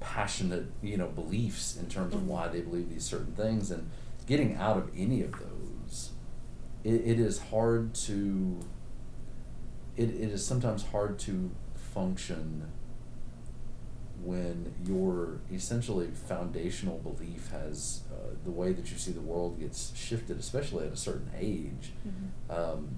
passionate, 0.00 0.66
you 0.82 0.96
know, 0.96 1.08
beliefs 1.08 1.76
in 1.76 1.86
terms 1.86 2.14
of 2.14 2.20
mm-hmm. 2.20 2.30
why 2.30 2.48
they 2.48 2.60
believe 2.60 2.90
these 2.90 3.04
certain 3.04 3.34
things. 3.34 3.70
And 3.70 3.90
getting 4.26 4.56
out 4.56 4.76
of 4.76 4.90
any 4.96 5.22
of 5.22 5.32
those 5.32 6.10
it, 6.84 6.94
it 7.04 7.20
is 7.20 7.38
hard 7.38 7.94
to 7.94 8.60
it, 9.96 10.08
it 10.08 10.30
is 10.30 10.46
sometimes 10.46 10.84
hard 10.86 11.18
to 11.20 11.50
function 11.74 12.70
when 14.24 14.74
your 14.86 15.38
essentially 15.52 16.08
foundational 16.28 16.98
belief 16.98 17.50
has 17.50 18.02
uh, 18.12 18.34
the 18.44 18.50
way 18.50 18.72
that 18.72 18.90
you 18.90 18.98
see 18.98 19.12
the 19.12 19.20
world 19.20 19.58
gets 19.58 19.92
shifted, 19.96 20.38
especially 20.38 20.86
at 20.86 20.92
a 20.92 20.96
certain 20.96 21.30
age. 21.38 21.92
Mm-hmm. 22.06 22.52
Um, 22.52 22.88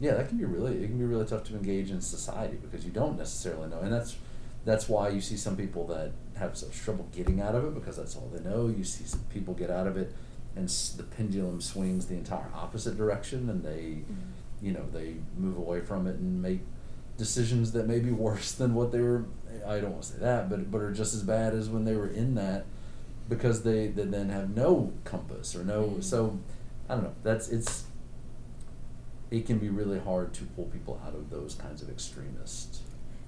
yeah, 0.00 0.14
that 0.14 0.28
can 0.28 0.38
be 0.38 0.44
really 0.44 0.82
it 0.82 0.88
can 0.88 0.98
be 0.98 1.04
really 1.04 1.24
tough 1.26 1.44
to 1.44 1.54
engage 1.54 1.90
in 1.90 2.00
society 2.00 2.56
because 2.60 2.84
you 2.84 2.90
don't 2.90 3.16
necessarily 3.16 3.68
know, 3.68 3.80
and 3.80 3.92
that's 3.92 4.16
that's 4.64 4.88
why 4.88 5.08
you 5.10 5.20
see 5.20 5.36
some 5.36 5.56
people 5.56 5.86
that 5.88 6.10
have 6.36 6.56
such 6.56 6.76
trouble 6.80 7.06
getting 7.14 7.40
out 7.40 7.54
of 7.54 7.64
it 7.64 7.74
because 7.74 7.96
that's 7.96 8.16
all 8.16 8.28
they 8.34 8.42
know. 8.48 8.66
You 8.66 8.82
see 8.84 9.04
some 9.04 9.20
people 9.32 9.54
get 9.54 9.70
out 9.70 9.86
of 9.86 9.96
it, 9.96 10.12
and 10.56 10.64
s- 10.64 10.94
the 10.96 11.02
pendulum 11.04 11.60
swings 11.60 12.06
the 12.06 12.14
entire 12.14 12.50
opposite 12.54 12.96
direction, 12.96 13.48
and 13.50 13.62
they, 13.62 13.98
you 14.60 14.72
know, 14.72 14.84
they 14.92 15.16
move 15.36 15.56
away 15.58 15.80
from 15.80 16.06
it 16.08 16.16
and 16.16 16.42
make 16.42 16.60
decisions 17.16 17.72
that 17.72 17.86
may 17.86 18.00
be 18.00 18.10
worse 18.10 18.52
than 18.52 18.74
what 18.74 18.92
they 18.92 19.00
were. 19.00 19.24
I 19.66 19.80
don't 19.80 19.92
want 19.92 20.02
to 20.02 20.12
say 20.12 20.18
that, 20.18 20.50
but 20.50 20.70
but 20.70 20.78
are 20.80 20.92
just 20.92 21.14
as 21.14 21.22
bad 21.22 21.54
as 21.54 21.68
when 21.68 21.84
they 21.84 21.94
were 21.96 22.08
in 22.08 22.34
that, 22.34 22.66
because 23.28 23.62
they, 23.62 23.86
they 23.88 24.04
then 24.04 24.28
have 24.30 24.54
no 24.54 24.92
compass 25.04 25.54
or 25.56 25.64
no. 25.64 25.84
Mhm. 25.88 26.04
So, 26.04 26.38
I 26.88 26.94
don't 26.94 27.04
know. 27.04 27.14
That's 27.22 27.48
it's. 27.48 27.84
It 29.30 29.46
can 29.46 29.58
be 29.58 29.68
really 29.68 29.98
hard 29.98 30.32
to 30.34 30.44
pull 30.44 30.66
people 30.66 31.00
out 31.04 31.14
of 31.14 31.30
those 31.30 31.54
kinds 31.54 31.82
of 31.82 31.88
extremist 31.90 32.82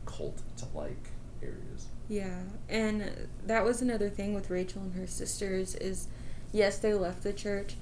cult 0.05 0.41
like 0.75 1.11
areas. 1.43 1.87
Yeah, 2.09 2.43
and 2.69 3.29
that 3.47 3.65
was 3.65 3.83
another 3.83 4.09
thing 4.09 4.35
with 4.35 4.51
Rachel 4.51 4.83
and 4.83 4.95
her 4.95 5.07
sisters 5.07 5.75
is 5.77 6.07
yes, 6.53 6.79
they 6.79 6.95
left 6.95 7.23
the 7.23 7.33
church, 7.33 7.75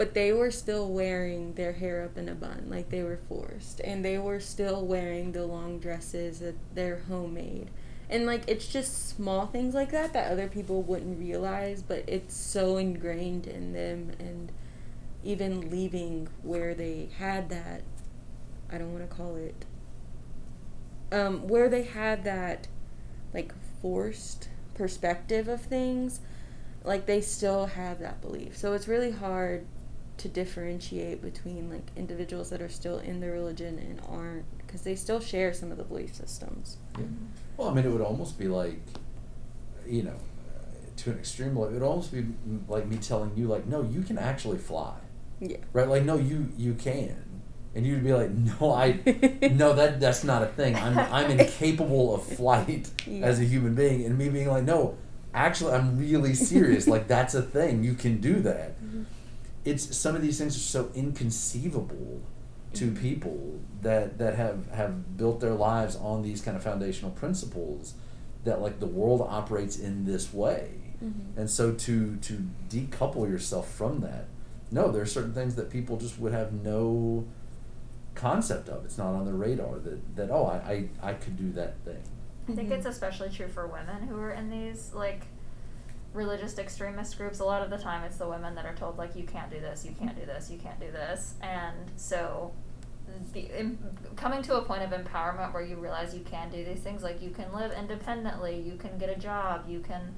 but 0.00 0.14
they 0.14 0.32
were 0.32 0.50
still 0.50 0.88
wearing 0.88 1.52
their 1.56 1.74
hair 1.74 2.02
up 2.02 2.16
in 2.16 2.26
a 2.26 2.34
bun 2.34 2.64
like 2.70 2.88
they 2.88 3.02
were 3.02 3.18
forced 3.28 3.80
and 3.80 4.02
they 4.02 4.16
were 4.16 4.40
still 4.40 4.86
wearing 4.86 5.32
the 5.32 5.44
long 5.44 5.78
dresses 5.78 6.38
that 6.38 6.54
they're 6.74 7.02
homemade. 7.06 7.68
And 8.08 8.24
like 8.24 8.44
it's 8.46 8.66
just 8.66 9.10
small 9.10 9.44
things 9.44 9.74
like 9.74 9.90
that 9.90 10.14
that 10.14 10.32
other 10.32 10.48
people 10.48 10.80
wouldn't 10.80 11.20
realize, 11.20 11.82
but 11.82 12.02
it's 12.06 12.34
so 12.34 12.78
ingrained 12.78 13.46
in 13.46 13.74
them 13.74 14.12
and 14.18 14.50
even 15.22 15.68
leaving 15.68 16.28
where 16.42 16.72
they 16.72 17.10
had 17.18 17.50
that 17.50 17.82
I 18.72 18.78
don't 18.78 18.94
want 18.94 19.06
to 19.06 19.14
call 19.14 19.36
it 19.36 19.66
um, 21.12 21.46
where 21.46 21.68
they 21.68 21.82
had 21.82 22.24
that 22.24 22.68
like 23.34 23.52
forced 23.82 24.48
perspective 24.72 25.46
of 25.46 25.60
things, 25.60 26.20
like 26.84 27.04
they 27.04 27.20
still 27.20 27.66
have 27.66 27.98
that 27.98 28.22
belief. 28.22 28.56
So 28.56 28.72
it's 28.72 28.88
really 28.88 29.10
hard 29.10 29.66
to 30.20 30.28
differentiate 30.28 31.22
between 31.22 31.70
like 31.70 31.90
individuals 31.96 32.50
that 32.50 32.60
are 32.60 32.68
still 32.68 32.98
in 32.98 33.20
the 33.20 33.28
religion 33.30 33.78
and 33.78 34.00
aren't 34.08 34.44
because 34.58 34.82
they 34.82 34.94
still 34.94 35.20
share 35.20 35.52
some 35.54 35.70
of 35.72 35.78
the 35.78 35.84
belief 35.84 36.14
systems. 36.14 36.76
Yeah. 36.98 37.04
Well, 37.56 37.68
I 37.68 37.74
mean, 37.74 37.84
it 37.86 37.90
would 37.90 38.00
almost 38.02 38.38
be 38.38 38.46
like, 38.48 38.80
you 39.86 40.02
know, 40.02 40.16
to 40.98 41.10
an 41.10 41.18
extreme 41.18 41.56
level, 41.56 41.68
it 41.68 41.72
would 41.72 41.82
almost 41.82 42.12
be 42.12 42.26
like 42.68 42.86
me 42.86 42.98
telling 42.98 43.32
you, 43.36 43.46
like, 43.46 43.66
no, 43.66 43.82
you 43.82 44.02
can 44.02 44.18
actually 44.18 44.58
fly, 44.58 44.94
Yeah. 45.40 45.56
right? 45.72 45.88
Like, 45.88 46.04
no, 46.04 46.16
you 46.18 46.48
you 46.58 46.74
can, 46.74 47.16
and 47.74 47.86
you'd 47.86 48.04
be 48.04 48.12
like, 48.12 48.30
no, 48.30 48.72
I, 48.74 49.00
no, 49.52 49.72
that 49.72 50.00
that's 50.00 50.22
not 50.22 50.42
a 50.42 50.46
thing. 50.48 50.76
I'm 50.76 50.98
I'm 50.98 51.30
incapable 51.38 52.14
of 52.14 52.22
flight 52.24 52.90
as 53.22 53.40
a 53.40 53.44
human 53.44 53.74
being, 53.74 54.04
and 54.04 54.18
me 54.18 54.28
being 54.28 54.48
like, 54.48 54.64
no, 54.64 54.98
actually, 55.32 55.72
I'm 55.72 55.98
really 55.98 56.34
serious. 56.34 56.86
like, 56.86 57.08
that's 57.08 57.34
a 57.34 57.40
thing. 57.42 57.82
You 57.82 57.94
can 57.94 58.20
do 58.20 58.34
that. 58.42 58.78
Mhm. 58.82 59.06
It's 59.64 59.96
some 59.96 60.16
of 60.16 60.22
these 60.22 60.38
things 60.38 60.56
are 60.56 60.60
so 60.60 60.90
inconceivable 60.94 62.20
to 62.74 62.90
Mhm. 62.92 63.00
people 63.00 63.58
that 63.82 64.18
that 64.18 64.34
have 64.36 64.70
have 64.70 65.16
built 65.16 65.40
their 65.40 65.54
lives 65.54 65.96
on 65.96 66.22
these 66.22 66.40
kind 66.40 66.56
of 66.56 66.62
foundational 66.62 67.10
principles 67.10 67.94
that 68.44 68.62
like 68.62 68.78
the 68.80 68.86
world 68.86 69.20
operates 69.20 69.78
in 69.78 70.04
this 70.04 70.32
way 70.32 70.70
Mhm. 71.04 71.36
and 71.36 71.50
so 71.50 71.72
to 71.72 72.16
to 72.16 72.44
decouple 72.68 73.28
yourself 73.28 73.68
from 73.70 74.00
that 74.02 74.26
no 74.70 74.90
there 74.92 75.02
are 75.02 75.06
certain 75.06 75.32
things 75.34 75.56
that 75.56 75.68
people 75.68 75.96
just 75.96 76.18
would 76.20 76.32
have 76.32 76.52
no 76.52 77.24
concept 78.14 78.68
of 78.68 78.84
it's 78.84 78.98
not 78.98 79.14
on 79.14 79.24
their 79.24 79.34
radar 79.34 79.78
that 79.80 80.16
that 80.16 80.30
oh 80.30 80.44
i 80.46 80.88
i, 81.02 81.10
I 81.10 81.14
could 81.14 81.36
do 81.36 81.50
that 81.52 81.78
thing 81.84 82.02
I 82.48 82.52
think 82.54 82.68
Mhm. 82.68 82.72
it's 82.78 82.86
especially 82.86 83.30
true 83.30 83.48
for 83.48 83.66
women 83.66 84.08
who 84.08 84.16
are 84.18 84.32
in 84.32 84.48
these 84.50 84.92
like 84.94 85.26
religious 86.12 86.58
extremist 86.58 87.16
groups. 87.16 87.40
A 87.40 87.44
lot 87.44 87.62
of 87.62 87.70
the 87.70 87.78
time, 87.78 88.04
it's 88.04 88.16
the 88.16 88.28
women 88.28 88.54
that 88.56 88.66
are 88.66 88.74
told 88.74 88.98
like, 88.98 89.14
"You 89.16 89.24
can't 89.24 89.50
do 89.50 89.60
this, 89.60 89.84
you 89.84 89.92
can't 89.92 90.18
do 90.18 90.26
this, 90.26 90.50
you 90.50 90.58
can't 90.58 90.80
do 90.80 90.90
this," 90.90 91.34
and 91.42 91.90
so 91.96 92.52
the 93.32 93.40
im 93.58 93.78
coming 94.16 94.42
to 94.42 94.56
a 94.56 94.62
point 94.62 94.82
of 94.82 94.90
empowerment 94.90 95.52
where 95.52 95.62
you 95.62 95.76
realize 95.76 96.14
you 96.14 96.24
can 96.24 96.50
do 96.50 96.64
these 96.64 96.80
things, 96.80 97.02
like 97.02 97.22
you 97.22 97.30
can 97.30 97.52
live 97.52 97.72
independently, 97.72 98.60
you 98.60 98.76
can 98.76 98.98
get 98.98 99.08
a 99.08 99.18
job, 99.18 99.64
you 99.68 99.80
can 99.80 100.14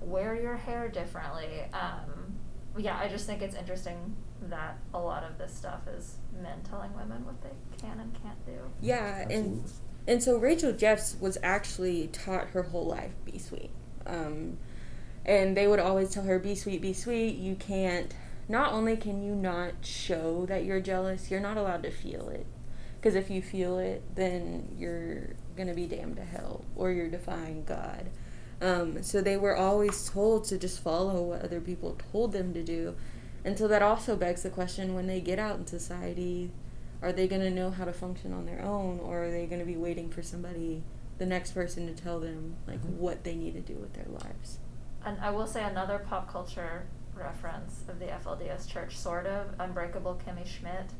wear 0.00 0.34
your 0.34 0.56
hair 0.56 0.88
differently. 0.88 1.64
Um, 1.72 2.34
yeah, 2.76 2.98
I 2.98 3.08
just 3.08 3.26
think 3.26 3.42
it's 3.42 3.54
interesting 3.54 4.16
that 4.42 4.78
a 4.92 4.98
lot 4.98 5.22
of 5.24 5.38
this 5.38 5.54
stuff 5.54 5.86
is 5.88 6.16
men 6.42 6.60
telling 6.68 6.94
women 6.94 7.24
what 7.24 7.40
they 7.42 7.50
can 7.78 8.00
and 8.00 8.14
can't 8.22 8.44
do. 8.44 8.58
Yeah, 8.80 9.26
and 9.28 9.64
and 10.06 10.22
so 10.22 10.36
Rachel 10.36 10.72
Jeffs 10.72 11.16
was 11.20 11.38
actually 11.42 12.08
taught 12.08 12.48
her 12.48 12.64
whole 12.64 12.86
life 12.86 13.12
be 13.24 13.38
sweet. 13.38 13.70
Um, 14.06 14.58
and 15.24 15.56
they 15.56 15.66
would 15.66 15.80
always 15.80 16.10
tell 16.10 16.24
her 16.24 16.38
be 16.38 16.54
sweet, 16.54 16.80
be 16.82 16.92
sweet. 16.92 17.36
You 17.36 17.54
can't. 17.54 18.14
Not 18.48 18.72
only 18.72 18.96
can 18.96 19.22
you 19.22 19.34
not 19.34 19.72
show 19.82 20.44
that 20.46 20.64
you're 20.64 20.80
jealous, 20.80 21.30
you're 21.30 21.40
not 21.40 21.56
allowed 21.56 21.82
to 21.84 21.90
feel 21.90 22.28
it. 22.28 22.46
Because 23.00 23.14
if 23.14 23.30
you 23.30 23.40
feel 23.42 23.78
it, 23.78 24.02
then 24.14 24.74
you're 24.78 25.30
gonna 25.56 25.74
be 25.74 25.86
damned 25.86 26.16
to 26.16 26.24
hell, 26.24 26.64
or 26.76 26.90
you're 26.90 27.08
defying 27.08 27.64
God. 27.64 28.10
Um, 28.60 29.02
so 29.02 29.20
they 29.20 29.36
were 29.36 29.56
always 29.56 30.08
told 30.08 30.44
to 30.44 30.58
just 30.58 30.80
follow 30.82 31.22
what 31.22 31.42
other 31.42 31.60
people 31.60 31.98
told 32.12 32.32
them 32.32 32.54
to 32.54 32.62
do. 32.62 32.94
And 33.44 33.58
so 33.58 33.68
that 33.68 33.82
also 33.82 34.16
begs 34.16 34.42
the 34.42 34.50
question 34.50 34.94
when 34.94 35.06
they 35.06 35.20
get 35.20 35.38
out 35.38 35.58
in 35.58 35.66
society, 35.66 36.50
are 37.02 37.12
they 37.12 37.28
going 37.28 37.42
to 37.42 37.50
know 37.50 37.70
how 37.70 37.84
to 37.84 37.92
function 37.92 38.32
on 38.32 38.46
their 38.46 38.62
own 38.62 38.98
or 39.00 39.24
are 39.24 39.30
they 39.30 39.44
going 39.44 39.58
to 39.60 39.66
be 39.66 39.76
waiting 39.76 40.08
for 40.08 40.22
somebody 40.22 40.82
the 41.18 41.26
next 41.26 41.52
person 41.52 41.86
to 41.86 41.92
tell 42.02 42.18
them 42.18 42.56
like 42.66 42.82
Mhm. 42.82 42.96
what 42.96 43.22
they 43.24 43.34
need 43.34 43.52
to 43.52 43.60
do 43.60 43.74
with 43.78 43.92
their 43.92 44.06
lives 44.08 44.58
And 45.04 45.18
I 45.20 45.30
will 45.30 45.46
say 45.46 45.62
another 45.64 45.98
pop 45.98 46.30
culture 46.32 46.86
reference 47.14 47.82
of 47.88 47.98
the 47.98 48.06
FLDS 48.06 48.68
church, 48.68 48.96
sort 48.96 49.26
of 49.26 49.48
Unbreakable 49.58 50.20
Kimmy 50.26 50.46
Schmidt, 50.46 50.90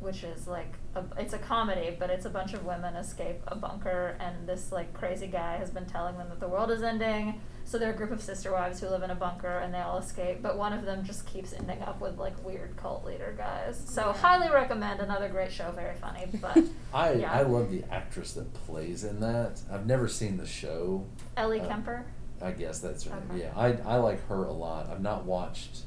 which 0.00 0.24
is 0.24 0.46
like 0.48 0.72
a, 0.94 1.04
it's 1.18 1.34
a 1.34 1.38
comedy, 1.38 1.94
but 1.98 2.08
it's 2.10 2.24
a 2.24 2.30
bunch 2.30 2.54
of 2.54 2.64
women 2.64 2.96
escape 2.96 3.40
a 3.46 3.54
bunker, 3.54 4.16
and 4.18 4.48
this 4.48 4.72
like 4.72 4.94
crazy 4.94 5.26
guy 5.26 5.56
has 5.58 5.70
been 5.70 5.84
telling 5.86 6.16
them 6.16 6.28
that 6.30 6.40
the 6.40 6.48
world 6.48 6.70
is 6.70 6.82
ending. 6.82 7.40
So 7.66 7.78
they're 7.78 7.92
a 7.92 7.96
group 7.96 8.10
of 8.10 8.20
sister 8.22 8.50
wives 8.50 8.80
who 8.80 8.88
live 8.88 9.02
in 9.02 9.10
a 9.10 9.14
bunker, 9.14 9.58
and 9.58 9.72
they 9.72 9.78
all 9.78 9.98
escape. 9.98 10.38
But 10.42 10.56
one 10.56 10.72
of 10.72 10.84
them 10.86 11.04
just 11.04 11.26
keeps 11.26 11.52
ending 11.52 11.80
up 11.82 12.00
with 12.00 12.16
like 12.18 12.42
weird 12.44 12.76
cult 12.76 13.04
leader 13.04 13.34
guys. 13.36 13.80
So 13.86 14.06
Yeah. 14.06 14.12
highly 14.16 14.50
recommend. 14.50 15.00
Another 15.00 15.28
great 15.28 15.52
show, 15.52 15.70
very 15.70 15.94
funny. 15.96 16.26
But 16.40 16.58
i 16.94 17.12
yeah. 17.12 17.30
i 17.32 17.42
love 17.42 17.70
the 17.70 17.84
actress 17.92 18.32
that 18.32 18.52
plays 18.66 19.04
in 19.04 19.20
that 19.20 19.60
i've 19.70 19.86
never 19.86 20.08
seen 20.08 20.36
the 20.38 20.46
show 20.46 21.06
Ellie 21.36 21.60
Uh, 21.60 21.68
Kemper. 21.68 22.04
I 22.42 22.50
guess 22.50 22.78
that's 22.80 23.06
right. 23.06 23.20
Okay. 23.30 23.42
yeah 23.42 23.52
i 23.56 23.72
i 23.86 23.96
like 23.96 24.26
her 24.28 24.44
a 24.44 24.52
lot 24.52 24.88
i've 24.90 25.00
not 25.02 25.24
watched 25.24 25.80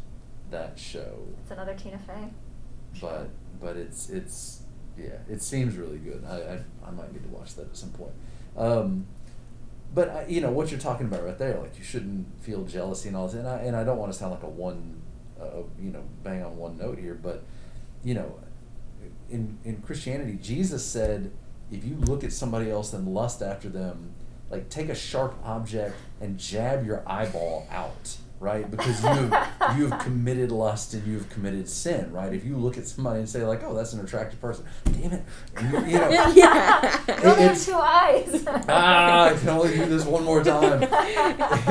that 0.51 0.77
show 0.77 1.17
It's 1.41 1.51
another 1.51 1.73
Tina 1.73 1.97
Fey. 1.99 2.29
but 3.01 3.29
but 3.59 3.75
it's 3.75 4.09
it's 4.09 4.61
yeah 4.97 5.17
it 5.29 5.41
seems 5.41 5.75
really 5.77 5.97
good 5.97 6.23
I, 6.27 6.35
I 6.35 6.87
I 6.87 6.91
might 6.91 7.11
need 7.11 7.23
to 7.23 7.29
watch 7.29 7.55
that 7.55 7.67
at 7.69 7.77
some 7.77 7.89
point 7.89 8.11
um, 8.55 9.07
but 9.95 10.09
I, 10.09 10.25
you 10.27 10.41
know 10.41 10.51
what 10.51 10.69
you're 10.69 10.79
talking 10.79 11.07
about 11.07 11.23
right 11.25 11.37
there 11.39 11.57
like 11.59 11.75
you 11.77 11.83
shouldn't 11.83 12.27
feel 12.43 12.63
jealousy 12.65 13.07
and 13.07 13.17
all 13.17 13.27
this 13.27 13.35
and 13.35 13.47
I, 13.47 13.57
and 13.59 13.75
I 13.75 13.83
don't 13.83 13.97
want 13.97 14.11
to 14.13 14.17
sound 14.17 14.31
like 14.33 14.43
a 14.43 14.47
one 14.49 15.01
uh, 15.41 15.63
you 15.81 15.89
know 15.91 16.03
bang 16.23 16.43
on 16.43 16.55
one 16.57 16.77
note 16.77 16.99
here 16.99 17.15
but 17.15 17.43
you 18.03 18.13
know 18.13 18.39
in 19.29 19.57
in 19.63 19.81
Christianity 19.81 20.37
Jesus 20.41 20.85
said 20.85 21.31
if 21.71 21.83
you 21.83 21.95
look 21.95 22.23
at 22.23 22.31
somebody 22.31 22.69
else 22.69 22.93
and 22.93 23.07
lust 23.07 23.41
after 23.41 23.69
them 23.69 24.13
like 24.53 24.69
take 24.69 24.89
a 24.89 24.95
sharp 24.95 25.33
object 25.43 25.95
and 26.21 26.37
jab 26.37 26.85
your 26.85 27.03
eyeball 27.07 27.67
out 27.71 28.17
right 28.39 28.69
because 28.69 29.01
you 29.01 29.07
have, 29.09 29.77
you 29.77 29.87
have 29.87 29.99
committed 30.01 30.51
lust 30.51 30.93
and 30.93 31.05
you 31.07 31.13
have 31.17 31.29
committed 31.29 31.67
sin 31.67 32.11
right 32.11 32.33
if 32.33 32.43
you 32.43 32.57
look 32.57 32.77
at 32.77 32.85
somebody 32.85 33.19
and 33.19 33.29
say 33.29 33.43
like 33.45 33.63
oh 33.63 33.73
that's 33.73 33.93
an 33.93 34.01
attractive 34.03 34.39
person 34.41 34.65
damn 34.91 35.13
it 35.13 35.23
and 35.55 35.71
you, 35.71 35.79
you 35.93 35.97
know 35.97 36.09
Yeah. 36.35 37.01
You 37.07 37.13
only 37.29 37.43
have 37.43 37.51
It's- 37.51 37.65
two 37.65 37.75
eyes. 37.75 38.43
ah 38.67 39.29
i 39.29 39.33
can 39.39 39.49
only 39.49 39.75
do 39.75 39.85
this 39.85 40.05
one 40.05 40.23
more 40.25 40.43
time 40.43 40.79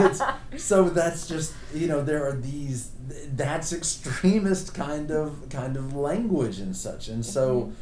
it's, 0.06 0.22
so 0.56 0.88
that's 0.88 1.26
just 1.28 1.52
you 1.74 1.86
know 1.88 2.02
there 2.02 2.26
are 2.26 2.32
these 2.36 2.90
that's 3.36 3.72
extremist 3.72 4.74
kind 4.74 5.10
of 5.10 5.48
kind 5.50 5.76
of 5.76 5.94
language 5.94 6.58
and 6.58 6.74
such 6.76 7.08
and 7.08 7.24
so 7.24 7.44
Mhm. 7.64 7.72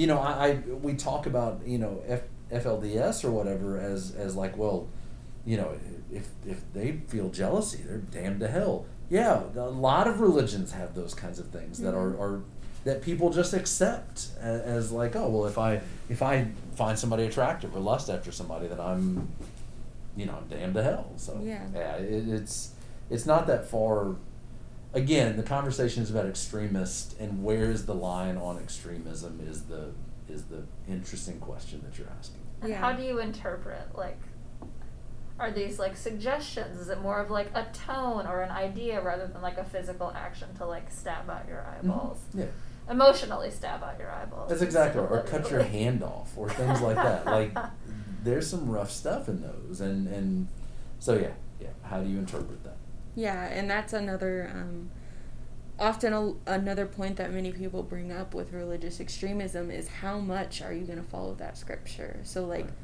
you 0.00 0.06
know 0.06 0.18
I, 0.18 0.32
I 0.46 0.50
we 0.86 0.94
talk 0.94 1.26
about 1.26 1.60
you 1.66 1.78
know 1.78 2.02
F, 2.06 2.22
FLDS 2.52 3.24
or 3.24 3.30
whatever 3.30 3.78
as 3.78 4.14
as 4.16 4.36
like 4.36 4.56
well 4.56 4.88
you 5.44 5.56
know 5.56 5.72
if 6.12 6.28
if 6.46 6.60
they 6.72 7.00
feel 7.08 7.28
jealousy 7.30 7.82
they're 7.86 7.98
damned 7.98 8.40
to 8.40 8.48
hell 8.48 8.86
yeah 9.08 9.42
a 9.56 9.60
lot 9.60 10.06
of 10.06 10.20
religions 10.20 10.72
have 10.72 10.94
those 10.94 11.14
kinds 11.14 11.38
of 11.38 11.46
things 11.48 11.78
that 11.78 11.94
mm-hmm. 11.94 12.20
are, 12.20 12.36
are 12.36 12.42
that 12.84 13.02
people 13.02 13.30
just 13.30 13.52
accept 13.52 14.28
as, 14.40 14.60
as 14.62 14.92
like 14.92 15.14
oh 15.16 15.28
well 15.28 15.46
if 15.46 15.58
I 15.58 15.80
if 16.08 16.22
I 16.22 16.48
find 16.74 16.98
somebody 16.98 17.24
attractive 17.24 17.74
or 17.74 17.80
lust 17.80 18.10
after 18.10 18.32
somebody 18.32 18.66
then 18.66 18.80
I'm 18.80 19.28
you 20.16 20.26
know 20.26 20.36
I'm 20.36 20.48
damned 20.48 20.74
to 20.74 20.82
hell 20.82 21.12
so 21.16 21.40
Yeah. 21.74 21.94
it, 21.96 22.28
it's 22.28 22.72
it's 23.08 23.26
not 23.26 23.46
that 23.46 23.66
far 23.66 24.16
again, 24.92 25.36
the 25.36 25.42
conversation 25.42 26.02
is 26.02 26.10
about 26.10 26.26
extremists, 26.26 27.14
and 27.18 27.44
where 27.44 27.70
is 27.70 27.86
the 27.86 27.94
line 27.94 28.36
on 28.36 28.58
extremism? 28.58 29.40
Is 29.46 29.64
the 29.64 29.92
is 30.28 30.44
the 30.44 30.62
interesting 30.88 31.40
question 31.40 31.82
that 31.84 31.98
you're 31.98 32.10
asking. 32.18 32.39
And 32.62 32.70
Yeah. 32.70 32.78
how 32.78 32.92
do 32.92 33.02
you 33.02 33.18
interpret 33.18 33.96
like 33.96 34.18
are 35.38 35.50
these 35.50 35.78
like 35.78 35.96
suggestions? 35.96 36.78
Is 36.78 36.90
it 36.90 37.00
more 37.00 37.18
of 37.18 37.30
like 37.30 37.50
a 37.54 37.66
tone 37.72 38.26
or 38.26 38.42
an 38.42 38.50
idea 38.50 39.00
rather 39.00 39.26
than 39.26 39.40
like 39.40 39.56
a 39.56 39.64
physical 39.64 40.12
action 40.14 40.48
to 40.56 40.66
like 40.66 40.90
stab 40.90 41.30
out 41.30 41.48
your 41.48 41.66
eyeballs? 41.66 42.18
Yeah. 42.34 42.44
Emotionally 42.90 43.50
stab 43.50 43.82
out 43.82 43.98
your 43.98 44.10
eyeballs. 44.10 44.50
That's 44.50 44.60
exactly 44.62 45.00
right. 45.00 45.10
Or 45.10 45.22
cut 45.22 45.50
your 45.50 45.62
hand 45.62 46.02
off, 46.02 46.36
or 46.36 46.50
things 46.50 46.80
like 46.82 46.96
that. 46.96 47.24
Like, 47.26 47.56
there's 48.22 48.50
some 48.50 48.68
rough 48.68 48.90
stuff 48.90 49.28
in 49.28 49.40
those, 49.40 49.80
and 49.80 50.06
and 50.08 50.48
so 50.98 51.14
yeah, 51.14 51.32
yeah. 51.60 51.68
How 51.84 52.02
do 52.02 52.10
you 52.10 52.18
interpret 52.18 52.62
that? 52.64 52.76
Yeah, 53.14 53.44
and 53.46 53.70
that's 53.70 53.92
another 53.94 54.50
um, 54.52 54.90
often 55.80 56.12
a, 56.12 56.34
another 56.46 56.86
point 56.86 57.16
that 57.16 57.32
many 57.32 57.52
people 57.52 57.82
bring 57.82 58.12
up 58.12 58.34
with 58.34 58.52
religious 58.52 59.00
extremism 59.00 59.70
is 59.70 59.88
how 59.88 60.18
much 60.18 60.62
are 60.62 60.72
you 60.72 60.84
going 60.84 61.02
to 61.02 61.08
follow 61.10 61.34
that 61.34 61.56
scripture? 61.58 62.20
So 62.22 62.44
like 62.44 62.66
Right. 62.66 62.74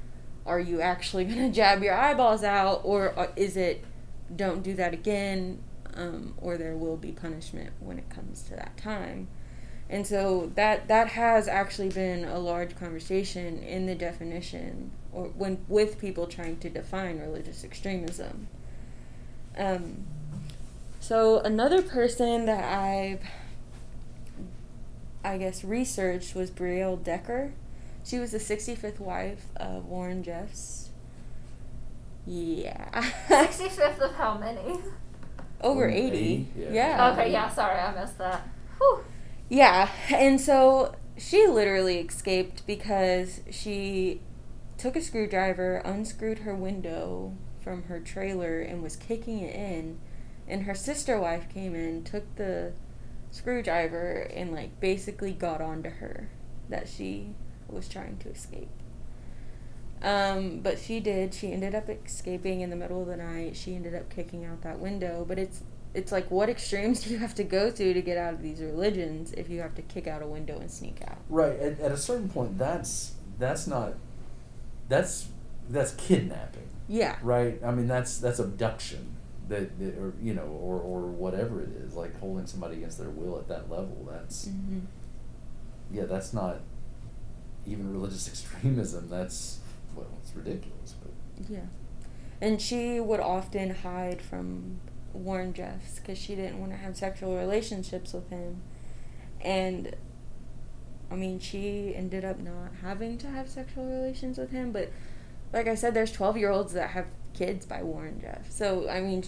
are 0.46 0.60
you 0.60 0.80
actually 0.80 1.24
going 1.30 1.38
to 1.40 1.50
jab 1.50 1.82
your 1.82 1.94
eyeballs 1.94 2.42
out 2.42 2.80
or 2.84 3.18
uh, 3.18 3.28
is 3.36 3.56
it 3.56 3.84
don't 4.34 4.62
do 4.62 4.74
that 4.74 4.92
again 4.94 5.62
um, 5.94 6.34
or 6.38 6.56
there 6.56 6.76
will 6.76 6.96
be 6.96 7.12
punishment 7.12 7.70
when 7.80 7.98
it 7.98 8.08
comes 8.10 8.42
to 8.44 8.50
that 8.56 8.76
time? 8.76 9.28
And 9.88 10.04
so 10.06 10.50
that 10.56 10.88
that 10.88 11.08
has 11.10 11.46
actually 11.46 11.90
been 11.90 12.24
a 12.24 12.38
large 12.38 12.76
conversation 12.76 13.58
in 13.62 13.86
the 13.86 13.94
definition 13.94 14.90
or 15.12 15.26
when 15.28 15.64
with 15.68 16.00
people 16.00 16.26
trying 16.26 16.58
to 16.58 16.68
define 16.70 17.20
religious 17.20 17.62
extremism. 17.62 18.48
Um, 19.56 20.04
so 21.06 21.38
another 21.38 21.82
person 21.82 22.46
that 22.46 22.64
I've, 22.64 23.20
I 25.22 25.38
guess, 25.38 25.62
researched 25.62 26.34
was 26.34 26.50
Briell 26.50 26.96
Decker. 26.96 27.52
She 28.02 28.18
was 28.18 28.32
the 28.32 28.38
65th 28.38 28.98
wife 28.98 29.46
of 29.54 29.84
Warren 29.84 30.24
Jeffs. 30.24 30.90
Yeah. 32.26 32.88
65th 33.28 34.00
of 34.00 34.14
how 34.16 34.36
many? 34.36 34.80
Over 35.60 35.84
Over 35.84 35.88
80. 35.90 36.16
80? 36.16 36.48
Yeah. 36.56 36.70
Yeah. 36.72 37.10
okay, 37.12 37.30
yeah, 37.30 37.50
sorry, 37.50 37.78
I 37.78 37.94
missed 37.94 38.18
that. 38.18 38.48
Whew. 38.78 39.04
Yeah, 39.48 39.88
and 40.12 40.40
so 40.40 40.96
she 41.16 41.46
literally 41.46 42.00
escaped 42.00 42.66
because 42.66 43.42
she 43.48 44.22
took 44.76 44.96
a 44.96 45.00
screwdriver, 45.00 45.76
unscrewed 45.84 46.40
her 46.40 46.56
window 46.56 47.32
from 47.60 47.84
her 47.84 48.00
trailer, 48.00 48.58
and 48.58 48.82
was 48.82 48.96
kicking 48.96 49.38
it 49.38 49.54
in. 49.54 50.00
And 50.48 50.62
her 50.64 50.74
sister 50.74 51.18
wife 51.18 51.48
came 51.52 51.74
in, 51.74 52.04
took 52.04 52.36
the 52.36 52.72
screwdriver, 53.30 54.30
and 54.34 54.52
like 54.52 54.80
basically 54.80 55.32
got 55.32 55.60
onto 55.60 55.90
her 55.90 56.28
that 56.68 56.88
she 56.88 57.34
was 57.68 57.88
trying 57.88 58.18
to 58.18 58.30
escape. 58.30 58.70
Um, 60.02 60.60
but 60.60 60.78
she 60.78 61.00
did. 61.00 61.34
She 61.34 61.52
ended 61.52 61.74
up 61.74 61.88
escaping 61.88 62.60
in 62.60 62.70
the 62.70 62.76
middle 62.76 63.02
of 63.02 63.08
the 63.08 63.16
night. 63.16 63.56
She 63.56 63.74
ended 63.74 63.94
up 63.94 64.10
kicking 64.10 64.44
out 64.44 64.62
that 64.62 64.78
window. 64.78 65.24
But 65.26 65.38
it's 65.38 65.62
it's 65.94 66.12
like 66.12 66.30
what 66.30 66.48
extremes 66.48 67.00
do 67.04 67.10
you 67.10 67.18
have 67.18 67.34
to 67.36 67.44
go 67.44 67.70
through 67.70 67.94
to 67.94 68.02
get 68.02 68.18
out 68.18 68.34
of 68.34 68.42
these 68.42 68.60
religions 68.60 69.32
if 69.32 69.48
you 69.48 69.60
have 69.60 69.74
to 69.76 69.82
kick 69.82 70.06
out 70.06 70.22
a 70.22 70.26
window 70.26 70.58
and 70.58 70.70
sneak 70.70 71.00
out? 71.08 71.18
Right. 71.28 71.58
At, 71.58 71.80
at 71.80 71.92
a 71.92 71.96
certain 71.96 72.28
point, 72.28 72.58
that's 72.58 73.14
that's 73.38 73.66
not 73.66 73.94
that's 74.88 75.28
that's 75.68 75.92
kidnapping. 75.92 76.68
Yeah. 76.88 77.16
Right. 77.22 77.58
I 77.64 77.72
mean, 77.72 77.88
that's 77.88 78.18
that's 78.18 78.38
abduction. 78.38 79.15
That, 79.48 79.78
that 79.78 79.96
or 79.96 80.14
you 80.20 80.34
know 80.34 80.42
or 80.42 80.80
or 80.80 81.02
whatever 81.06 81.62
it 81.62 81.68
is 81.68 81.94
like 81.94 82.18
holding 82.18 82.46
somebody 82.46 82.78
against 82.78 82.98
their 82.98 83.10
will 83.10 83.38
at 83.38 83.46
that 83.46 83.70
level 83.70 84.08
that's 84.10 84.46
hmm 84.48 84.80
yeah 85.92 86.04
that's 86.04 86.32
not 86.34 86.62
even 87.64 87.92
religious 87.92 88.26
extremism 88.32 89.08
that's 89.08 89.60
well 89.94 90.06
it's 90.20 90.34
ridiculous 90.34 90.94
but 91.00 91.12
Yeah. 91.48 91.66
And 92.40 92.60
she 92.60 92.98
would 93.00 93.20
often 93.20 93.70
hide 93.70 94.20
from 94.20 94.80
Warren 95.12 95.52
Jeffs 95.54 95.98
because 96.00 96.18
she 96.18 96.34
didn't 96.34 96.58
want 96.60 96.72
to 96.72 96.78
have 96.78 96.96
sexual 96.96 97.36
relationships 97.38 98.12
with 98.12 98.28
him. 98.30 98.60
And 99.40 99.94
I 101.10 101.14
mean, 101.14 101.38
she 101.38 101.94
ended 101.94 102.24
up 102.24 102.38
not 102.38 102.72
having 102.82 103.16
to 103.18 103.28
have 103.28 103.48
sexual 103.48 103.86
relations 103.86 104.38
with 104.38 104.50
him, 104.50 104.72
but 104.72 104.90
like 105.52 105.68
I 105.68 105.74
said, 105.76 105.94
there's 105.94 106.12
12 106.12 106.36
year 106.36 106.50
olds 106.50 106.72
that 106.74 106.90
have 106.90 107.06
kids 107.36 107.66
by 107.66 107.82
Warren 107.82 108.20
Jeff. 108.20 108.50
So, 108.50 108.88
I 108.88 109.00
mean, 109.00 109.24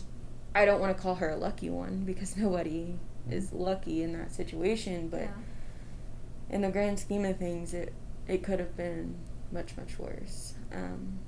I 0.55 0.65
don't 0.65 0.81
want 0.81 0.97
to 0.97 1.03
call 1.03 1.17
her 1.17 1.31
a 1.31 1.37
lucky 1.37 1.71
one 1.71 2.05
because 2.05 2.37
nobody 2.45 2.99
is 3.31 3.53
lucky 3.53 4.03
in 4.03 4.13
that 4.15 4.33
situation, 4.33 5.09
but 5.09 5.21
Yeah. 5.23 5.31
in 6.51 6.63
the 6.63 6.71
grand 6.71 6.99
scheme 6.99 7.25
of 7.25 7.39
things, 7.39 7.75
it 7.75 7.93
it 8.27 8.43
could 8.43 8.59
have 8.61 8.77
been 8.77 9.17
much 9.53 9.77
much 9.77 9.99
worse. 9.99 10.55
Um, 10.73 11.19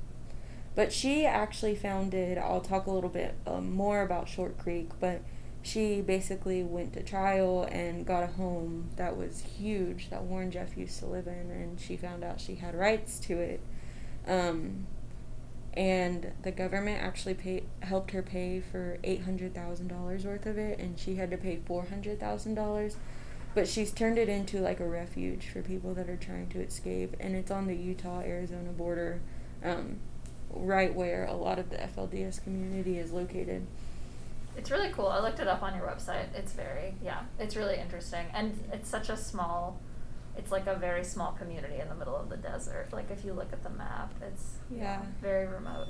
but 0.75 0.93
she 0.93 1.27
actually 1.27 1.75
founded. 1.75 2.39
I'll 2.39 2.61
talk 2.61 2.87
a 2.87 2.91
little 2.91 3.11
bit 3.11 3.35
um, 3.47 3.73
more 3.73 4.03
about 4.03 4.29
Short 4.29 4.57
Creek, 4.59 4.89
but 5.01 5.21
she 5.63 6.01
basically 6.01 6.63
went 6.63 6.93
to 6.95 7.03
trial 7.03 7.65
and 7.71 8.07
got 8.07 8.23
a 8.23 8.27
home 8.29 8.89
that 8.97 9.17
was 9.17 9.41
huge 9.59 10.09
that 10.11 10.23
Warren 10.23 10.51
Jeff 10.51 10.77
used 10.77 10.99
to 11.01 11.07
live 11.07 11.27
in, 11.27 11.51
and 11.51 11.79
she 11.81 11.97
found 11.97 12.23
out 12.25 12.41
she 12.41 12.55
had 12.55 12.75
rights 12.75 13.19
to 13.21 13.39
it. 13.39 13.61
Um, 14.27 14.87
and 15.75 16.33
the 16.43 16.51
government 16.51 17.03
actually 17.03 17.35
paid 17.35 17.65
helped 17.81 18.11
her 18.11 18.23
pay 18.23 18.61
for 18.61 18.99
eight 19.05 19.23
hundred 19.23 19.55
thousand 19.55 19.89
dollars 19.89 20.25
worth 20.25 20.47
of 20.47 20.59
it, 20.59 20.79
and 20.79 20.99
she 20.99 21.17
had 21.17 21.31
to 21.31 21.37
pay 21.37 21.61
four 21.65 21.85
hundred 21.85 22.19
thousand 22.19 22.55
dollars. 22.55 22.97
But 23.55 23.67
she's 23.67 23.91
turned 23.91 24.19
it 24.19 24.29
into 24.29 24.61
like 24.61 24.79
a 24.79 24.87
refuge 24.87 25.49
for 25.49 25.61
people 25.61 25.93
that 25.95 26.09
are 26.09 26.17
trying 26.17 26.49
to 26.51 26.61
escape, 26.61 27.17
and 27.19 27.35
it's 27.35 27.51
on 27.51 27.67
the 27.67 27.75
Utah 27.75 28.21
Arizona 28.21 28.71
border, 28.71 29.21
um, 29.65 29.99
right 30.51 30.95
where 30.95 31.25
a 31.25 31.35
lot 31.35 31.59
of 31.59 31.71
the 31.71 31.77
FLDS 31.77 32.43
community 32.43 32.99
is 32.99 33.11
located. 33.13 33.67
It's 34.57 34.71
really 34.71 34.91
cool. 34.91 35.07
I 35.07 35.21
looked 35.21 35.41
it 35.41 35.49
up 35.49 35.63
on 35.63 35.75
your 35.75 35.87
website. 35.87 36.27
It's 36.35 36.53
very, 36.53 36.95
yeah, 37.03 37.23
it's 37.39 37.57
really 37.57 37.77
interesting. 37.77 38.27
And 38.35 38.59
it's 38.73 38.89
such 38.89 39.09
a 39.09 39.17
small, 39.17 39.81
it's 40.37 40.51
like 40.53 40.67
a 40.67 40.77
very 40.77 41.05
small 41.05 41.33
community 41.33 41.81
in 41.81 41.89
the 41.89 41.95
middle 41.95 42.17
of 42.17 42.29
the 42.29 42.37
desert. 42.37 42.89
Like 42.93 43.11
if 43.11 43.25
you 43.25 43.33
look 43.33 43.53
at 43.53 43.63
the 43.63 43.71
map, 43.71 44.13
it's 44.23 44.55
Yeah. 44.71 45.03
very 45.21 45.47
remote. 45.47 45.89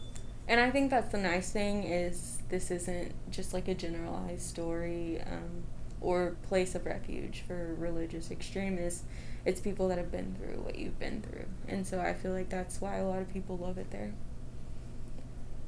And 0.49 0.59
I 0.61 0.71
think 0.71 0.91
that's 0.91 1.13
the 1.13 1.19
nice 1.19 1.51
thing 1.51 1.85
is 1.85 2.39
this 2.49 2.71
isn't 2.71 3.13
just 3.31 3.53
like 3.55 3.69
a 3.69 3.75
generalized 3.75 4.43
story 4.43 5.21
um, 5.25 5.63
or 6.01 6.37
place 6.49 6.75
of 6.75 6.87
refuge 6.87 7.43
for 7.47 7.75
religious 7.79 8.31
extremists. 8.31 9.05
It's 9.45 9.61
people 9.61 9.89
that 9.89 9.99
have 9.99 10.11
been 10.11 10.35
through 10.35 10.61
what 10.63 10.77
you've 10.77 10.99
been 10.99 11.23
through, 11.23 11.47
and 11.69 11.87
so 11.87 12.01
I 12.01 12.13
feel 12.15 12.33
like 12.33 12.49
that's 12.51 12.81
why 12.81 12.97
a 12.97 13.07
lot 13.07 13.21
of 13.21 13.33
people 13.33 13.57
love 13.57 13.79
it 13.79 13.91
there. 13.91 14.13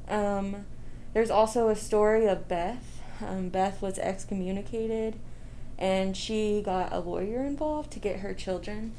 Um, 0.08 0.66
there's 1.14 1.30
also 1.30 1.68
a 1.68 1.76
story 1.76 2.26
of 2.26 2.48
Beth. 2.48 3.00
Um, 3.20 3.48
Beth 3.50 3.80
was 3.80 3.98
excommunicated, 3.98 5.18
and 5.78 6.16
she 6.16 6.62
got 6.62 6.92
a 6.92 7.00
lawyer 7.00 7.44
involved 7.44 7.90
to 7.92 7.98
get 7.98 8.20
her 8.20 8.34
children 8.34 8.92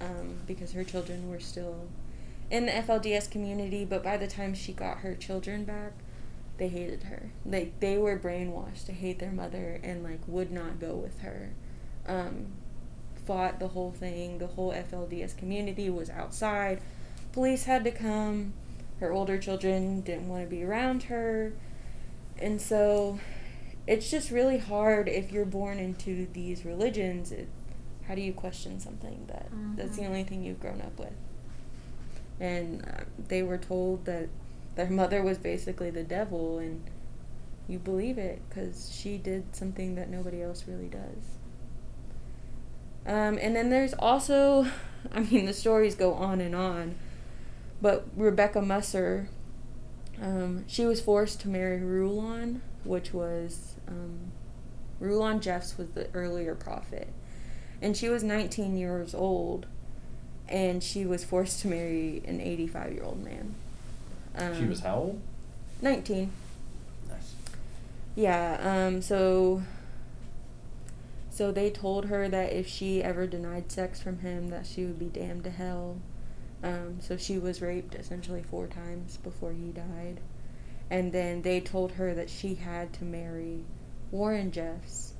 um, 0.00 0.36
because 0.46 0.72
her 0.72 0.84
children 0.84 1.30
were 1.30 1.40
still 1.40 1.88
in 2.50 2.66
the 2.66 2.72
FLDS 2.72 3.30
community, 3.30 3.84
but 3.84 4.02
by 4.02 4.16
the 4.16 4.26
time 4.26 4.54
she 4.54 4.72
got 4.72 4.98
her 4.98 5.14
children 5.14 5.64
back, 5.64 5.92
they 6.58 6.68
hated 6.68 7.04
her. 7.04 7.30
Like 7.44 7.80
they 7.80 7.98
were 7.98 8.18
brainwashed 8.18 8.86
to 8.86 8.92
hate 8.92 9.18
their 9.18 9.32
mother 9.32 9.80
and 9.82 10.02
like 10.02 10.20
would 10.26 10.50
not 10.50 10.80
go 10.80 10.94
with 10.94 11.20
her. 11.20 11.50
Um, 12.06 12.46
fought 13.26 13.58
the 13.58 13.68
whole 13.68 13.90
thing. 13.90 14.38
The 14.38 14.46
whole 14.46 14.72
FLDS 14.72 15.36
community 15.36 15.90
was 15.90 16.08
outside. 16.08 16.80
Police 17.32 17.64
had 17.64 17.84
to 17.84 17.90
come. 17.90 18.54
Her 19.00 19.12
older 19.12 19.36
children 19.36 20.00
didn't 20.00 20.28
want 20.28 20.44
to 20.44 20.48
be 20.48 20.62
around 20.62 21.04
her. 21.04 21.52
And 22.38 22.60
so 22.60 23.18
it's 23.86 24.10
just 24.10 24.30
really 24.30 24.58
hard 24.58 25.08
if 25.08 25.30
you're 25.32 25.44
born 25.46 25.78
into 25.78 26.26
these 26.32 26.64
religions. 26.64 27.30
It, 27.32 27.48
how 28.08 28.14
do 28.14 28.20
you 28.20 28.32
question 28.32 28.78
something 28.80 29.24
that 29.28 29.48
that's 29.76 29.96
the 29.96 30.02
Mhm. 30.02 30.08
only 30.08 30.24
thing 30.24 30.42
you've 30.44 30.60
grown 30.60 30.80
up 30.80 30.98
with? 30.98 31.12
and 32.38 32.84
uh, 32.84 33.00
they 33.28 33.42
were 33.42 33.56
told 33.56 34.04
that 34.04 34.28
their 34.74 34.90
mother 34.90 35.22
was 35.22 35.38
basically 35.38 35.88
the 35.88 36.02
devil 36.04 36.58
and 36.58 36.82
you 37.66 37.78
believe 37.78 38.18
it 38.18 38.42
because 38.48 38.90
she 38.94 39.16
did 39.16 39.56
something 39.56 39.94
that 39.94 40.10
nobody 40.10 40.42
else 40.42 40.64
really 40.68 40.88
does 40.88 41.38
um, 43.06 43.38
and 43.40 43.56
then 43.56 43.70
there's 43.70 43.94
also 43.94 44.66
i 45.12 45.20
mean 45.20 45.46
the 45.46 45.52
stories 45.54 45.94
go 45.94 46.12
on 46.12 46.40
and 46.42 46.54
on 46.54 46.94
but 47.80 48.06
rebecca 48.16 48.60
musser 48.60 49.28
um, 50.20 50.64
she 50.66 50.84
was 50.84 51.00
forced 51.00 51.40
to 51.40 51.48
marry 51.48 51.78
rulon 51.80 52.60
which 52.84 53.14
was 53.14 53.75
um, 53.88 54.32
rulon 55.00 55.40
jeffs 55.40 55.76
was 55.76 55.90
the 55.90 56.08
earlier 56.14 56.54
prophet 56.54 57.08
and 57.82 57.96
she 57.96 58.08
was 58.08 58.22
19 58.22 58.76
years 58.76 59.14
old 59.14 59.66
and 60.48 60.82
she 60.82 61.04
was 61.04 61.24
forced 61.24 61.60
to 61.60 61.68
marry 61.68 62.22
an 62.26 62.40
85 62.40 62.92
year 62.92 63.02
old 63.02 63.22
man. 63.22 63.54
Um, 64.36 64.58
she 64.58 64.66
was 64.66 64.80
how 64.80 64.96
old 64.96 65.20
19. 65.82 66.30
nice 67.08 67.34
Yeah, 68.14 68.86
um, 68.86 69.02
so 69.02 69.62
So 71.30 71.52
they 71.52 71.70
told 71.70 72.06
her 72.06 72.28
that 72.28 72.52
if 72.52 72.66
she 72.66 73.02
ever 73.02 73.26
denied 73.26 73.70
sex 73.70 74.00
from 74.00 74.20
him, 74.20 74.48
that 74.50 74.66
she 74.66 74.84
would 74.84 74.98
be 74.98 75.06
damned 75.06 75.44
to 75.44 75.50
hell. 75.50 75.98
Um, 76.62 76.98
so 77.00 77.16
she 77.16 77.38
was 77.38 77.60
raped 77.60 77.94
essentially 77.94 78.42
four 78.42 78.66
times 78.66 79.18
before 79.18 79.52
he 79.52 79.70
died. 79.70 80.20
And 80.88 81.12
then 81.12 81.42
they 81.42 81.60
told 81.60 81.92
her 81.92 82.14
that 82.14 82.30
she 82.30 82.54
had 82.54 82.92
to 82.94 83.04
marry 83.04 83.64
Warren 84.10 84.50
Jeffs, 84.52 85.14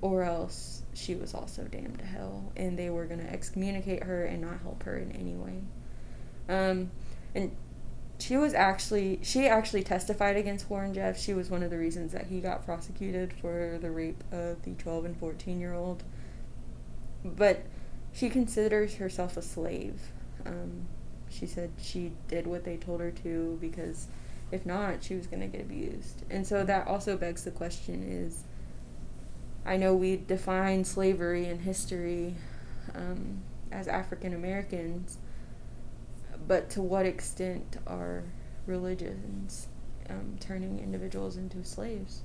or 0.00 0.22
else 0.22 0.82
she 0.94 1.14
was 1.14 1.34
also 1.34 1.64
damned 1.64 1.98
to 1.98 2.04
hell. 2.04 2.52
And 2.56 2.78
they 2.78 2.90
were 2.90 3.06
going 3.06 3.20
to 3.20 3.32
excommunicate 3.32 4.04
her 4.04 4.24
and 4.24 4.40
not 4.40 4.60
help 4.62 4.82
her 4.84 4.96
in 4.96 5.12
any 5.12 5.34
way. 5.34 5.60
Um, 6.48 6.90
and 7.34 7.54
she 8.18 8.36
was 8.36 8.54
actually 8.54 9.20
she 9.22 9.46
actually 9.46 9.82
testified 9.82 10.36
against 10.36 10.68
Warren 10.68 10.92
Jeffs. 10.92 11.22
She 11.22 11.32
was 11.32 11.48
one 11.48 11.62
of 11.62 11.70
the 11.70 11.78
reasons 11.78 12.12
that 12.12 12.26
he 12.26 12.40
got 12.40 12.64
prosecuted 12.64 13.32
for 13.32 13.78
the 13.80 13.90
rape 13.90 14.22
of 14.30 14.62
the 14.62 14.72
12 14.74 15.04
and 15.06 15.16
14 15.16 15.60
year 15.60 15.74
old. 15.74 16.02
But 17.24 17.64
she 18.12 18.28
considers 18.28 18.96
herself 18.96 19.36
a 19.36 19.42
slave. 19.42 20.00
Um, 20.44 20.86
she 21.30 21.46
said 21.46 21.70
she 21.80 22.12
did 22.28 22.46
what 22.46 22.64
they 22.64 22.76
told 22.76 23.00
her 23.00 23.10
to 23.10 23.58
because 23.60 24.08
if 24.52 24.66
not, 24.66 25.02
she 25.02 25.14
was 25.14 25.26
going 25.26 25.40
to 25.40 25.46
get 25.46 25.60
abused. 25.60 26.24
And 26.30 26.46
so 26.46 26.64
that 26.64 26.86
also 26.86 27.16
begs 27.16 27.44
the 27.44 27.50
question 27.50 28.02
is 28.02 28.44
I 29.64 29.76
know 29.76 29.94
we 29.94 30.16
define 30.16 30.84
slavery 30.84 31.46
in 31.46 31.58
history 31.60 32.34
um, 32.94 33.42
as 33.70 33.86
African 33.88 34.34
Americans 34.34 35.18
but 36.48 36.70
to 36.70 36.82
what 36.82 37.06
extent 37.06 37.76
are 37.86 38.24
religions 38.66 39.68
um, 40.08 40.36
turning 40.40 40.80
individuals 40.80 41.36
into 41.36 41.62
slaves? 41.62 42.22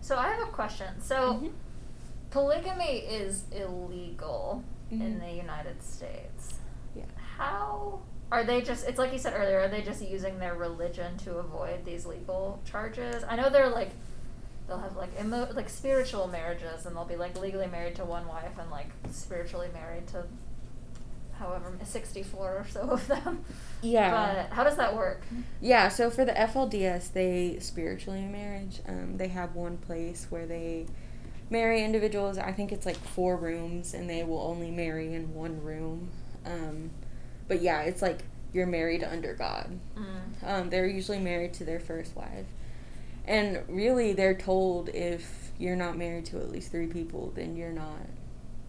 So 0.00 0.16
I 0.16 0.28
have 0.28 0.48
a 0.48 0.50
question. 0.52 1.00
So 1.00 1.34
Mhm. 1.34 1.52
polygamy 2.30 2.98
is 3.00 3.44
illegal 3.50 4.62
in 4.90 5.00
Mhm. 5.00 5.20
the 5.20 5.30
United 5.32 5.82
States. 5.82 6.54
Yeah. 6.94 7.04
How 7.16 8.00
are 8.32 8.44
they 8.44 8.60
just 8.60 8.86
it's 8.88 8.98
like 8.98 9.12
you 9.12 9.18
said 9.18 9.34
earlier, 9.36 9.60
are 9.60 9.68
they 9.68 9.82
just 9.82 10.02
using 10.02 10.38
their 10.38 10.54
religion 10.54 11.16
to 11.18 11.36
avoid 11.36 11.84
these 11.84 12.06
legal 12.06 12.60
charges? 12.64 13.24
I 13.28 13.36
know 13.36 13.50
they're 13.50 13.68
like 13.68 13.90
they'll 14.66 14.78
have 14.78 14.96
like 14.96 15.10
emo- 15.20 15.52
like 15.54 15.68
spiritual 15.68 16.26
marriages 16.26 16.86
and 16.86 16.96
they'll 16.96 17.04
be 17.04 17.16
like 17.16 17.38
legally 17.38 17.68
married 17.68 17.94
to 17.96 18.04
one 18.04 18.26
wife 18.26 18.58
and 18.58 18.70
like 18.70 18.88
spiritually 19.10 19.68
married 19.72 20.06
to 20.08 20.24
however 21.38 21.72
64 21.82 22.46
or 22.46 22.66
so 22.68 22.80
of 22.80 23.06
them. 23.06 23.44
Yeah. 23.82 24.10
But 24.48 24.54
how 24.54 24.64
does 24.64 24.76
that 24.76 24.96
work? 24.96 25.22
Yeah, 25.60 25.88
so 25.88 26.10
for 26.10 26.24
the 26.24 26.32
FLDS, 26.32 27.12
they 27.12 27.58
spiritually 27.60 28.22
marriage. 28.22 28.80
Um, 28.88 29.16
they 29.16 29.28
have 29.28 29.54
one 29.54 29.76
place 29.76 30.26
where 30.30 30.46
they 30.46 30.86
marry 31.50 31.84
individuals. 31.84 32.38
I 32.38 32.52
think 32.52 32.72
it's 32.72 32.86
like 32.86 32.96
four 32.96 33.36
rooms, 33.36 33.94
and 33.94 34.08
they 34.08 34.24
will 34.24 34.40
only 34.40 34.70
marry 34.70 35.14
in 35.14 35.34
one 35.34 35.62
room. 35.62 36.10
Um, 36.44 36.90
but 37.48 37.62
yeah, 37.62 37.82
it's 37.82 38.02
like 38.02 38.24
you're 38.52 38.66
married 38.66 39.04
under 39.04 39.34
God. 39.34 39.78
Mm. 39.96 40.06
Um, 40.42 40.70
they're 40.70 40.86
usually 40.86 41.18
married 41.18 41.54
to 41.54 41.64
their 41.64 41.80
first 41.80 42.16
wife. 42.16 42.46
And 43.26 43.62
really, 43.68 44.12
they're 44.12 44.36
told 44.36 44.88
if 44.90 45.50
you're 45.58 45.76
not 45.76 45.96
married 45.96 46.26
to 46.26 46.38
at 46.38 46.50
least 46.50 46.70
three 46.70 46.86
people, 46.86 47.32
then 47.34 47.56
you're 47.56 47.72
not 47.72 48.06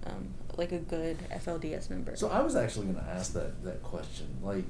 um, 0.06 0.34
like 0.58 0.72
a 0.72 0.80
good 0.80 1.18
FLDS 1.32 1.90
member. 1.90 2.16
So 2.16 2.30
I 2.30 2.42
was 2.42 2.56
actually 2.56 2.88
going 2.88 2.98
to 2.98 3.10
ask 3.10 3.34
that 3.34 3.64
that 3.64 3.84
question. 3.84 4.28
Like, 4.42 4.66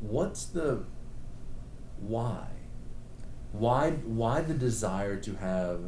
what's 0.00 0.46
the 0.46 0.84
why? 2.00 2.46
Why 3.52 3.90
why 3.90 4.40
the 4.40 4.54
desire 4.54 5.16
to 5.16 5.34
have 5.36 5.80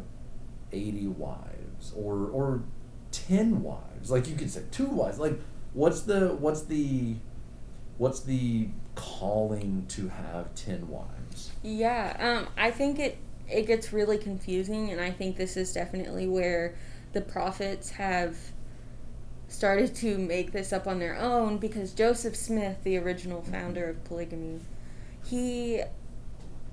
eighty 0.72 1.06
wives 1.06 1.92
or 1.96 2.28
or 2.30 2.62
ten 3.10 3.62
wives? 3.62 4.10
Like 4.10 4.28
you 4.28 4.36
could 4.36 4.50
say 4.50 4.62
two 4.70 4.86
wives. 4.86 5.18
Like, 5.18 5.40
what's 5.72 6.02
the 6.02 6.34
what's 6.34 6.62
the 6.62 7.16
what's 7.98 8.20
the 8.20 8.68
calling 8.94 9.84
to 9.88 10.08
have 10.08 10.54
ten 10.54 10.88
wives? 10.88 11.50
Yeah, 11.62 12.16
um, 12.18 12.52
I 12.56 12.70
think 12.70 12.98
it 12.98 13.18
it 13.48 13.66
gets 13.66 13.92
really 13.92 14.18
confusing, 14.18 14.90
and 14.90 15.00
I 15.00 15.10
think 15.10 15.36
this 15.36 15.56
is 15.56 15.72
definitely 15.72 16.26
where 16.26 16.74
the 17.12 17.20
prophets 17.20 17.90
have 17.90 18.36
started 19.48 19.94
to 19.96 20.16
make 20.16 20.52
this 20.52 20.72
up 20.72 20.86
on 20.86 21.00
their 21.00 21.16
own 21.16 21.58
because 21.58 21.92
Joseph 21.92 22.36
Smith, 22.36 22.78
the 22.84 22.96
original 22.96 23.42
founder 23.42 23.88
of 23.88 24.04
polygamy, 24.04 24.60
he 25.24 25.82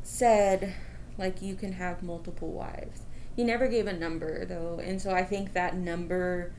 said 0.03 0.75
like 1.17 1.41
you 1.41 1.55
can 1.55 1.73
have 1.73 2.03
multiple 2.03 2.51
wives. 2.51 3.01
He 3.35 3.43
never 3.43 3.67
gave 3.67 3.87
a 3.87 3.93
number 3.93 4.45
though, 4.45 4.79
and 4.83 5.01
so 5.01 5.11
I 5.11 5.23
think 5.23 5.53
that 5.53 5.75
number 5.75 6.53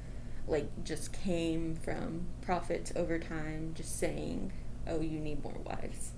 like 0.49 0.84
just 0.84 1.12
came 1.12 1.76
from 1.76 2.26
prophets 2.40 2.92
over 2.96 3.18
time 3.18 3.72
just 3.74 3.99
saying, 3.99 4.53
"Oh, 4.86 5.01
you 5.01 5.20
need 5.20 5.42
more 5.42 5.59
wives." 5.64 6.12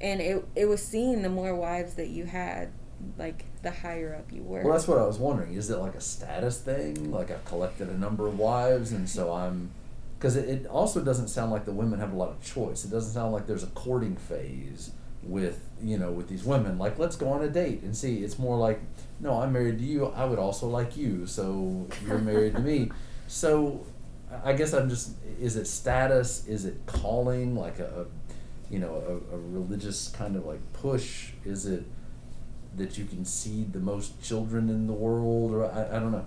And 0.00 0.20
it 0.20 0.46
it 0.54 0.66
was 0.66 0.82
seen 0.82 1.22
the 1.22 1.28
more 1.28 1.54
wives 1.54 1.94
that 1.94 2.08
you 2.08 2.24
had, 2.24 2.70
like 3.18 3.44
the 3.62 3.70
higher 3.70 4.14
up 4.14 4.32
you 4.32 4.42
were. 4.42 4.62
Well, 4.62 4.72
that's 4.72 4.88
what 4.88 4.98
I 4.98 5.06
was 5.06 5.18
wondering. 5.18 5.54
Is 5.54 5.70
it 5.70 5.78
like 5.78 5.94
a 5.94 6.00
status 6.00 6.58
thing? 6.58 7.12
Like 7.12 7.30
I've 7.30 7.44
collected 7.44 7.88
a 7.88 7.98
number 7.98 8.26
of 8.26 8.38
wives, 8.38 8.92
and 8.92 9.08
so 9.08 9.32
I'm. 9.32 9.70
Because 10.18 10.34
it, 10.36 10.48
it 10.48 10.66
also 10.66 11.04
doesn't 11.04 11.28
sound 11.28 11.52
like 11.52 11.66
the 11.66 11.72
women 11.72 12.00
have 12.00 12.12
a 12.12 12.16
lot 12.16 12.30
of 12.30 12.42
choice. 12.42 12.86
It 12.86 12.90
doesn't 12.90 13.12
sound 13.12 13.34
like 13.34 13.46
there's 13.46 13.62
a 13.62 13.68
courting 13.68 14.16
phase 14.16 14.92
with 15.22 15.60
you 15.82 15.98
know 15.98 16.10
with 16.10 16.28
these 16.28 16.44
women. 16.44 16.78
Like 16.78 16.98
let's 16.98 17.16
go 17.16 17.28
on 17.28 17.42
a 17.42 17.48
date 17.48 17.82
and 17.82 17.94
see. 17.94 18.24
It's 18.24 18.38
more 18.38 18.56
like, 18.56 18.80
no, 19.20 19.42
I'm 19.42 19.52
married 19.52 19.78
to 19.78 19.84
you. 19.84 20.06
I 20.06 20.24
would 20.24 20.38
also 20.38 20.68
like 20.68 20.96
you, 20.96 21.26
so 21.26 21.86
you're 22.06 22.18
married 22.18 22.54
to 22.54 22.60
me. 22.60 22.90
So, 23.26 23.84
I 24.44 24.52
guess 24.52 24.72
I'm 24.72 24.88
just. 24.88 25.12
Is 25.40 25.56
it 25.56 25.66
status? 25.66 26.46
Is 26.46 26.64
it 26.64 26.78
calling? 26.86 27.56
Like 27.56 27.78
a, 27.78 28.02
a 28.02 28.72
you 28.72 28.78
know, 28.78 28.94
a, 28.94 29.34
a 29.34 29.38
religious 29.38 30.08
kind 30.08 30.36
of 30.36 30.46
like 30.46 30.60
push? 30.72 31.30
Is 31.44 31.66
it 31.66 31.84
that 32.76 32.98
you 32.98 33.04
can 33.04 33.24
seed 33.24 33.72
the 33.72 33.80
most 33.80 34.22
children 34.22 34.68
in 34.68 34.86
the 34.86 34.92
world, 34.92 35.52
or 35.52 35.64
I, 35.64 35.96
I 35.96 36.00
don't 36.00 36.12
know. 36.12 36.26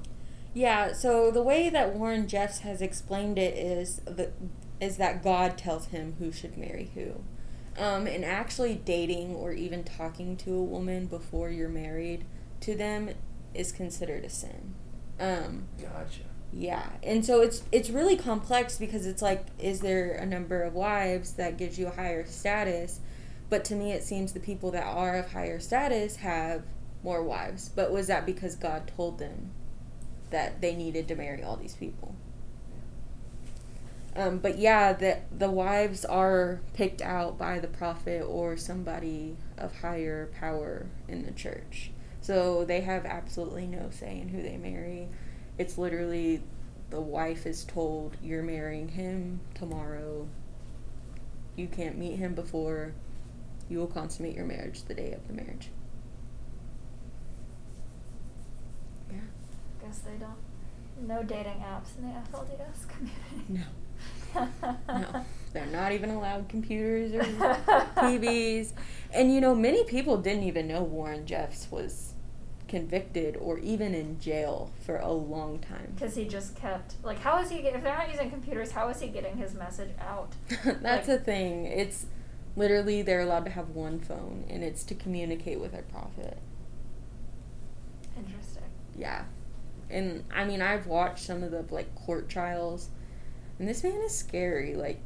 Yeah, 0.53 0.93
so 0.93 1.31
the 1.31 1.43
way 1.43 1.69
that 1.69 1.93
Warren 1.95 2.27
Jeffs 2.27 2.59
has 2.59 2.81
explained 2.81 3.37
it 3.37 3.55
is 3.55 3.97
that 4.05 4.33
is 4.79 4.97
that 4.97 5.23
God 5.23 5.57
tells 5.57 5.87
him 5.87 6.15
who 6.19 6.31
should 6.31 6.57
marry 6.57 6.91
who. 6.93 7.21
Um, 7.77 8.07
and 8.07 8.25
actually 8.25 8.75
dating 8.75 9.35
or 9.35 9.51
even 9.51 9.83
talking 9.83 10.35
to 10.37 10.53
a 10.53 10.63
woman 10.63 11.05
before 11.05 11.49
you're 11.49 11.69
married 11.69 12.25
to 12.61 12.75
them 12.75 13.09
is 13.53 13.71
considered 13.71 14.25
a 14.25 14.29
sin. 14.29 14.73
Um, 15.19 15.65
Gotcha. 15.81 16.21
Yeah, 16.51 16.89
and 17.03 17.23
so 17.25 17.41
it's 17.41 17.63
it's 17.71 17.89
really 17.89 18.15
complex 18.15 18.77
because 18.77 19.05
it's 19.05 19.21
like, 19.21 19.45
is 19.59 19.81
there 19.81 20.13
a 20.13 20.25
number 20.25 20.63
of 20.63 20.73
wives 20.73 21.33
that 21.33 21.57
gives 21.57 21.77
you 21.77 21.87
a 21.87 21.91
higher 21.91 22.25
status? 22.25 22.99
But 23.49 23.63
to 23.65 23.75
me, 23.75 23.91
it 23.91 24.03
seems 24.03 24.33
the 24.33 24.39
people 24.39 24.71
that 24.71 24.85
are 24.85 25.17
of 25.17 25.31
higher 25.31 25.59
status 25.59 26.17
have 26.17 26.63
more 27.03 27.23
wives. 27.23 27.69
But 27.69 27.91
was 27.91 28.07
that 28.07 28.25
because 28.25 28.55
God 28.55 28.91
told 28.95 29.19
them 29.19 29.51
that 30.31 30.61
they 30.61 30.75
needed 30.75 31.07
to 31.07 31.15
marry 31.15 31.43
all 31.43 31.55
these 31.55 31.75
people? 31.75 32.15
Um, 34.15 34.39
but 34.39 34.57
yeah, 34.57 34.93
the 34.93 35.19
the 35.31 35.51
wives 35.51 36.03
are 36.03 36.61
picked 36.73 37.01
out 37.01 37.37
by 37.37 37.59
the 37.59 37.67
prophet 37.67 38.23
or 38.23 38.57
somebody 38.57 39.37
of 39.57 39.81
higher 39.81 40.29
power 40.39 40.87
in 41.07 41.25
the 41.25 41.31
church. 41.31 41.91
So 42.21 42.65
they 42.65 42.81
have 42.81 43.05
absolutely 43.05 43.67
no 43.67 43.89
say 43.91 44.19
in 44.19 44.29
who 44.29 44.41
they 44.41 44.57
marry. 44.57 45.09
It's 45.59 45.77
literally 45.77 46.41
the 46.89 47.01
wife 47.01 47.45
is 47.45 47.65
told 47.65 48.15
you're 48.23 48.41
marrying 48.41 48.87
him 48.87 49.41
tomorrow. 49.53 50.27
You 51.57 51.67
can't 51.67 51.97
meet 51.97 52.15
him 52.15 52.33
before. 52.33 52.93
You 53.69 53.79
will 53.79 53.87
consummate 53.87 54.35
your 54.35 54.45
marriage 54.45 54.83
the 54.83 54.93
day 54.93 55.11
of 55.11 55.27
the 55.27 55.33
marriage. 55.33 55.69
Yeah. 59.11 59.17
Guess 59.83 59.99
they 59.99 60.15
don't. 60.17 61.07
No 61.07 61.23
dating 61.23 61.61
apps 61.61 61.97
in 61.97 62.07
the 62.07 62.13
FLDS 62.13 62.87
community. 62.87 63.45
No. 63.49 64.47
No. 64.87 65.25
They're 65.53 65.65
not 65.65 65.91
even 65.91 66.11
allowed 66.11 66.47
computers 66.47 67.13
or 67.13 67.23
TVs. 67.97 68.71
And 69.13 69.33
you 69.33 69.41
know, 69.41 69.53
many 69.53 69.83
people 69.83 70.17
didn't 70.17 70.43
even 70.43 70.67
know 70.67 70.83
Warren 70.83 71.25
Jeffs 71.25 71.67
was 71.69 72.08
convicted 72.69 73.35
or 73.37 73.59
even 73.59 73.93
in 73.93 74.19
jail 74.19 74.71
for 74.85 74.97
a 74.97 75.11
long 75.11 75.59
time. 75.59 75.91
Because 75.95 76.15
he 76.15 76.25
just 76.25 76.55
kept 76.55 76.95
like, 77.03 77.19
how 77.19 77.41
is 77.41 77.49
he? 77.49 77.61
Get, 77.61 77.75
if 77.75 77.83
they're 77.83 77.93
not 77.97 78.09
using 78.09 78.29
computers, 78.29 78.71
how 78.71 78.87
is 78.89 79.01
he 79.01 79.07
getting 79.07 79.35
his 79.37 79.53
message 79.53 79.89
out? 79.99 80.31
That's 80.63 80.81
Like- 80.83 81.05
the 81.05 81.17
thing. 81.19 81.65
It's 81.65 82.05
literally 82.55 83.01
they're 83.01 83.21
allowed 83.21 83.45
to 83.45 83.51
have 83.51 83.69
one 83.69 83.99
phone 83.99 84.45
and 84.49 84.63
it's 84.63 84.83
to 84.85 84.95
communicate 84.95 85.59
with 85.59 85.71
their 85.73 85.83
prophet. 85.83 86.37
Interesting. 88.17 88.63
Yeah. 88.97 89.25
And 89.89 90.23
I 90.33 90.45
mean, 90.45 90.61
I've 90.61 90.87
watched 90.87 91.25
some 91.25 91.43
of 91.43 91.51
the 91.51 91.65
like 91.73 91.93
court 91.95 92.29
trials 92.29 92.89
and 93.57 93.67
this 93.67 93.83
man 93.83 93.99
is 94.01 94.15
scary 94.17 94.75
like 94.75 94.99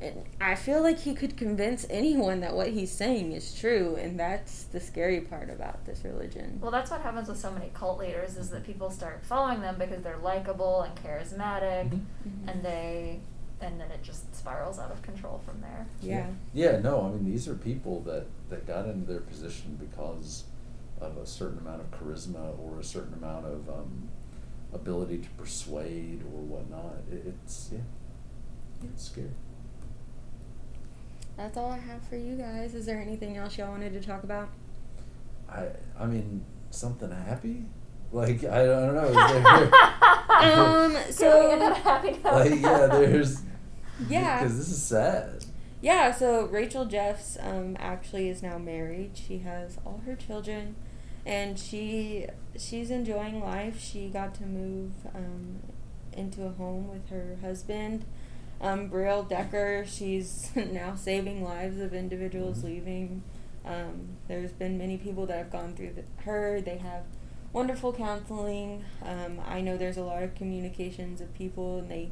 And 0.00 0.24
I 0.40 0.54
feel 0.54 0.82
like 0.82 0.98
he 1.00 1.14
could 1.14 1.36
convince 1.36 1.86
anyone 1.90 2.40
that 2.40 2.54
what 2.54 2.68
he's 2.68 2.90
saying 2.90 3.32
is 3.32 3.54
true, 3.54 3.96
and 4.00 4.18
that's 4.18 4.62
the 4.64 4.80
scary 4.80 5.20
part 5.20 5.50
about 5.50 5.84
this 5.84 6.02
religion. 6.04 6.58
Well, 6.62 6.70
that's 6.70 6.90
what 6.90 7.02
happens 7.02 7.28
with 7.28 7.38
so 7.38 7.50
many 7.50 7.70
cult 7.74 7.98
leaders 7.98 8.38
is 8.38 8.48
that 8.50 8.64
people 8.64 8.90
start 8.90 9.22
following 9.22 9.60
them 9.60 9.76
because 9.78 10.02
they're 10.02 10.16
likable 10.16 10.82
and 10.82 10.94
charismatic, 10.96 11.90
Mhm. 11.90 12.00
Mhm. 12.26 12.48
and 12.50 12.62
they, 12.62 13.20
and 13.60 13.78
then 13.78 13.90
it 13.90 14.02
just 14.02 14.34
spirals 14.34 14.78
out 14.78 14.90
of 14.90 15.02
control 15.02 15.38
from 15.44 15.60
there. 15.60 15.86
Yeah. 16.00 16.28
Yeah, 16.54 16.78
no, 16.78 17.02
I 17.02 17.10
mean 17.10 17.26
these 17.26 17.46
are 17.46 17.54
people 17.54 18.00
that 18.02 18.24
that 18.48 18.66
got 18.66 18.86
into 18.86 19.06
their 19.06 19.20
position 19.20 19.76
because 19.78 20.44
of 20.98 21.18
a 21.18 21.26
certain 21.26 21.58
amount 21.58 21.82
of 21.82 21.90
charisma 21.90 22.58
or 22.58 22.80
a 22.80 22.84
certain 22.84 23.12
amount 23.14 23.44
of 23.44 23.68
um, 23.68 24.08
ability 24.72 25.18
to 25.18 25.28
persuade 25.30 26.22
or 26.22 26.40
whatnot. 26.40 26.96
It, 27.12 27.26
it's 27.26 27.68
yeah, 27.70 27.80
it's 28.82 29.04
scary. 29.04 29.28
That's 31.40 31.56
all 31.56 31.70
I 31.72 31.78
have 31.78 32.02
for 32.06 32.16
you 32.16 32.36
guys. 32.36 32.74
Is 32.74 32.84
there 32.84 33.00
anything 33.00 33.38
else 33.38 33.56
y'all 33.56 33.70
wanted 33.70 33.94
to 33.94 34.00
talk 34.06 34.24
about? 34.24 34.50
I 35.48 35.68
I 35.98 36.04
mean 36.06 36.44
something 36.70 37.10
happy, 37.10 37.64
like 38.12 38.44
I 38.44 38.66
don't 38.66 38.94
know. 38.94 39.10
There, 39.10 39.70
Um, 40.40 40.96
so- 41.10 41.50
end 41.50 41.62
on 41.62 41.72
a 41.72 41.74
happy 41.74 42.18
like 42.24 42.60
yeah, 42.60 42.86
there's 42.92 43.40
Yeah. 44.08 44.38
because 44.42 44.58
this 44.58 44.68
is 44.68 44.82
sad. 44.82 45.44
Yeah, 45.82 46.12
so 46.12 46.44
Rachel 46.44 46.84
Jeffs 46.84 47.38
um, 47.40 47.74
actually 47.80 48.28
is 48.28 48.42
now 48.42 48.58
married. 48.58 49.12
She 49.14 49.38
has 49.38 49.78
all 49.86 50.02
her 50.04 50.14
children, 50.14 50.76
and 51.24 51.58
she 51.58 52.26
she's 52.58 52.90
enjoying 52.90 53.40
life. 53.40 53.80
She 53.80 54.08
got 54.10 54.34
to 54.36 54.44
move 54.44 54.92
um, 55.14 55.60
into 56.12 56.44
a 56.44 56.50
home 56.50 56.88
with 56.88 57.08
her 57.08 57.38
husband, 57.40 58.04
um, 58.60 58.88
Briell 58.88 59.22
Decker. 59.22 59.84
She's 59.86 60.50
now 60.54 60.94
saving 60.94 61.42
lives 61.44 61.78
of 61.80 61.94
individuals 61.94 62.58
Mhm. 62.58 62.64
leaving. 62.64 63.22
Um, 63.64 64.16
there's 64.28 64.52
been 64.52 64.78
many 64.78 64.96
people 64.96 65.26
that 65.26 65.36
have 65.36 65.50
gone 65.52 65.74
through 65.74 65.92
the, 65.94 66.04
her. 66.24 66.60
They 66.60 66.78
have 66.78 67.02
wonderful 67.52 67.92
counseling. 67.92 68.84
Um, 69.04 69.40
I 69.46 69.60
know 69.60 69.76
there's 69.76 69.96
a 69.98 70.02
lot 70.02 70.22
of 70.22 70.34
communications 70.34 71.20
of 71.20 71.32
people, 71.34 71.78
and 71.78 71.90
they 71.90 72.10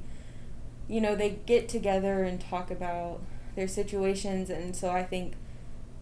you 0.91 1.03
know, 1.03 1.15
they 1.15 1.39
get 1.45 1.69
together 1.69 2.25
and 2.25 2.41
talk 2.41 2.71
about 2.71 3.21
their 3.55 3.69
situations, 3.69 4.49
and 4.49 4.75
so 4.75 4.89
I 4.89 5.03
think 5.03 5.35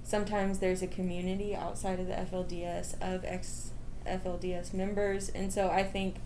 sometimes 0.05 0.61
there's 0.61 0.81
a 0.81 0.87
community 0.87 1.57
outside 1.57 1.99
of 1.99 2.07
the 2.07 2.15
FLDS 2.15 2.95
of 3.01 3.25
ex 3.25 3.73
FLDS 4.07 4.73
members, 4.73 5.29
and 5.31 5.53
so 5.53 5.71
I 5.71 5.83
think 5.83 6.17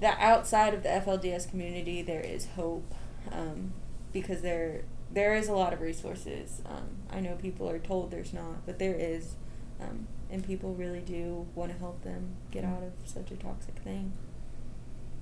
that 0.00 0.18
outside 0.20 0.74
of 0.74 0.82
the 0.82 0.90
FLDS 0.90 1.48
community 1.48 2.02
there 2.02 2.20
is 2.20 2.48
hope 2.56 2.94
um, 3.32 3.72
because 4.12 4.42
there 4.42 4.82
there 5.10 5.34
is 5.34 5.48
a 5.48 5.52
lot 5.52 5.72
of 5.72 5.80
resources. 5.80 6.60
Um, 6.66 6.88
I 7.10 7.20
know 7.20 7.36
people 7.36 7.68
are 7.68 7.78
told 7.78 8.10
there's 8.10 8.32
not, 8.32 8.66
but 8.66 8.78
there 8.78 8.94
is, 8.94 9.34
um, 9.80 10.06
and 10.30 10.44
people 10.44 10.74
really 10.74 11.00
do 11.00 11.46
want 11.54 11.72
to 11.72 11.78
help 11.78 12.02
them 12.02 12.36
get 12.50 12.64
out 12.64 12.82
of 12.82 12.92
such 13.04 13.30
a 13.30 13.36
toxic 13.36 13.76
thing. 13.78 14.12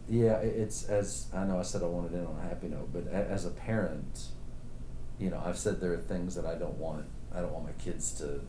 Yeah, 0.08 0.36
it's 0.36 0.84
as 0.84 1.28
I 1.34 1.44
know. 1.44 1.58
I 1.58 1.62
said 1.62 1.82
I 1.82 1.86
wanted 1.86 2.12
in 2.12 2.26
on 2.26 2.38
a 2.38 2.48
happy 2.48 2.68
note, 2.68 2.90
but 2.92 3.06
a, 3.06 3.30
as 3.30 3.46
a 3.46 3.50
parent, 3.50 4.26
you 5.18 5.30
know, 5.30 5.40
I've 5.44 5.58
said 5.58 5.80
there 5.80 5.92
are 5.92 5.98
things 5.98 6.34
that 6.34 6.44
I 6.44 6.54
don't 6.56 6.78
want. 6.78 7.06
I 7.34 7.40
don't 7.40 7.52
want 7.52 7.64
my 7.64 7.72
kids 7.72 8.12
to. 8.18 8.40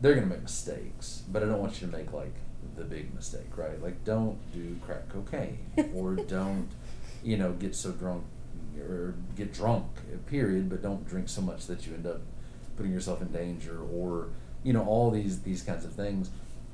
They're 0.00 0.14
gonna 0.14 0.26
make 0.26 0.42
mistakes, 0.42 1.22
but 1.28 1.42
I 1.42 1.46
don't 1.46 1.60
want 1.60 1.80
you 1.80 1.88
to 1.88 1.96
make 1.96 2.12
like 2.12 2.34
the 2.76 2.84
big 2.84 3.14
mistake, 3.14 3.56
right? 3.56 3.80
Like, 3.82 4.04
don't 4.04 4.38
do 4.52 4.76
crack 4.84 5.08
cocaine, 5.08 5.58
or 5.94 6.14
don't, 6.28 6.68
you 7.22 7.36
know, 7.36 7.52
get 7.52 7.74
so 7.74 7.92
drunk, 7.92 8.24
or 8.80 9.14
get 9.36 9.52
drunk. 9.52 9.86
Period. 10.26 10.68
But 10.68 10.82
don't 10.82 11.06
drink 11.06 11.28
so 11.28 11.40
much 11.40 11.66
that 11.66 11.86
you 11.86 11.94
end 11.94 12.06
up 12.06 12.20
putting 12.76 12.92
yourself 12.92 13.20
in 13.20 13.28
danger, 13.28 13.80
or 13.92 14.28
you 14.62 14.72
know, 14.72 14.84
all 14.84 15.10
these 15.10 15.42
these 15.42 15.62
kinds 15.62 15.84
of 15.84 15.92
things. 15.92 16.30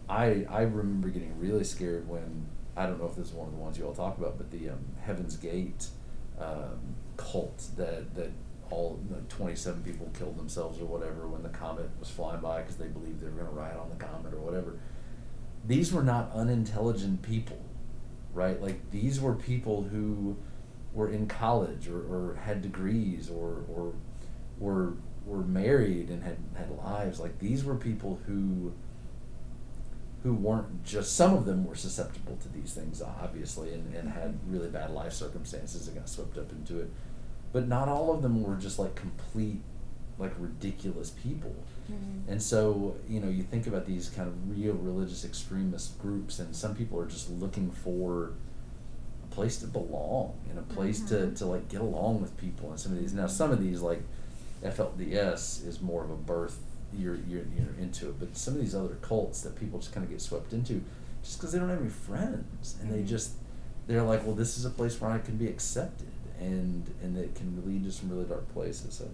I 0.09 0.47
I 0.49 0.63
remember 0.63 1.09
getting 1.09 1.39
really 1.39 1.65
scared 1.65 2.09
when 2.09 2.47
I 2.77 2.87
don't 2.87 2.99
know 3.01 3.07
if 3.07 3.17
this 3.17 3.29
is 3.29 3.33
one 3.33 3.49
of 3.49 3.55
the 3.55 3.61
ones 3.61 3.79
you 3.79 3.87
all 3.87 3.95
talk 3.95 4.19
about, 4.19 4.37
but 4.37 4.51
the 4.51 4.71
um, 4.71 4.85
Heaven's 5.05 5.37
Gate 5.37 5.89
um, 6.41 6.97
cult 7.17 7.65
that 7.77 8.15
that 8.15 8.31
all 8.71 8.99
like, 9.11 9.29
27 9.29 9.83
people 9.83 10.11
killed 10.19 10.37
themselves 10.37 10.81
or 10.81 10.87
whatever 10.87 11.27
when 11.29 11.43
the 11.43 11.49
comet 11.49 11.89
was 11.99 12.09
flying 12.09 12.41
by 12.41 12.61
because 12.61 12.77
they 12.77 12.89
believed 12.89 13.21
they 13.21 13.27
were 13.27 13.33
going 13.33 13.47
to 13.47 13.53
ride 13.53 13.77
on 13.77 13.89
the 13.91 14.05
comet 14.05 14.35
or 14.35 14.41
whatever. 14.41 14.79
These 15.67 15.93
were 15.93 16.03
not 16.03 16.31
unintelligent 16.33 17.23
people, 17.23 17.59
right? 18.35 18.61
Like 18.61 18.91
these 18.91 19.21
were 19.21 19.35
people 19.35 19.85
who 19.85 20.37
were 20.97 21.09
in 21.11 21.27
college 21.29 21.89
or, 21.89 21.99
or 22.01 22.35
had 22.43 22.63
degrees 22.63 23.29
or 23.31 23.65
or 23.73 23.93
were 24.59 24.95
were 25.27 25.43
married 25.45 26.09
and 26.11 26.23
had 26.23 26.39
had 26.57 26.71
lives. 26.71 27.21
Like 27.21 27.39
these 27.39 27.65
were 27.65 27.75
people 27.77 28.19
who 28.27 28.73
who 30.23 30.33
weren't 30.35 30.83
just 30.85 31.15
some 31.15 31.35
of 31.35 31.45
them 31.45 31.65
were 31.65 31.75
susceptible 31.77 32.37
to 32.43 32.49
these 32.49 32.73
things 32.75 33.01
obviously 33.01 33.73
and, 33.73 33.95
and 33.95 34.09
had 34.09 34.37
really 34.49 34.69
bad 34.69 34.91
life 34.91 35.13
circumstances 35.13 35.87
and 35.87 35.97
got 35.97 36.09
swept 36.09 36.37
up 36.37 36.51
into 36.51 36.81
it 36.81 36.91
but 37.53 37.69
not 37.69 37.87
all 37.89 38.13
of 38.13 38.23
them 38.23 38.43
were 38.43 38.57
just 38.57 38.77
like 38.79 38.95
complete 38.97 39.61
like 40.19 40.33
ridiculous 40.39 41.11
people 41.11 41.55
Mhm. 41.89 42.29
and 42.33 42.43
so 42.43 42.97
you 43.09 43.21
know 43.21 43.29
you 43.29 43.45
think 43.45 43.69
about 43.69 43.87
these 43.87 44.09
kind 44.09 44.27
of 44.27 44.35
real 44.59 44.75
religious 44.75 45.25
extremist 45.25 45.97
groups 46.01 46.41
and 46.41 46.57
some 46.57 46.75
people 46.75 46.99
are 46.99 47.07
just 47.07 47.31
looking 47.31 47.71
for 47.71 48.33
place 49.37 49.59
to 49.59 49.67
belong 49.67 50.33
and 50.49 50.59
a 50.59 50.63
place 50.63 51.01
to, 51.11 51.15
Mhm. 51.15 51.37
to 51.37 51.45
like 51.47 51.69
get 51.69 51.81
along 51.83 52.23
with 52.23 52.35
people 52.39 52.71
and 52.71 52.81
some 52.81 52.93
of 52.93 52.99
these 52.99 53.13
now 53.13 53.27
some 53.27 53.51
of 53.53 53.61
these 53.61 53.81
like 53.83 54.03
FLDS 54.65 55.65
is 55.67 55.81
more 55.81 56.03
of 56.05 56.11
a 56.11 56.17
birth 56.17 56.59
you're 56.97 57.17
you're 57.29 57.45
you're 57.57 57.75
into 57.79 58.09
it 58.09 58.19
but 58.19 58.37
some 58.37 58.55
of 58.55 58.61
these 58.61 58.75
other 58.75 58.97
cults 59.03 59.43
that 59.43 59.55
people 59.57 59.79
just 59.79 59.93
kind 59.93 60.05
of 60.05 60.11
get 60.11 60.21
swept 60.21 60.53
into 60.53 60.81
just 61.23 61.39
because 61.39 61.53
they 61.53 61.59
don't 61.59 61.69
have 61.69 61.81
any 61.81 61.91
friends 61.91 62.77
and 62.81 62.91
they 62.93 63.01
Mhm. 63.03 63.07
just 63.09 63.33
they're 63.87 64.03
like 64.03 64.25
well 64.25 64.35
this 64.35 64.57
is 64.57 64.65
a 64.65 64.71
place 64.71 64.99
where 65.01 65.11
I 65.11 65.19
can 65.19 65.37
be 65.37 65.47
accepted 65.49 66.09
and 66.41 66.85
and 67.03 67.17
it 67.19 67.35
can 67.35 67.63
lead 67.67 67.85
to 67.85 67.93
some 67.93 68.09
really 68.11 68.25
dark 68.25 68.49
places 68.55 68.95
so 68.95 69.09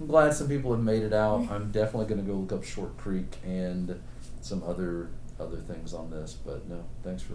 I'm 0.00 0.06
glad 0.06 0.34
some 0.34 0.48
people 0.48 0.72
have 0.72 0.82
made 0.82 1.02
it 1.02 1.12
out 1.12 1.48
I'm 1.50 1.70
definitely 1.70 2.06
going 2.12 2.24
to 2.24 2.30
go 2.32 2.38
look 2.38 2.52
up 2.52 2.64
Short 2.64 2.96
Creek 2.98 3.38
and 3.44 4.00
some 4.40 4.62
other 4.64 5.08
other 5.38 5.58
things 5.58 5.94
on 5.94 6.10
this 6.10 6.36
but 6.44 6.68
no 6.68 6.82
thanks 7.04 7.22
for 7.22 7.34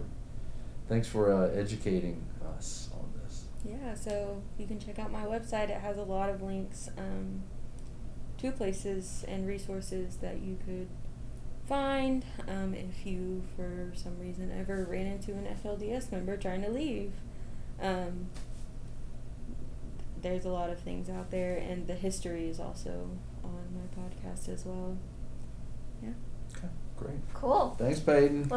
thanks 0.88 1.08
for 1.08 1.32
uh, 1.32 1.48
educating 1.50 2.24
us 2.56 2.88
on 2.94 3.08
this 3.22 3.44
Yeah, 3.64 3.94
so 3.94 4.42
you 4.58 4.66
can 4.66 4.78
check 4.78 4.98
out 4.98 5.10
my 5.10 5.24
website. 5.24 5.68
It 5.70 5.80
has 5.80 5.96
a 5.96 6.02
lot 6.02 6.28
of 6.30 6.42
links 6.42 6.88
um, 6.98 7.42
to 8.38 8.52
places 8.52 9.24
and 9.26 9.46
resources 9.46 10.16
that 10.16 10.40
you 10.42 10.56
could 10.64 10.88
find 11.66 12.24
um, 12.48 12.74
if 12.74 13.04
you, 13.06 13.42
for 13.56 13.92
some 13.94 14.18
reason, 14.20 14.52
ever 14.56 14.86
ran 14.88 15.06
into 15.06 15.32
an 15.32 15.46
FLDS 15.64 16.12
member 16.12 16.36
trying 16.36 16.62
to 16.62 16.70
leave. 16.70 17.12
Um, 17.80 18.28
there's 20.22 20.44
a 20.44 20.48
lot 20.50 20.70
of 20.70 20.78
things 20.80 21.08
out 21.10 21.30
there, 21.30 21.56
and 21.56 21.86
the 21.86 21.94
history 21.94 22.48
is 22.48 22.58
also 22.60 23.10
on 23.44 23.66
my 23.74 24.02
podcast 24.02 24.48
as 24.48 24.64
well. 24.64 24.96
Yeah. 26.02 26.10
okay 26.56 26.68
great 26.96 27.18
Cool. 27.34 27.74
thanks 27.78 28.00
Peyton 28.00 28.48